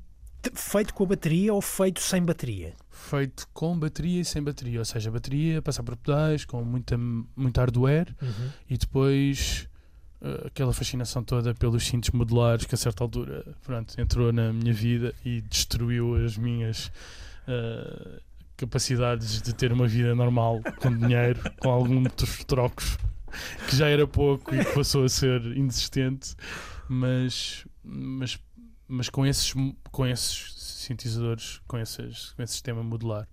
Feito 0.53 0.93
com 0.93 1.03
a 1.03 1.07
bateria 1.07 1.53
ou 1.53 1.61
feito 1.61 1.99
sem 1.99 2.23
bateria? 2.23 2.73
Feito 2.89 3.49
com 3.53 3.77
bateria 3.77 4.21
e 4.21 4.25
sem 4.25 4.41
bateria. 4.41 4.79
Ou 4.79 4.85
seja, 4.85 5.11
bateria, 5.11 5.61
passar 5.61 5.83
por 5.83 5.97
pedais, 5.97 6.45
com 6.45 6.63
muita, 6.63 6.97
muito 6.97 7.57
hardware. 7.59 8.15
Uhum. 8.21 8.49
E 8.69 8.77
depois. 8.77 9.66
Eh, 10.21 10.47
aquela 10.47 10.73
fascinação 10.73 11.23
toda 11.23 11.53
pelos 11.53 11.85
cintos 11.85 12.09
modulares 12.11 12.65
que 12.65 12.75
a 12.75 12.77
certa 12.77 13.03
altura 13.03 13.45
pronto, 13.63 13.99
entrou 13.99 14.31
na 14.31 14.51
minha 14.51 14.73
vida 14.73 15.13
e 15.23 15.41
destruiu 15.41 16.15
as 16.15 16.37
minhas 16.37 16.91
eh, 17.47 18.19
capacidades 18.55 19.41
de 19.41 19.53
ter 19.53 19.71
uma 19.71 19.87
vida 19.87 20.15
normal 20.15 20.61
com 20.81 20.95
dinheiro, 20.95 21.39
com 21.61 21.69
alguns 21.69 22.11
trocos 22.45 22.97
que 23.69 23.75
já 23.75 23.87
era 23.87 24.07
pouco 24.07 24.55
e 24.55 24.65
passou 24.73 25.03
a 25.03 25.09
ser 25.09 25.43
inexistente, 25.45 26.35
mas, 26.89 27.65
mas, 27.83 28.39
mas 28.87 29.09
com, 29.09 29.25
esses, 29.25 29.53
com 29.91 30.07
esses 30.07 30.53
sintetizadores, 30.55 31.61
com, 31.67 31.77
esses, 31.77 32.31
com 32.31 32.41
esse 32.41 32.53
sistema 32.53 32.81
modular. 32.81 33.27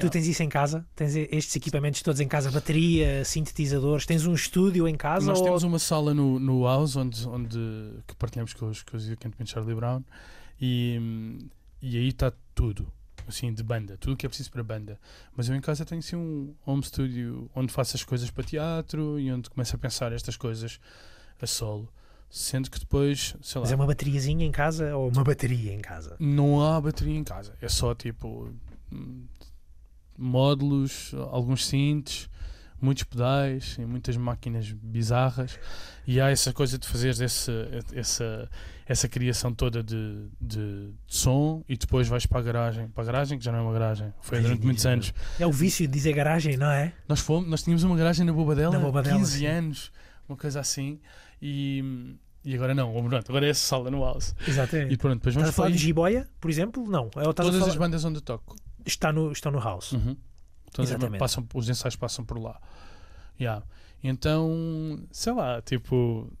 Tu 0.00 0.08
tens 0.08 0.26
isso 0.26 0.42
em 0.42 0.48
casa? 0.48 0.86
Tens 0.96 1.14
estes 1.14 1.54
equipamentos 1.54 2.00
todos 2.02 2.20
em 2.20 2.28
casa? 2.28 2.50
Bateria, 2.50 3.24
sintetizadores? 3.24 4.06
Tens 4.06 4.26
um 4.26 4.34
estúdio 4.34 4.88
em 4.88 4.96
casa? 4.96 5.26
Nós 5.26 5.38
ou... 5.38 5.44
temos 5.44 5.62
uma 5.62 5.78
sala 5.78 6.14
no, 6.14 6.38
no 6.38 6.64
House 6.64 6.96
onde, 6.96 7.28
onde 7.28 7.58
que 8.06 8.14
partilhamos 8.16 8.54
com 8.54 8.68
os, 8.68 8.82
com 8.82 8.96
os 8.96 9.10
equipamentos 9.10 9.48
de 9.48 9.52
Charlie 9.52 9.74
Brown 9.74 10.02
e, 10.60 11.38
e 11.82 11.96
aí 11.98 12.08
está 12.08 12.32
tudo. 12.54 12.90
Assim, 13.28 13.52
de 13.52 13.62
banda, 13.62 13.96
tudo 13.98 14.14
o 14.14 14.16
que 14.16 14.26
é 14.26 14.28
preciso 14.28 14.50
para 14.50 14.64
banda. 14.64 14.98
Mas 15.36 15.48
eu 15.48 15.54
em 15.54 15.60
casa 15.60 15.84
tenho 15.84 16.00
assim 16.00 16.16
um 16.16 16.54
home 16.66 16.82
studio 16.82 17.48
onde 17.54 17.72
faço 17.72 17.96
as 17.96 18.02
coisas 18.02 18.30
para 18.30 18.42
teatro 18.42 19.20
e 19.20 19.30
onde 19.30 19.48
começo 19.48 19.76
a 19.76 19.78
pensar 19.78 20.12
estas 20.12 20.36
coisas 20.36 20.80
a 21.40 21.46
solo. 21.46 21.88
Sendo 22.28 22.70
que 22.70 22.80
depois, 22.80 23.36
sei 23.42 23.60
lá. 23.60 23.64
Mas 23.64 23.72
é 23.72 23.76
uma 23.76 23.86
bateriazinha 23.86 24.44
em 24.44 24.50
casa 24.50 24.96
ou 24.96 25.08
uma 25.08 25.22
bateria 25.22 25.72
em 25.72 25.80
casa? 25.80 26.16
Não 26.18 26.64
há 26.64 26.80
bateria 26.80 27.14
em 27.14 27.22
casa. 27.22 27.54
É 27.60 27.68
só 27.68 27.94
tipo 27.94 28.50
módulos, 30.22 31.14
alguns 31.30 31.66
synths, 31.66 32.30
muitos 32.82 33.04
pedais 33.04 33.76
e 33.78 33.86
muitas 33.86 34.16
máquinas 34.16 34.70
bizarras. 34.72 35.58
E 36.06 36.20
há 36.20 36.30
essa 36.30 36.52
coisa 36.52 36.76
de 36.76 36.86
fazer 36.86 37.10
esse, 37.10 37.52
essa, 37.94 38.50
essa 38.84 39.08
criação 39.08 39.54
toda 39.54 39.82
de, 39.82 40.26
de, 40.40 40.88
de, 40.88 40.92
som 41.06 41.64
e 41.68 41.76
depois 41.76 42.08
vais 42.08 42.26
para 42.26 42.40
a 42.40 42.42
garagem. 42.42 42.88
Para 42.88 43.04
a 43.04 43.06
garagem, 43.06 43.38
que 43.38 43.44
já 43.44 43.52
não 43.52 43.60
é 43.60 43.62
uma 43.62 43.72
garagem. 43.72 44.12
Foi 44.20 44.38
Ai, 44.38 44.42
durante 44.42 44.64
muitos 44.64 44.84
anos. 44.84 45.14
É 45.38 45.46
o 45.46 45.52
vício 45.52 45.86
de 45.86 45.92
dizer 45.92 46.12
garagem, 46.12 46.56
não 46.56 46.70
é? 46.70 46.92
Nós, 47.08 47.20
fomos, 47.20 47.48
nós 47.48 47.62
tínhamos 47.62 47.84
uma 47.84 47.96
garagem 47.96 48.26
na 48.26 48.32
Bobadela, 48.32 48.78
Bobadela, 48.78 49.16
15 49.16 49.38
sim. 49.38 49.46
anos, 49.46 49.92
uma 50.28 50.36
coisa 50.36 50.58
assim. 50.58 50.98
E, 51.40 52.16
e 52.44 52.54
agora 52.56 52.74
não, 52.74 52.92
pronto, 52.92 53.30
agora 53.30 53.46
é 53.46 53.50
essa 53.50 53.60
sala 53.60 53.90
no 53.90 54.00
house. 54.00 54.34
Exatamente. 54.46 54.92
E 54.92 54.96
pronto, 54.96 55.18
depois 55.18 55.34
Estás 55.34 55.34
vamos 55.34 55.48
a 55.50 55.52
falar 55.52 55.70
de 55.70 55.78
jiboia, 55.78 56.28
por 56.40 56.50
exemplo? 56.50 56.84
Não. 56.88 57.06
Estás 57.06 57.34
todas 57.34 57.60
falar... 57.60 57.70
as 57.70 57.76
bandas 57.76 58.04
onde 58.04 58.18
eu 58.18 58.22
toco. 58.22 58.56
Está 58.86 59.12
no, 59.12 59.30
estão 59.32 59.52
no 59.52 59.58
house. 59.60 59.92
Uhum. 59.92 60.16
As 60.78 60.88
Exatamente. 60.88 61.18
passam, 61.18 61.46
os 61.54 61.68
ensaios 61.68 61.96
passam 61.96 62.24
por 62.24 62.38
lá. 62.38 62.60
Yeah. 63.40 63.64
Então, 64.02 65.04
sei 65.12 65.32
lá, 65.32 65.60
tipo. 65.62 66.32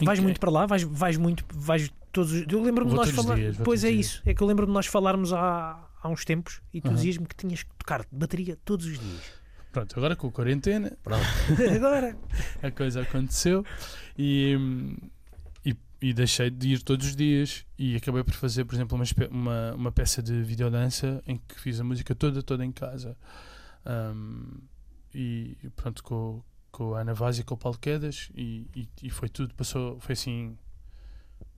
Vais 0.00 0.18
que- 0.18 0.22
muito 0.24 0.40
para 0.40 0.50
lá? 0.50 0.66
Vais, 0.66 0.82
vais 0.82 1.16
muito. 1.16 1.44
Vais 1.52 1.90
todos 2.12 2.32
os... 2.32 2.44
Eu 2.50 2.62
lembro-me 2.62 2.90
de 2.90 2.96
nós 2.96 3.06
todos 3.08 3.18
os 3.18 3.24
falar. 3.24 3.36
dias, 3.36 3.56
vou 3.56 3.64
Pois 3.64 3.84
é 3.84 3.90
os 3.90 3.94
isso. 3.96 4.22
É 4.24 4.34
que 4.34 4.42
eu 4.42 4.46
lembro-me 4.46 4.70
de 4.70 4.74
nós 4.74 4.86
falarmos 4.86 5.32
há, 5.32 5.88
há 6.02 6.08
uns 6.08 6.24
tempos 6.24 6.60
e 6.72 6.80
tu 6.80 6.88
Aham. 6.88 6.96
dizias-me 6.96 7.26
que 7.26 7.34
tinhas 7.34 7.62
que 7.62 7.70
tocar 7.78 8.04
bateria 8.10 8.56
todos 8.64 8.86
os 8.86 8.98
dias. 8.98 9.22
Pronto, 9.72 9.98
agora 9.98 10.14
com 10.14 10.28
a 10.28 10.30
quarentena 10.30 10.96
Agora. 11.76 12.16
a 12.62 12.70
coisa 12.70 13.02
aconteceu 13.02 13.64
e, 14.16 14.56
hum, 14.56 14.96
e, 16.08 16.12
deixei 16.14 16.50
de 16.50 16.68
ir 16.68 16.82
todos 16.82 17.06
os 17.08 17.16
dias 17.16 17.64
e 17.78 17.96
acabei 17.96 18.22
por 18.22 18.34
fazer, 18.34 18.64
por 18.64 18.74
exemplo, 18.74 18.96
uma, 18.96 19.04
uma, 19.30 19.74
uma 19.74 19.92
peça 19.92 20.22
de 20.22 20.42
videodança 20.42 21.22
em 21.26 21.36
que 21.36 21.60
fiz 21.60 21.80
a 21.80 21.84
música 21.84 22.14
toda, 22.14 22.42
toda 22.42 22.64
em 22.64 22.72
casa. 22.72 23.16
Hum, 23.86 24.60
e 25.14 25.56
pronto, 25.76 26.02
com, 26.02 26.42
com 26.72 26.94
a 26.94 27.00
Ana 27.00 27.14
Vaz 27.14 27.38
e 27.38 27.44
com 27.44 27.54
o 27.54 27.58
Paulo 27.58 27.78
Quedas 27.78 28.30
e, 28.34 28.66
e, 28.74 28.88
e 29.02 29.10
foi 29.10 29.28
tudo, 29.28 29.54
passou, 29.54 30.00
foi 30.00 30.14
assim 30.14 30.56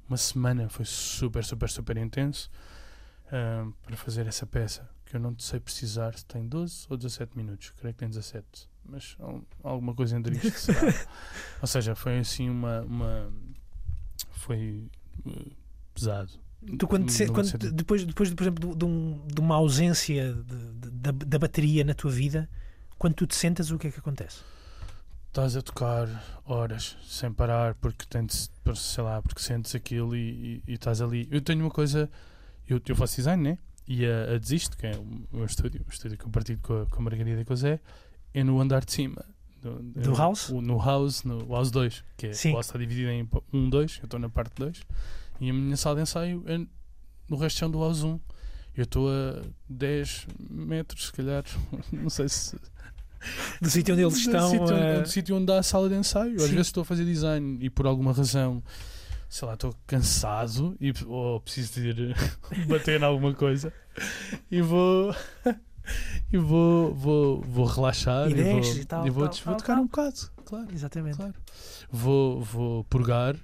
uma 0.08 0.16
semana, 0.16 0.68
foi 0.68 0.84
super, 0.84 1.44
super, 1.44 1.68
super 1.68 1.96
intenso 1.96 2.50
hum, 3.32 3.72
para 3.82 3.96
fazer 3.96 4.26
essa 4.26 4.46
peça. 4.46 4.88
Que 5.04 5.16
eu 5.16 5.20
não 5.20 5.38
sei 5.38 5.60
precisar 5.60 6.16
se 6.18 6.24
tem 6.24 6.46
12 6.46 6.86
ou 6.90 6.96
17 6.96 7.36
minutos, 7.36 7.70
creio 7.70 7.94
que 7.94 8.00
tem 8.00 8.08
17 8.08 8.68
mas 8.88 9.16
al- 9.18 9.42
alguma 9.62 9.94
coisa 9.94 10.16
entre 10.16 10.36
isto 10.36 10.58
será. 10.58 10.80
Ou 11.60 11.66
seja, 11.66 11.94
foi 11.94 12.18
assim 12.18 12.48
uma. 12.48 12.82
uma 12.82 13.32
foi 14.46 14.88
uh, 15.26 15.52
pesado. 15.94 16.32
Tu 16.78 16.86
quando, 16.88 17.06
te- 17.06 17.26
quando 17.28 17.46
depois, 17.72 18.04
depois, 18.04 18.32
por 18.34 18.42
exemplo, 18.42 18.70
de, 18.70 18.76
de 18.78 18.84
um- 18.84 19.26
de 19.26 19.40
uma 19.40 19.54
ausência 19.56 20.32
de- 20.34 20.90
da, 20.90 21.10
da 21.12 21.38
bateria 21.38 21.84
na 21.84 21.94
tua 21.94 22.10
vida, 22.10 22.48
quando 22.98 23.14
tu 23.14 23.26
te 23.26 23.34
sentas, 23.36 23.70
o 23.70 23.78
que 23.78 23.88
é 23.88 23.90
que 23.90 23.98
acontece? 23.98 24.38
Estás 25.28 25.54
a 25.56 25.60
tocar 25.62 26.08
horas 26.46 26.96
sem 27.06 27.30
parar 27.32 27.74
porque 27.74 28.06
tens, 28.08 28.50
sei 28.74 29.04
lá, 29.04 29.20
porque 29.20 29.40
sentes 29.42 29.74
aquilo 29.74 30.16
e, 30.16 30.20
e- 30.56 30.62
e 30.66 30.72
estás 30.74 31.00
ali. 31.02 31.28
Eu 31.30 31.40
tenho 31.42 31.60
uma 31.60 31.70
coisa, 31.70 32.10
eu, 32.66 32.80
eu 32.88 32.96
faço 32.96 33.16
design, 33.16 33.42
né? 33.42 33.58
E 33.86 34.04
a, 34.06 34.34
a 34.34 34.38
Desisto, 34.38 34.76
que 34.76 34.86
é 34.86 34.96
o 34.96 35.04
meu 35.36 35.44
estúdio, 35.44 35.84
o 35.86 35.90
estúdio 35.92 36.16
que 36.18 36.24
eu 36.24 36.30
partilho 36.30 36.58
com 36.62 36.82
a, 36.82 36.86
com 36.86 36.98
a 36.98 37.02
Margarida 37.02 37.40
e 37.40 37.44
com 37.44 37.52
o 37.52 37.56
Zé, 37.56 37.78
é 38.32 38.42
no 38.42 38.60
andar 38.60 38.84
de 38.84 38.92
cima. 38.92 39.24
Do, 39.74 40.00
Do 40.02 40.14
house? 40.14 40.50
o- 40.50 40.60
no 40.60 40.78
house, 40.78 41.24
no 41.24 41.46
house 41.52 41.70
2, 41.70 42.04
que 42.16 42.28
é, 42.28 42.32
Sim. 42.32 42.50
o 42.50 42.54
house 42.54 42.66
está 42.66 42.78
dividido 42.78 43.10
em 43.10 43.28
1, 43.52 43.68
2, 43.70 43.98
eu 43.98 44.04
estou 44.04 44.20
na 44.20 44.28
parte 44.28 44.52
2, 44.56 44.80
e 45.40 45.50
a 45.50 45.52
minha 45.52 45.76
sala 45.76 45.96
de 45.96 46.02
ensaio 46.02 46.42
é 46.46 46.58
no 47.28 47.36
resto 47.36 47.68
do 47.68 47.80
house 47.80 48.02
1. 48.02 48.18
Eu 48.76 48.84
estou 48.84 49.08
a 49.08 49.42
10 49.68 50.26
metros, 50.50 51.06
se 51.06 51.12
calhar, 51.12 51.44
não 51.92 52.10
sei 52.10 52.28
se 52.28 52.56
Do 53.60 53.68
sítio 53.70 53.94
onde 53.94 54.02
eles 54.02 54.14
do 54.14 54.20
estão. 54.20 54.50
sítio, 54.50 54.64
onde- 54.64 54.74
eh, 54.74 55.00
do 55.02 55.08
sítio 55.08 55.36
onde 55.36 55.46
dá 55.46 55.58
a 55.58 55.62
sala 55.62 55.88
de 55.88 55.94
ensaio. 55.96 56.36
Às 56.36 56.42
Sim. 56.42 56.50
vezes 56.50 56.66
estou 56.68 56.82
a 56.82 56.84
fazer 56.84 57.04
design 57.04 57.58
e 57.60 57.68
por 57.70 57.86
alguma 57.86 58.12
razão, 58.12 58.62
sei 59.28 59.48
lá, 59.48 59.54
estou 59.54 59.74
cansado 59.86 60.76
e, 60.80 60.92
ou 61.06 61.40
preciso 61.40 61.72
de 61.80 61.88
ir 61.88 62.16
bater 62.68 63.00
em 63.00 63.04
alguma 63.04 63.34
coisa 63.34 63.72
e 64.50 64.60
vou. 64.60 65.12
E 66.32 66.36
vou, 66.38 66.94
vou, 66.94 67.40
vou 67.42 67.64
relaxar 67.66 68.28
E 68.28 68.32
e, 68.32 68.42
vou, 68.42 68.60
e 68.60 68.84
tal, 68.84 69.06
e 69.06 69.10
vou, 69.10 69.28
tal, 69.28 69.38
vou 69.44 69.54
tocar 69.56 69.74
tal. 69.74 69.82
um 69.82 69.86
bocado, 69.86 70.16
claro, 70.44 70.66
Exatamente. 70.72 71.16
claro. 71.16 71.34
Vou, 71.90 72.42
vou 72.42 72.84
purgar 72.84 73.36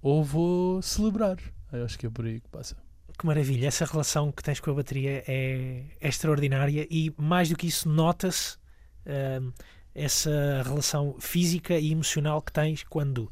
ou 0.00 0.22
vou 0.22 0.80
celebrar. 0.82 1.36
Eu 1.72 1.84
acho 1.84 1.98
que 1.98 2.06
é 2.06 2.10
por 2.10 2.24
aí 2.24 2.40
que 2.40 2.48
passa. 2.48 2.76
Que 3.18 3.26
maravilha. 3.26 3.66
Essa 3.66 3.84
relação 3.84 4.30
que 4.30 4.42
tens 4.42 4.60
com 4.60 4.70
a 4.70 4.74
bateria 4.74 5.24
é, 5.26 5.84
é 6.00 6.08
extraordinária 6.08 6.86
e, 6.88 7.12
mais 7.18 7.48
do 7.48 7.56
que 7.56 7.66
isso, 7.66 7.88
nota-se 7.88 8.56
hum, 9.04 9.52
essa 9.92 10.62
relação 10.64 11.16
física 11.18 11.76
e 11.76 11.90
emocional 11.90 12.40
que 12.40 12.52
tens 12.52 12.84
quando, 12.84 13.30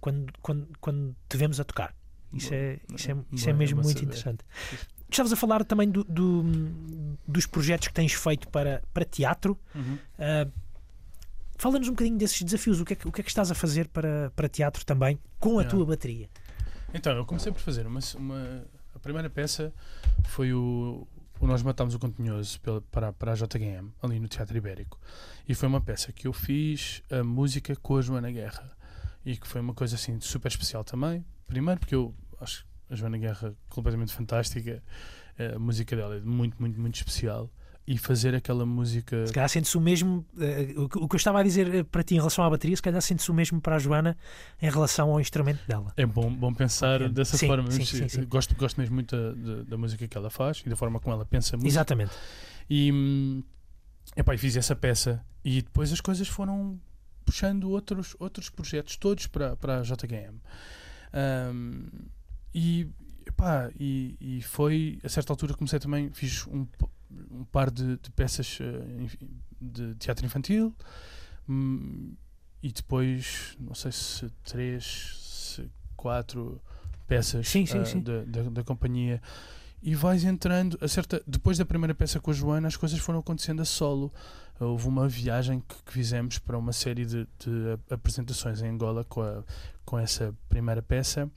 quando, 0.00 0.32
quando, 0.42 0.68
quando 0.80 1.16
te 1.28 1.36
vemos 1.36 1.60
a 1.60 1.64
tocar. 1.64 1.94
Isso 2.32 2.52
é, 2.52 2.80
isso 2.94 3.10
é, 3.12 3.16
isso 3.32 3.48
é 3.48 3.52
Bom, 3.52 3.58
mesmo 3.58 3.76
bom 3.76 3.84
muito 3.84 3.98
saber. 4.00 4.06
interessante. 4.06 4.44
Estavas 5.10 5.32
a 5.32 5.36
falar 5.36 5.64
também 5.64 5.90
do, 5.90 6.04
do- 6.04 6.44
dos 7.26 7.46
projetos 7.46 7.88
que 7.88 7.94
tens 7.94 8.12
feito 8.12 8.46
para, 8.48 8.82
para 8.92 9.04
teatro. 9.04 9.58
Ah, 10.18 10.46
Fala-nos 11.56 11.88
um 11.88 11.92
bocadinho 11.92 12.16
desses 12.16 12.40
desafios. 12.42 12.80
O 12.80 12.84
que, 12.84 12.92
é 12.92 12.96
que, 12.96 13.08
o 13.08 13.10
que 13.12 13.20
é 13.20 13.24
que 13.24 13.30
estás 13.30 13.50
a 13.50 13.54
fazer 13.54 13.88
para, 13.88 14.30
para 14.36 14.48
teatro 14.48 14.84
também 14.84 15.18
com 15.40 15.58
a 15.58 15.62
Yeah. 15.62 15.70
tua 15.70 15.86
bateria? 15.86 16.28
Então, 16.94 17.12
eu 17.16 17.24
comecei 17.26 17.50
por 17.52 17.60
fazer 17.60 17.86
uma. 17.86 17.98
uma 18.16 18.64
a 18.94 18.98
primeira 19.00 19.28
peça 19.30 19.72
foi 20.24 20.52
o, 20.52 21.06
o 21.40 21.46
Nós 21.46 21.62
Matámos 21.62 21.94
o 21.94 21.98
Continhoso 21.98 22.60
pela- 22.60 22.80
para, 22.80 23.12
para 23.12 23.32
a 23.32 23.34
JGM, 23.34 23.92
ali 24.02 24.20
no 24.20 24.28
Teatro 24.28 24.56
Ibérico. 24.56 25.00
E 25.48 25.54
foi 25.54 25.68
uma 25.68 25.80
peça 25.80 26.12
que 26.12 26.28
eu 26.28 26.32
fiz 26.32 27.02
a 27.10 27.24
música 27.24 27.74
com 27.76 27.96
a 27.96 28.02
Joana 28.02 28.30
Guerra. 28.30 28.70
E 29.24 29.36
que 29.36 29.46
foi 29.46 29.60
uma 29.60 29.74
coisa 29.74 29.96
assim 29.96 30.20
super 30.20 30.48
especial 30.48 30.84
também. 30.84 31.24
Primeiro, 31.46 31.80
porque 31.80 31.94
eu 31.94 32.14
acho 32.40 32.64
a 32.90 32.94
Joana 32.94 33.18
Guerra 33.18 33.54
completamente 33.68 34.12
fantástica. 34.14 34.82
A 35.54 35.58
música 35.58 35.94
dela 35.94 36.16
é 36.16 36.20
muito, 36.20 36.56
muito, 36.60 36.80
muito 36.80 36.94
especial. 36.96 37.50
E 37.86 37.96
fazer 37.96 38.34
aquela 38.34 38.66
música. 38.66 39.26
Se 39.26 39.32
calhar 39.32 39.48
sente-se 39.48 39.78
o 39.78 39.80
mesmo. 39.80 40.22
eh, 40.38 40.74
o, 40.76 40.88
que- 40.90 40.98
eu 40.98 41.08
estava 41.16 41.40
a 41.40 41.42
dizer 41.42 41.74
eh, 41.74 41.82
para 41.82 42.02
ti 42.02 42.14
em 42.16 42.18
relação 42.18 42.44
à 42.44 42.50
bateria, 42.50 42.76
se 42.76 42.82
calhar 42.82 43.00
sente-se 43.00 43.30
o 43.30 43.34
mesmo 43.34 43.62
para 43.62 43.76
a 43.76 43.78
Joana 43.78 44.14
em 44.60 44.68
relação 44.68 45.10
ao 45.10 45.18
instrumento 45.18 45.60
dela. 45.66 45.94
É 45.96 46.04
bom, 46.04 46.30
bom 46.30 46.52
pensar 46.52 47.08
dessa 47.08 47.38
Sim, 47.38 47.46
forma. 47.46 47.70
sim, 47.70 47.86
sim, 47.86 48.06
sim. 48.06 48.24
Gosto, 48.26 48.54
gosto 48.56 48.78
mesmo 48.78 48.94
muito 48.94 49.16
da, 49.16 49.32
da, 49.32 49.62
da 49.62 49.78
música 49.78 50.06
que 50.06 50.18
ela 50.18 50.28
faz 50.28 50.62
e 50.66 50.68
da 50.68 50.76
forma 50.76 51.00
como 51.00 51.14
ela 51.14 51.24
pensa 51.24 51.54
a 51.54 51.56
música. 51.56 51.70
Exatamente. 51.70 52.12
E, 52.68 52.92
hum, 52.92 53.42
epá, 54.14 54.34
e 54.34 54.38
fiz 54.38 54.54
essa 54.54 54.76
peça 54.76 55.24
e 55.42 55.62
depois 55.62 55.90
as 55.90 56.02
coisas 56.02 56.28
foram 56.28 56.78
puxando 57.24 57.70
outros, 57.70 58.14
outros 58.18 58.50
projetos 58.50 58.98
todos 58.98 59.26
para, 59.28 59.56
para 59.56 59.78
a 59.78 59.82
JGM. 59.82 60.38
Hum, 61.14 61.86
e, 62.54 62.88
epá, 63.26 63.70
e, 63.78 64.16
e 64.20 64.42
foi, 64.42 64.98
a 65.04 65.08
certa 65.08 65.32
altura 65.32 65.54
comecei 65.54 65.78
também, 65.78 66.10
fiz 66.12 66.46
um, 66.46 66.66
um 67.30 67.44
par 67.44 67.70
de, 67.70 67.96
de 67.98 68.10
peças 68.10 68.58
eh, 68.60 69.08
de 69.60 69.94
teatro 69.96 70.24
infantil 70.24 70.74
hum, 71.48 72.14
e 72.62 72.72
depois, 72.72 73.56
não 73.60 73.74
sei 73.74 73.92
se 73.92 74.28
três, 74.44 75.16
se 75.54 75.70
quatro 75.96 76.60
peças 77.06 77.48
Sim, 77.48 77.64
sim, 77.66 77.80
ah, 77.80 77.84
sim. 77.84 78.00
Da, 78.00 78.24
da, 78.24 78.42
da 78.50 78.64
companhia. 78.64 79.20
E 79.80 79.94
vais 79.94 80.24
entrando 80.24 80.76
a 80.80 80.88
certa 80.88 81.22
depois 81.26 81.56
da 81.56 81.64
primeira 81.64 81.94
peça 81.94 82.18
com 82.20 82.32
a 82.32 82.34
Joana 82.34 82.66
as 82.66 82.76
coisas 82.76 82.98
foram 82.98 83.20
acontecendo 83.20 83.62
a 83.62 83.64
solo. 83.64 84.12
Houve 84.58 84.88
uma 84.88 85.08
viagem 85.08 85.60
que, 85.60 85.82
que 85.84 85.92
fizemos 85.92 86.38
para 86.40 86.58
uma 86.58 86.72
série 86.72 87.06
de, 87.06 87.28
de 87.38 87.72
ap- 87.72 87.92
apresentações 87.92 88.60
em 88.60 88.68
Angola 88.70 89.04
com, 89.04 89.22
a, 89.22 89.44
com 89.84 89.96
essa 89.96 90.34
primeira 90.48 90.82
peça 90.82 91.30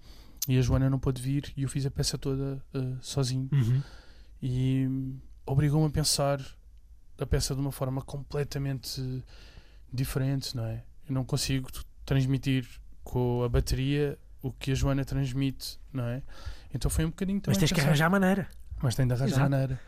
e 0.48 0.58
a 0.58 0.62
Joana 0.62 0.89
não 0.89 1.00
pôde 1.00 1.22
vir 1.22 1.54
e 1.56 1.64
eu 1.64 1.70
fiz 1.70 1.86
a 1.86 1.92
peça 1.92 2.18
toda 2.18 2.64
ah, 2.74 2.98
sozinho 3.02 3.48
Uhum. 3.52 3.82
e 4.42 4.88
hum, 4.89 5.20
obrigou-me 5.46 5.88
a 5.88 5.92
pensar 5.92 6.39
a 7.20 7.26
peça 7.26 7.54
de 7.54 7.62
uma 7.62 7.72
forma 7.72 8.02
completamente 8.02 9.24
diferente, 9.94 10.56
não 10.56 10.66
é? 10.66 10.84
Eu 11.08 11.14
não 11.14 11.24
consigo 11.24 11.70
transmitir 12.06 12.68
com 13.04 13.44
a 13.44 13.50
bateria 13.50 14.18
o 14.42 14.52
que 14.52 14.72
a 14.72 14.76
Joana 14.76 15.06
transmite, 15.06 15.80
não 15.94 16.04
é? 16.06 16.24
Então 16.74 16.89
foi 16.89 17.06
um 17.06 17.10
bocadinho 17.10 17.39
também 17.39 17.60
Mas 17.60 17.70
tens 17.70 17.72
que 17.76 17.82
arranjar 17.86 18.10
maneira. 18.10 18.48
mas 18.82 18.96
tem 18.96 19.06
de 19.06 19.14
arranjar 19.14 19.36
Exato. 19.36 19.50
maneira. 19.52 19.80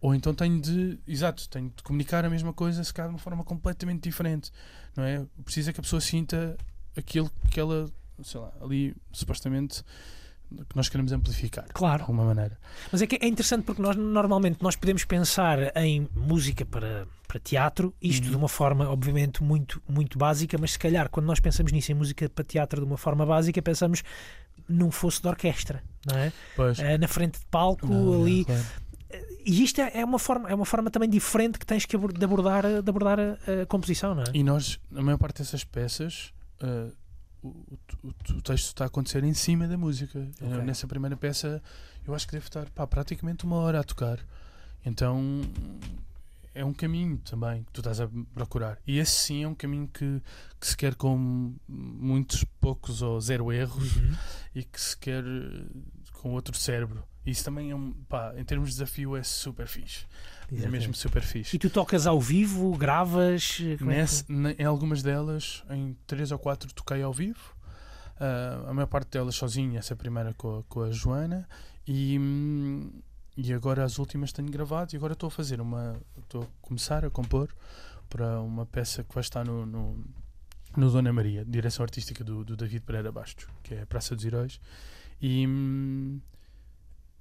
ou 0.00 0.14
então 0.14 0.32
tenho 0.34 0.60
de, 0.60 0.98
exato, 1.08 1.48
tenho 1.48 1.72
de 1.74 1.82
comunicar 1.82 2.24
a 2.24 2.30
mesma 2.30 2.52
coisa, 2.52 2.84
se 2.84 2.94
calhar 2.94 3.08
de 3.08 3.14
uma 3.14 3.18
forma 3.18 3.42
completamente 3.42 4.02
diferente, 4.04 4.52
não 4.96 5.02
é? 5.02 5.26
Precisa 5.44 5.72
que 5.72 5.80
a 5.80 5.82
pessoa 5.82 6.00
sinta 6.00 6.56
aquilo 6.96 7.28
que 7.50 7.58
ela, 7.58 7.90
sei 8.22 8.40
lá, 8.40 8.52
ali 8.60 8.94
supostamente 9.12 9.82
que 10.70 10.74
nós 10.74 10.88
queremos 10.88 11.12
amplificar 11.12 11.66
Claro. 11.74 11.96
de 11.98 12.02
alguma 12.02 12.24
maneira. 12.24 12.58
Mas 12.90 13.02
é 13.02 13.06
que 13.06 13.16
é 13.20 13.28
interessante 13.28 13.64
porque 13.64 13.82
nós 13.82 13.96
normalmente 13.96 14.62
nós 14.62 14.74
podemos 14.76 15.04
pensar 15.04 15.76
em 15.76 16.08
música 16.16 16.64
para, 16.64 17.06
para 17.26 17.38
teatro, 17.38 17.94
isto 18.00 18.24
Uhum. 18.24 18.30
de 18.30 18.36
uma 18.36 18.48
forma 18.48 18.88
obviamente 18.88 19.42
muito, 19.42 19.82
muito 19.86 20.16
básica, 20.18 20.56
mas 20.58 20.72
se 20.72 20.78
calhar 20.78 21.10
quando 21.10 21.26
nós 21.26 21.38
pensamos 21.38 21.70
nisso 21.70 21.92
em 21.92 21.94
música 21.94 22.28
para 22.30 22.44
teatro 22.44 22.80
de 22.80 22.86
uma 22.86 22.96
forma 22.96 23.26
básica, 23.26 23.60
pensamos 23.60 24.02
num 24.66 24.90
fosse 24.90 25.20
de 25.20 25.28
orquestra, 25.28 25.82
não 26.10 26.16
é? 26.18 26.32
Pois. 26.56 26.78
Eh, 26.78 26.96
na 26.96 27.08
frente 27.08 27.38
de 27.38 27.44
palco, 27.46 27.86
Não, 27.86 28.22
ali. 28.22 28.44
claro. 28.46 28.64
E 29.44 29.62
isto 29.64 29.80
é 29.80 30.00
é 30.00 30.04
uma 30.04 30.18
forma, 30.18 30.48
é 30.50 30.54
uma 30.54 30.66
forma 30.66 30.90
também 30.90 31.08
diferente 31.08 31.58
que 31.58 31.64
tens 31.66 31.84
que 31.86 31.96
de 31.96 32.24
abordar, 32.24 32.64
a- 32.66 32.80
de 32.82 32.88
abordar 32.90 33.18
a, 33.20 33.62
a 33.62 33.66
composição, 33.66 34.14
não 34.14 34.22
é? 34.22 34.26
E 34.34 34.42
nós, 34.42 34.78
a 34.94 35.00
maior 35.02 35.16
parte 35.18 35.38
dessas 35.38 35.64
peças, 35.64 36.32
uh, 36.62 36.92
o, 37.42 37.48
o- 37.48 38.08
o 38.36 38.42
texto 38.42 38.66
está 38.66 38.84
a 38.84 38.86
acontecer 38.86 39.22
em 39.24 39.34
cima 39.34 39.66
da 39.68 39.76
música. 39.76 40.18
Uh, 40.40 40.46
Ok. 40.54 40.62
Nessa 40.64 40.86
primeira 40.86 41.16
peça, 41.16 41.62
eu 42.06 42.14
acho 42.14 42.26
que 42.26 42.32
deve 42.32 42.46
estar 42.46 42.68
pá, 42.70 42.86
praticamente 42.86 43.44
uma 43.44 43.56
hora 43.56 43.80
a 43.80 43.84
tocar. 43.84 44.18
Então 44.84 45.42
é 46.54 46.64
um 46.64 46.72
caminho 46.72 47.18
também 47.18 47.62
que 47.64 47.72
tu 47.72 47.80
estás 47.80 48.00
a 48.00 48.08
procurar. 48.34 48.78
E 48.86 48.98
esse 48.98 49.12
sim 49.12 49.44
é 49.44 49.48
um 49.48 49.54
caminho 49.54 49.86
que, 49.88 50.20
que 50.60 50.66
se 50.66 50.76
quer 50.76 50.94
com 50.94 51.54
muitos 51.68 52.42
poucos 52.60 53.02
ou 53.02 53.20
zero 53.20 53.52
erros 53.52 53.96
Uhum. 53.96 54.14
e 54.54 54.64
que 54.64 54.80
se 54.80 54.96
quer 54.96 55.22
uh, 55.24 55.66
com 56.14 56.32
outro 56.32 56.56
cérebro. 56.56 57.04
Isso 57.24 57.44
também 57.44 57.70
é 57.70 57.74
um, 57.76 57.92
pá, 58.08 58.32
em 58.36 58.44
termos 58.44 58.70
de 58.70 58.74
desafio, 58.76 59.14
é 59.16 59.22
super 59.22 59.66
fixe. 59.68 60.06
É 60.50 60.54
Exatamente. 60.54 60.80
mesmo 60.80 60.94
super 60.94 61.22
fixe. 61.22 61.56
E 61.56 61.58
tu 61.58 61.68
tocas 61.68 62.06
ao 62.06 62.18
vivo, 62.20 62.74
gravas. 62.76 63.58
eh, 63.60 63.72
é 63.72 63.76
que- 63.76 63.84
Nesse- 63.84 64.24
ne- 64.32 64.54
em 64.58 64.64
algumas 64.64 65.02
delas, 65.02 65.62
em 65.70 65.94
três 66.06 66.32
ou 66.32 66.38
quatro, 66.38 66.72
toquei 66.72 67.02
ao 67.02 67.12
vivo. 67.12 67.54
Ah, 68.18 68.64
a 68.68 68.74
maior 68.74 68.86
parte 68.86 69.10
delas 69.10 69.34
sozinha, 69.34 69.78
essa 69.78 69.94
primeira 69.94 70.32
com 70.34 70.58
a, 70.58 70.62
com 70.64 70.80
a 70.82 70.90
Joana. 70.90 71.46
E, 71.86 72.18
hum, 72.18 72.90
e 73.36 73.52
agora 73.52 73.84
as 73.84 73.98
últimas 73.98 74.32
tenho 74.32 74.50
gravado. 74.50 74.94
E 74.94 74.96
agora 74.96 75.12
estou 75.12 75.28
a 75.28 75.30
fazer 75.30 75.60
uma. 75.60 75.96
Estou 76.18 76.42
a 76.44 76.46
começar 76.62 77.04
a 77.04 77.10
compor 77.10 77.48
para 78.08 78.40
uma 78.40 78.64
peça 78.64 79.04
que 79.04 79.14
vai 79.14 79.20
estar 79.20 79.44
no, 79.44 79.66
no, 79.66 80.02
no 80.76 80.90
Dona 80.90 81.12
Maria, 81.12 81.44
direção 81.44 81.82
artística 81.84 82.24
do, 82.24 82.42
do 82.42 82.56
David 82.56 82.80
Pereira 82.84 83.12
Bastos, 83.12 83.46
que 83.62 83.74
é 83.74 83.82
a 83.82 83.86
Praça 83.86 84.16
dos 84.16 84.24
Heróis. 84.24 84.58
E. 85.20 85.46
hum, 85.46 86.20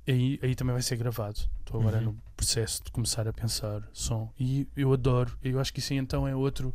Aí, 0.08 0.40
aí 0.42 0.56
também 0.56 0.74
vai 0.74 0.82
ser 0.82 0.96
gravado. 0.96 1.40
Estou 1.60 1.82
agora 1.82 1.98
Uhum. 1.98 2.04
no 2.06 2.18
processo 2.36 2.84
de 2.84 2.92
começar 2.92 3.28
a 3.28 3.34
pensar 3.34 3.84
som. 3.92 4.32
E 4.40 4.68
eu 4.76 4.94
adoro. 4.94 5.38
Eu 5.44 5.60
acho 5.60 5.74
que 5.74 5.80
isso 5.80 5.94
então 5.94 6.28
é 6.28 6.36
outro. 6.36 6.74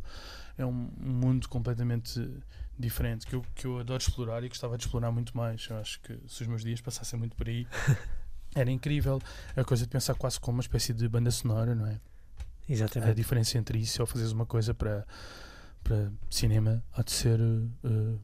É 0.57 0.65
um 0.65 0.71
mundo 0.71 1.49
completamente 1.49 2.29
diferente 2.77 3.25
que 3.25 3.33
eu, 3.35 3.43
que 3.55 3.65
eu 3.65 3.79
adoro 3.79 4.01
explorar 4.01 4.43
e 4.43 4.49
gostava 4.49 4.77
de 4.77 4.83
explorar 4.85 5.11
muito 5.11 5.35
mais. 5.35 5.67
Eu 5.69 5.77
acho 5.77 5.99
que 6.01 6.17
se 6.27 6.43
os 6.43 6.47
meus 6.47 6.61
dias 6.63 6.79
passassem 6.79 7.17
muito 7.17 7.35
por 7.35 7.47
aí 7.47 7.65
era 8.53 8.69
incrível. 8.69 9.19
A 9.55 9.63
coisa 9.63 9.83
de 9.83 9.89
pensar 9.89 10.13
quase 10.15 10.39
como 10.39 10.57
uma 10.57 10.61
espécie 10.61 10.93
de 10.93 11.07
banda 11.07 11.31
sonora, 11.31 11.73
não 11.73 11.87
é? 11.87 11.93
A 11.93 12.71
Exatamente. 12.71 13.15
diferença 13.15 13.57
entre 13.57 13.79
isso 13.79 13.99
ou 14.01 14.05
fazeres 14.05 14.31
uma 14.31 14.45
coisa 14.45 14.73
para, 14.75 15.05
para 15.83 16.11
cinema 16.29 16.83
há 16.93 17.01
de 17.01 17.11
ser 17.11 17.39
uh, 17.41 18.19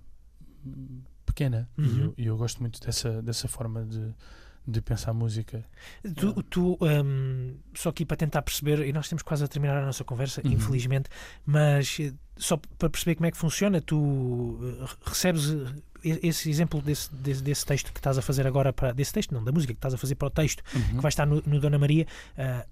pequena. 1.26 1.68
E, 1.78 1.82
Uhum. 1.82 1.98
eu, 2.06 2.14
e 2.18 2.26
eu 2.28 2.38
gosto 2.38 2.60
muito 2.60 2.80
dessa, 2.80 3.22
dessa 3.22 3.48
forma 3.48 3.86
de, 3.86 4.14
de 4.70 4.82
pensar 4.82 5.14
música. 5.14 5.64
Tu, 6.16 6.44
tu, 6.44 6.78
hum, 6.82 7.56
só 7.74 7.90
aqui 7.90 8.06
para 8.06 8.18
tentar 8.18 8.42
perceber, 8.42 8.86
e 8.88 8.94
nós 8.94 9.08
temos 9.10 9.24
quase 9.24 9.44
a 9.44 9.48
terminar 9.48 9.78
a 9.82 9.86
nossa 9.86 10.04
conversa, 10.04 10.42
Uhum. 10.46 10.54
infelizmente, 10.54 11.10
mas 11.46 11.98
eh, 12.00 12.14
só 12.38 12.58
para 12.78 12.90
perceber 12.90 13.16
como 13.16 13.26
é 13.28 13.32
que 13.32 13.38
funciona, 13.38 13.82
tu 13.82 14.60
eh, 14.82 14.86
recebes 15.06 15.50
eh, 16.04 16.20
esse 16.24 16.50
exemplo 16.50 16.82
desse, 16.82 17.14
desse, 17.14 17.44
desse 17.44 17.66
texto 17.66 17.92
que 17.92 18.00
estás 18.00 18.18
a 18.18 18.22
fazer 18.22 18.48
agora 18.48 18.72
para 18.72 18.92
desse 18.94 19.12
texto, 19.14 19.34
não, 19.34 19.44
da 19.44 19.52
música 19.52 19.74
que 19.74 19.78
estás 19.78 19.94
a 19.94 19.98
fazer 19.98 20.16
para 20.16 20.28
o 20.28 20.32
texto 20.32 20.64
Uhum. 20.76 20.82
que 20.96 21.02
vai 21.02 21.10
estar 21.10 21.26
no, 21.26 21.42
no 21.46 21.60
Dona 21.60 21.78
Maria. 21.80 22.06
ah, 22.38 22.66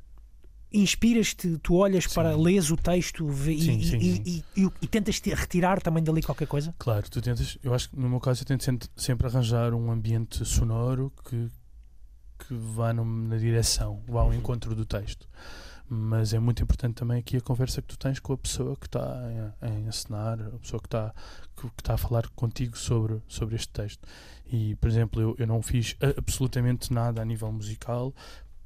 Inspiras-te, 0.69 1.57
tu 1.59 1.75
olhas 1.75 2.03
Sim. 2.03 2.13
para, 2.13 2.35
lês 2.35 2.69
o 2.71 2.75
texto 2.75 3.25
e, 3.49 3.61
Sim, 3.61 3.81
sim, 3.81 3.97
e- 4.01 4.43
e- 4.57 4.69
e- 4.81 4.87
tentas 4.87 5.17
te- 5.17 5.33
retirar 5.33 5.81
também 5.81 6.03
dali 6.03 6.21
qualquer 6.21 6.45
coisa? 6.45 6.75
Claro, 6.77 7.09
tu 7.09 7.21
tentas, 7.21 7.57
eu 7.63 7.73
acho 7.73 7.89
que 7.89 7.95
no 7.97 8.09
meu 8.09 8.19
caso 8.19 8.41
eu 8.41 8.45
tento 8.45 8.65
sempre, 8.65 8.89
sempre 8.93 9.27
arranjar 9.27 9.73
um 9.73 9.89
ambiente 9.89 10.43
sonoro 10.43 11.09
que, 11.29 11.47
que 12.37 12.53
vá 12.53 12.93
num- 12.93 13.27
na 13.27 13.37
direção, 13.37 14.01
vá 14.07 14.21
ao 14.21 14.33
encontro 14.33 14.73
do 14.75 14.85
texto. 14.85 15.27
Mas 15.89 16.33
é 16.33 16.39
muito 16.39 16.61
importante 16.61 16.95
também 16.95 17.17
aqui 17.19 17.37
a 17.37 17.41
conversa 17.41 17.81
que 17.81 17.87
tu 17.87 17.97
tens 17.97 18.19
com 18.19 18.33
a 18.33 18.37
pessoa 18.37 18.75
que 18.75 18.87
está 18.87 18.99
a, 19.01 19.65
a 19.65 19.69
a 19.69 20.59
pessoa 20.59 20.81
que 20.81 20.87
está, 20.87 21.13
que, 21.55 21.61
que 21.61 21.73
está 21.81 21.93
a 21.93 21.97
falar 21.97 22.27
contigo 22.35 22.77
sobre, 22.77 23.21
sobre 23.27 23.55
este 23.55 23.69
texto. 23.69 24.05
E, 24.51 24.75
por 24.75 24.89
exemplo, 24.89 25.21
eu, 25.21 25.35
eu 25.39 25.47
não 25.47 25.61
fiz 25.61 25.95
absolutamente 26.17 26.91
nada 26.91 27.21
a 27.21 27.25
nível 27.25 27.49
musical 27.53 28.13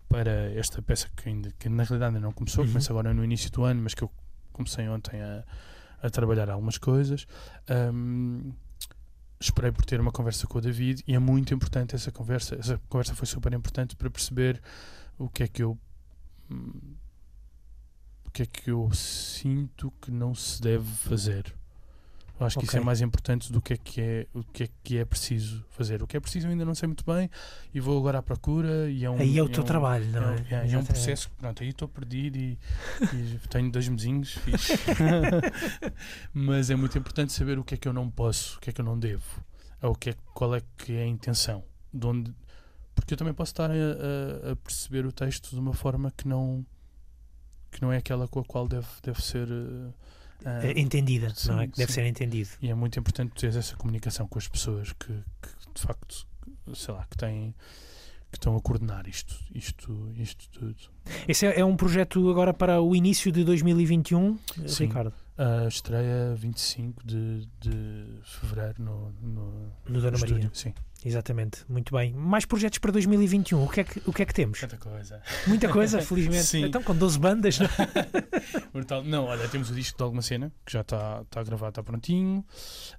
para 0.09 0.51
esta 0.53 0.81
peça 0.81 1.07
que, 1.15 1.29
ainda, 1.29 1.51
que 1.59 1.69
na 1.69 1.83
realidade 1.83 2.15
ainda 2.15 2.25
não 2.25 2.31
começou, 2.33 2.63
Uhum. 2.63 2.71
começa 2.71 2.91
agora 2.91 3.13
no 3.13 3.23
início 3.23 3.51
do 3.51 3.63
ano, 3.63 3.81
mas 3.83 3.93
que 3.93 4.01
eu 4.03 4.11
comecei 4.51 4.89
ontem 4.89 5.21
a, 5.21 5.43
a 6.01 6.09
trabalhar 6.09 6.49
algumas 6.49 6.79
coisas. 6.79 7.27
Ahm, 7.69 8.51
esperei 9.41 9.71
por 9.71 9.83
ter 9.83 9.99
uma 9.99 10.11
conversa 10.11 10.45
com 10.47 10.59
o 10.59 10.61
David 10.61 11.03
e 11.07 11.15
é 11.15 11.19
muito 11.19 11.53
importante 11.53 11.95
essa 11.95 12.11
conversa. 12.11 12.55
Essa 12.55 12.79
conversa 12.87 13.15
foi 13.15 13.27
super 13.27 13.51
importante 13.53 13.95
para 13.95 14.09
perceber 14.09 14.61
o 15.17 15.27
que 15.27 15.43
é 15.43 15.47
que 15.47 15.63
eu 15.63 15.77
hum, 16.49 16.95
o 18.25 18.31
que 18.31 18.43
é 18.43 18.45
que 18.45 18.71
eu 18.71 18.89
sinto 18.93 19.91
que 19.99 20.11
não 20.11 20.33
se 20.33 20.61
deve 20.61 20.89
fazer. 20.89 21.53
Eu 22.41 22.47
acho 22.47 22.59
que 22.59 22.65
isso 22.65 22.75
é 22.75 22.79
mais 22.79 23.01
importante 23.01 23.51
do 23.53 23.61
que 23.61 23.73
é 23.73 23.77
que 23.77 24.01
é 24.01 24.27
o 24.33 24.43
que 24.43 24.63
é 24.63 24.69
que 24.83 24.97
é 24.97 25.05
preciso 25.05 25.63
fazer. 25.69 26.01
O 26.01 26.07
que 26.07 26.17
é 26.17 26.19
preciso 26.19 26.47
eu 26.47 26.51
ainda 26.51 26.65
não 26.65 26.73
sei 26.73 26.87
muito 26.87 27.05
bem 27.05 27.29
e 27.73 27.79
vou 27.79 27.97
agora 27.99 28.17
à 28.17 28.21
procura 28.23 28.89
e 28.89 29.05
é 29.05 29.09
um 29.09 29.17
Aí 29.19 29.37
é 29.37 29.43
o 29.43 29.45
é 29.45 29.49
teu 29.49 29.61
um- 29.63 29.65
trabalho, 29.65 30.05
não 30.07 30.21
é? 30.31 30.35
é, 30.49 30.57
um- 30.57 30.61
é, 30.65 30.71
é 30.71 30.77
um 30.79 30.83
processo 30.85 31.29
que, 31.29 31.35
pronto, 31.35 31.61
aí 31.63 31.69
estou 31.69 31.87
perdido 31.87 32.37
e, 32.37 32.57
e 33.13 33.39
tenho 33.49 33.71
dois 33.71 33.87
mesinhos 33.87 34.33
fixe. 34.33 34.73
mas 36.33 36.69
é 36.69 36.75
muito 36.75 36.97
importante 36.97 37.31
saber 37.33 37.59
o 37.59 37.63
que 37.63 37.75
é 37.75 37.77
que 37.77 37.87
eu 37.87 37.93
não 37.93 38.09
posso, 38.09 38.57
o 38.57 38.59
que 38.59 38.69
é 38.69 38.73
que 38.73 38.81
eu 38.81 38.85
não 38.85 38.97
devo, 38.97 39.43
ou 39.81 39.91
o 39.91 39.95
que 39.95 40.09
é, 40.11 40.15
qual 40.33 40.55
é 40.55 40.61
que 40.77 40.93
é 40.93 41.03
a 41.03 41.07
intenção, 41.07 41.63
de 41.93 42.05
onde, 42.05 42.33
porque 42.95 43.13
eu 43.13 43.17
também 43.17 43.33
posso 43.33 43.51
estar 43.51 43.69
a, 43.71 44.51
a- 44.51 44.55
perceber 44.55 45.05
o 45.05 45.11
texto 45.11 45.49
de 45.51 45.59
uma 45.59 45.73
forma 45.73 46.11
que 46.11 46.27
não 46.27 46.65
que 47.71 47.81
não 47.81 47.91
é 47.93 47.97
aquela 47.97 48.27
com 48.27 48.39
a 48.41 48.43
qual 48.43 48.67
deve, 48.67 48.87
deve 49.01 49.23
ser 49.23 49.47
eh, 49.47 49.93
É 50.45 50.79
entendida, 50.79 51.27
não 51.47 51.59
é? 51.59 51.65
sim, 51.65 51.71
Que 51.71 51.77
deve 51.77 51.91
sim. 51.91 52.01
ser 52.01 52.05
entendido. 52.07 52.49
e 52.61 52.69
é 52.69 52.73
muito 52.73 52.99
importante 52.99 53.33
ter 53.35 53.55
essa 53.55 53.75
comunicação 53.75 54.27
com 54.27 54.39
as 54.39 54.47
pessoas 54.47 54.91
que, 54.93 55.07
que, 55.07 55.49
de 55.75 55.81
facto 55.81 56.27
sei 56.73 56.93
lá 56.93 57.05
que 57.09 57.17
têm 57.17 57.53
que 58.31 58.37
estão 58.37 58.55
a 58.55 58.61
coordenar 58.61 59.07
isto 59.07 59.35
isto 59.53 60.09
isto 60.15 60.47
tudo 60.49 60.75
Esse 61.27 61.45
é, 61.45 61.59
é 61.59 61.65
um 61.65 61.75
projeto 61.75 62.29
agora 62.29 62.53
para 62.53 62.81
o 62.81 62.95
início 62.95 63.31
de 63.31 63.43
2021, 63.43 64.39
Sim. 64.67 64.85
Ricardo, 64.85 65.13
A 65.37 65.67
estreia 65.67 66.33
25 66.35 67.05
de, 67.05 67.45
de 67.59 68.05
fevereiro 68.23 68.81
no, 68.81 69.11
no, 69.21 69.73
no 69.87 70.01
Dona 70.01 70.17
Maria. 70.17 70.35
estúdio. 70.35 70.49
Sim. 70.53 70.73
Exatamente, 71.03 71.65
muito 71.67 71.95
bem. 71.95 72.13
Mais 72.13 72.45
projetos 72.45 72.77
para 72.77 72.91
2021, 72.91 73.63
o 73.63 73.67
que 73.67 73.79
é 73.79 73.83
que, 73.83 74.01
o 74.05 74.13
que, 74.13 74.21
é 74.21 74.25
que 74.25 74.33
temos? 74.35 74.59
Tanta 74.59 74.77
coisa. 74.77 75.19
Muita 75.47 75.67
coisa, 75.67 75.99
felizmente. 76.05 76.43
Sim. 76.45 76.65
Então, 76.65 76.83
com 76.83 76.95
12 76.95 77.17
bandas, 77.17 77.57
não? 77.57 77.67
Brutal. 78.71 79.03
Não, 79.03 79.25
olha, 79.25 79.47
temos 79.47 79.71
o 79.71 79.73
disco 79.73 79.97
de 79.97 80.03
alguma 80.03 80.21
cena 80.21 80.51
que 80.63 80.71
já 80.71 80.81
está 80.81 81.23
tá 81.29 81.41
gravado, 81.41 81.69
está 81.71 81.81
prontinho. 81.83 82.45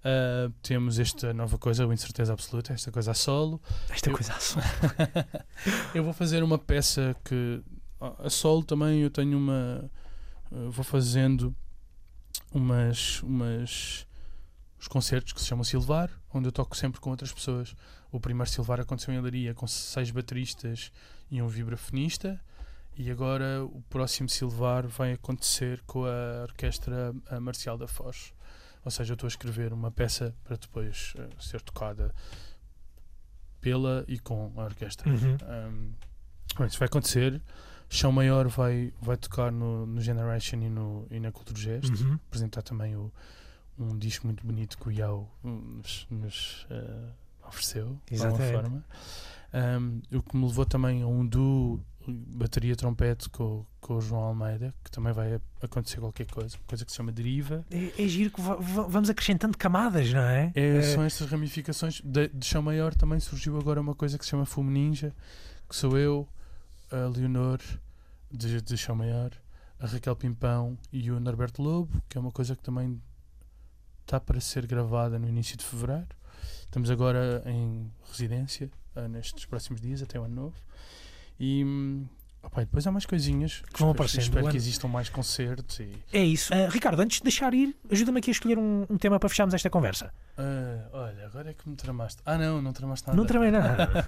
Ah, 0.04 0.50
temos 0.62 0.98
esta 0.98 1.32
nova 1.32 1.56
coisa, 1.58 1.86
o 1.86 1.92
Incerteza 1.92 2.32
Absoluta, 2.32 2.72
esta 2.72 2.90
coisa 2.90 3.12
a 3.12 3.14
solo. 3.14 3.62
esta 3.88 4.10
Eu- 4.10 4.14
coisa 4.14 4.34
só. 4.40 4.58
eu 5.94 6.02
vou 6.02 6.12
fazer 6.12 6.42
uma 6.42 6.58
peça 6.58 7.14
que 7.24 7.62
a 8.00 8.28
solo 8.28 8.64
também 8.64 9.00
eu 9.02 9.10
tenho 9.10 9.38
uma. 9.38 9.88
ah, 10.50 10.68
vou 10.70 10.84
fazendo 10.84 11.54
umas. 12.52 13.22
umas 13.22 14.06
os 14.80 14.88
concertos 14.88 15.32
que 15.32 15.40
se 15.40 15.46
chamam 15.46 15.62
Silvar, 15.62 16.10
onde 16.34 16.48
eu 16.48 16.52
toco 16.52 16.76
sempre 16.76 17.00
com 17.00 17.10
outras 17.10 17.32
pessoas. 17.32 17.74
O 18.10 18.20
primeiro 18.20 18.50
Silvar 18.50 18.80
aconteceu 18.80 19.12
em 19.14 19.20
Leiria 19.20 19.54
com 19.54 19.66
seis 19.66 20.10
bateristas 20.10 20.90
e 21.30 21.40
um 21.40 21.48
vibrafonista. 21.48 22.40
E 22.96 23.10
agora 23.10 23.64
o 23.64 23.82
próximo 23.88 24.28
Silvar 24.28 24.86
vai 24.86 25.12
acontecer 25.12 25.82
com 25.86 26.04
a 26.04 26.42
Orquestra 26.42 27.14
ah, 27.28 27.40
Marcial 27.40 27.78
da 27.78 27.88
Foz. 27.88 28.34
Ou 28.84 28.90
seja, 28.90 29.12
eu 29.12 29.14
estou 29.14 29.26
a 29.26 29.28
escrever 29.28 29.72
uma 29.72 29.90
peça 29.90 30.34
para 30.44 30.56
depois 30.56 31.14
ah, 31.18 31.28
ser 31.40 31.62
tocada 31.62 32.14
pela 33.60 34.04
e 34.08 34.18
com 34.18 34.52
a 34.56 34.64
orquestra. 34.64 35.08
Uhum. 35.08 35.94
Um, 36.58 36.66
isso 36.66 36.78
vai 36.78 36.86
acontecer. 36.86 37.40
Chão 37.88 38.10
Maior 38.10 38.48
vai, 38.48 38.92
vai 39.00 39.16
tocar 39.16 39.52
no, 39.52 39.86
no 39.86 40.00
Generation 40.00 40.56
e, 40.56 40.68
no, 40.68 41.06
e 41.10 41.20
na 41.20 41.30
Cultura 41.30 41.58
Gesto. 41.58 42.02
Uhum. 42.02 42.18
Apresentar 42.26 42.62
também 42.62 42.96
o, 42.96 43.12
um 43.78 43.96
disco 43.98 44.26
muito 44.26 44.46
bonito 44.46 44.76
que 44.78 44.88
o 44.88 44.92
Iau 44.92 45.28
nos, 45.42 46.06
nos, 46.10 46.66
eh, 46.70 47.08
ofereceu, 47.46 47.98
de 48.10 48.22
alguma 48.22 48.44
Exatamente. 48.44 48.52
forma. 48.52 48.84
Um, 49.54 50.00
o 50.16 50.22
que 50.22 50.36
me 50.36 50.46
levou 50.46 50.64
também 50.64 51.02
a 51.02 51.06
um 51.06 51.26
duo 51.26 51.84
bateria 52.06 52.74
trompete 52.74 53.28
com, 53.28 53.64
com 53.80 53.94
o 53.96 54.00
João 54.00 54.22
Almeida, 54.22 54.74
que 54.82 54.90
também 54.90 55.12
vai 55.12 55.40
acontecer 55.60 56.00
qualquer 56.00 56.26
coisa, 56.26 56.56
coisa 56.66 56.84
que 56.84 56.90
se 56.90 56.96
chama 56.96 57.12
deriva. 57.12 57.64
É, 57.70 58.02
é 58.02 58.08
giro 58.08 58.30
que 58.30 58.40
va- 58.40 58.56
va- 58.56 58.82
vamos 58.88 59.08
acrescentando 59.10 59.56
camadas, 59.56 60.12
não 60.12 60.20
é? 60.22 60.50
É, 60.54 60.76
Eh, 60.78 60.82
São 60.82 61.04
estas 61.04 61.28
ramificações. 61.30 62.00
De, 62.02 62.28
de 62.28 62.44
Chão 62.46 62.62
Maior 62.62 62.94
também 62.94 63.20
surgiu 63.20 63.56
agora 63.58 63.80
uma 63.80 63.94
coisa 63.94 64.18
que 64.18 64.24
se 64.24 64.30
chama 64.30 64.44
Fumo 64.46 64.70
Ninja, 64.70 65.14
que 65.68 65.76
sou 65.76 65.96
eu, 65.96 66.26
a 66.90 67.06
Leonor 67.08 67.60
de, 68.30 68.60
de 68.62 68.76
Chão 68.76 68.96
Maior, 68.96 69.30
a 69.78 69.86
Raquel 69.86 70.16
Pimpão 70.16 70.76
e 70.92 71.10
o 71.10 71.20
Norberto 71.20 71.62
Lobo, 71.62 72.02
que 72.08 72.16
é 72.18 72.20
uma 72.20 72.32
coisa 72.32 72.56
que 72.56 72.62
também 72.62 73.00
está 74.04 74.20
para 74.20 74.40
ser 74.40 74.66
gravada 74.66 75.18
no 75.18 75.28
início 75.28 75.56
de 75.56 75.64
fevereiro. 75.64 76.06
Estamos 76.60 76.90
agora 76.90 77.42
em 77.46 77.90
residência 78.10 78.70
ah, 78.96 79.08
nestes 79.08 79.44
próximos 79.44 79.80
dias, 79.80 80.02
até 80.02 80.18
o 80.18 80.24
ano 80.24 80.34
novo. 80.34 80.56
E 81.38 81.64
hum, 81.64 82.06
opá, 82.42 82.62
e 82.62 82.64
depois 82.64 82.86
há 82.86 82.90
mais 82.92 83.04
coisinhas. 83.06 83.62
Que 83.72 83.78
vão 83.80 83.90
Espero- 83.90 83.90
aparecendo. 83.92 84.22
Espero 84.22 84.48
que 84.48 84.56
existam 84.56 84.88
mais 84.88 85.08
concertos 85.08 85.80
e. 85.80 85.92
É 86.12 86.22
isso. 86.24 86.52
Ah, 86.54 86.68
Ricardo, 86.68 87.00
antes 87.00 87.18
de 87.18 87.24
deixar 87.24 87.52
ir, 87.54 87.76
ajuda-me 87.90 88.18
aqui 88.18 88.30
a 88.30 88.32
escolher 88.32 88.58
um, 88.58 88.86
um 88.88 88.96
tema 88.98 89.18
para 89.20 89.28
fecharmos 89.28 89.54
esta 89.54 89.68
conversa. 89.70 90.12
Ah, 90.36 90.88
olha, 90.92 91.26
agora 91.26 91.50
é 91.50 91.54
que 91.54 91.68
me 91.68 91.76
tramaste. 91.76 92.22
Ah, 92.24 92.38
não, 92.38 92.60
não 92.62 92.72
tramaste 92.72 93.06
nada. 93.06 93.16
Não 93.16 93.26
tramei 93.26 93.50
nada. 93.50 93.88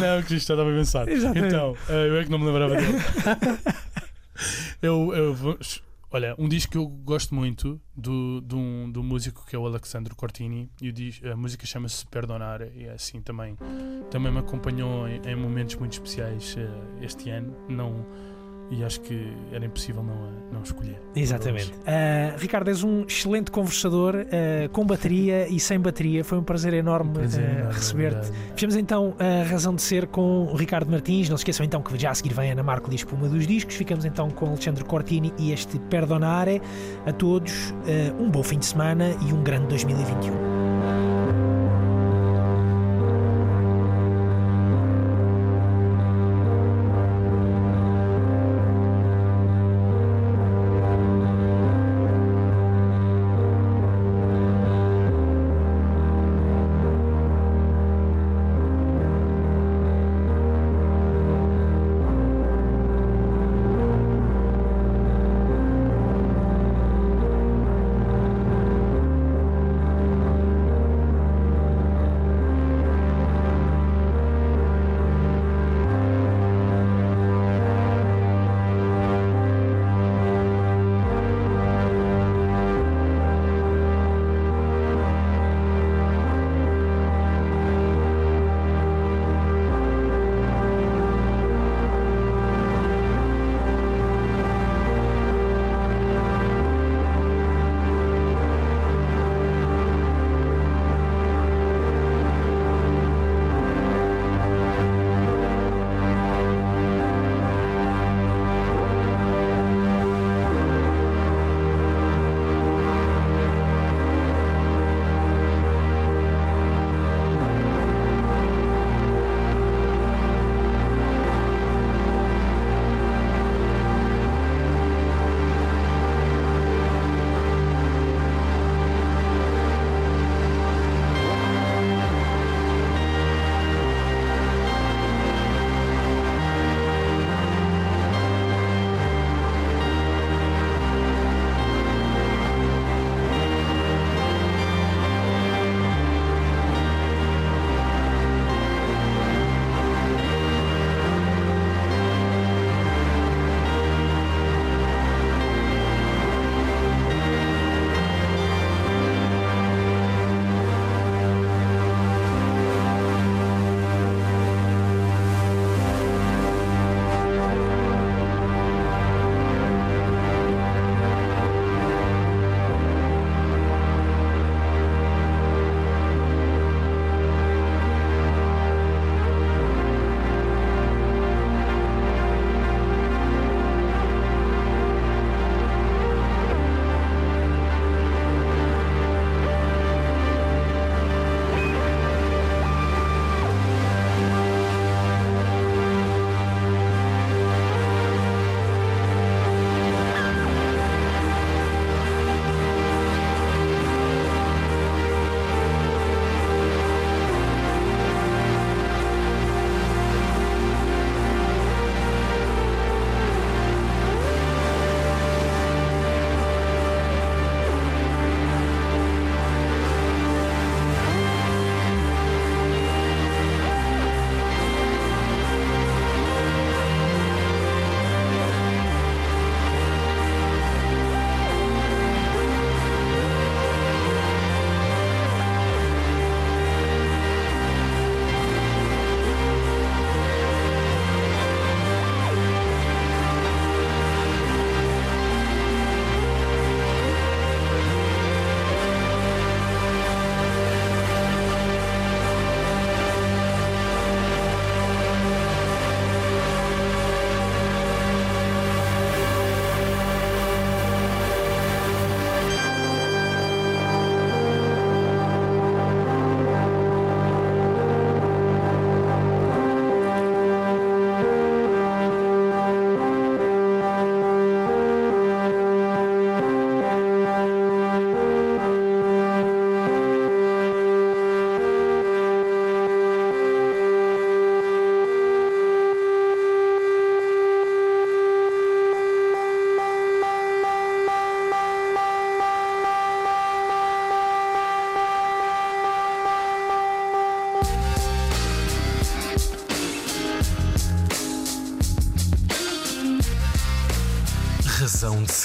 Não, 0.00 0.22
que 0.22 0.34
isto 0.36 0.48
já 0.48 0.54
estava 0.54 0.70
a 0.70 0.74
pensar. 0.74 1.08
Exatamente. 1.08 1.46
Então, 1.54 1.76
eh, 1.88 2.08
eu 2.08 2.16
é 2.20 2.24
que 2.24 2.30
não 2.30 2.38
me 2.38 2.46
lembrava 2.46 2.74
dele. 2.76 2.98
eu, 4.82 5.12
eu 5.14 5.34
vou- 5.34 5.58
olha, 6.10 6.34
um 6.38 6.48
disco 6.48 6.72
que 6.72 6.78
eu 6.78 6.86
gosto 6.86 7.34
muito 7.34 7.80
do, 7.96 8.40
do, 8.40 8.56
um, 8.56 9.02
músico 9.02 9.44
que 9.46 9.54
é 9.54 9.58
o 9.58 9.66
Alexandre 9.66 10.14
Cortini 10.14 10.70
e 10.80 10.92
a 11.30 11.36
música 11.36 11.66
chama-se 11.66 12.06
Perdonare 12.06 12.72
e 12.74 12.84
é 12.84 12.92
assim 12.92 13.20
também, 13.20 13.56
também 14.10 14.32
me 14.32 14.38
acompanhou 14.38 15.08
em, 15.08 15.20
em 15.26 15.36
momentos 15.36 15.76
muito 15.76 15.92
especiais 15.92 16.56
eh, 16.56 17.04
este 17.04 17.30
ano. 17.30 17.54
Não, 17.68 18.06
e 18.70 18.84
acho 18.84 19.00
que 19.00 19.32
era 19.52 19.64
impossível 19.64 20.02
não, 20.02 20.12
a- 20.14 20.54
não 20.54 20.62
escolher. 20.62 21.00
Exatamente. 21.16 21.72
Ah, 21.86 22.34
Ricardo, 22.38 22.68
és 22.68 22.82
um 22.82 23.02
excelente 23.04 23.50
conversador, 23.50 24.14
ah, 24.16 24.68
com 24.70 24.84
bateria 24.84 25.48
e 25.48 25.58
sem 25.58 25.78
bateria. 25.80 26.22
Foi 26.24 26.38
um 26.38 26.42
prazer 26.42 26.74
enorme, 26.74 27.12
Prazer 27.14 27.44
ah, 27.48 27.52
enorme, 27.60 27.72
receber-te. 27.74 28.16
obrigado. 28.28 28.50
Fechamos 28.54 28.76
então 28.76 29.14
a 29.18 29.48
razão 29.48 29.74
de 29.74 29.82
ser 29.82 30.06
com 30.06 30.44
o 30.44 30.54
Ricardo 30.56 30.90
Martins. 30.90 31.28
Não 31.28 31.36
se 31.36 31.42
esqueçam 31.42 31.64
então 31.64 31.80
que 31.82 31.96
já 31.98 32.10
a 32.10 32.14
seguir 32.14 32.34
vem 32.34 32.50
Ana 32.52 32.62
Marco 32.62 32.90
diz 32.90 33.00
Espuma 33.00 33.28
dos 33.28 33.46
Discos. 33.46 33.74
Ficamos 33.74 34.04
então 34.04 34.28
com 34.30 34.46
Alexandre 34.46 34.84
Cortini 34.84 35.32
e 35.38 35.52
este 35.52 35.78
Perdonare. 35.78 36.60
A 37.06 37.12
todos, 37.12 37.72
um 38.18 38.28
bom 38.30 38.42
fim 38.42 38.58
de 38.58 38.66
semana 38.66 39.10
e 39.28 39.32
um 39.32 39.42
grande 39.42 39.68
2021. 39.68 40.97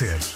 Razão 0.01 0.32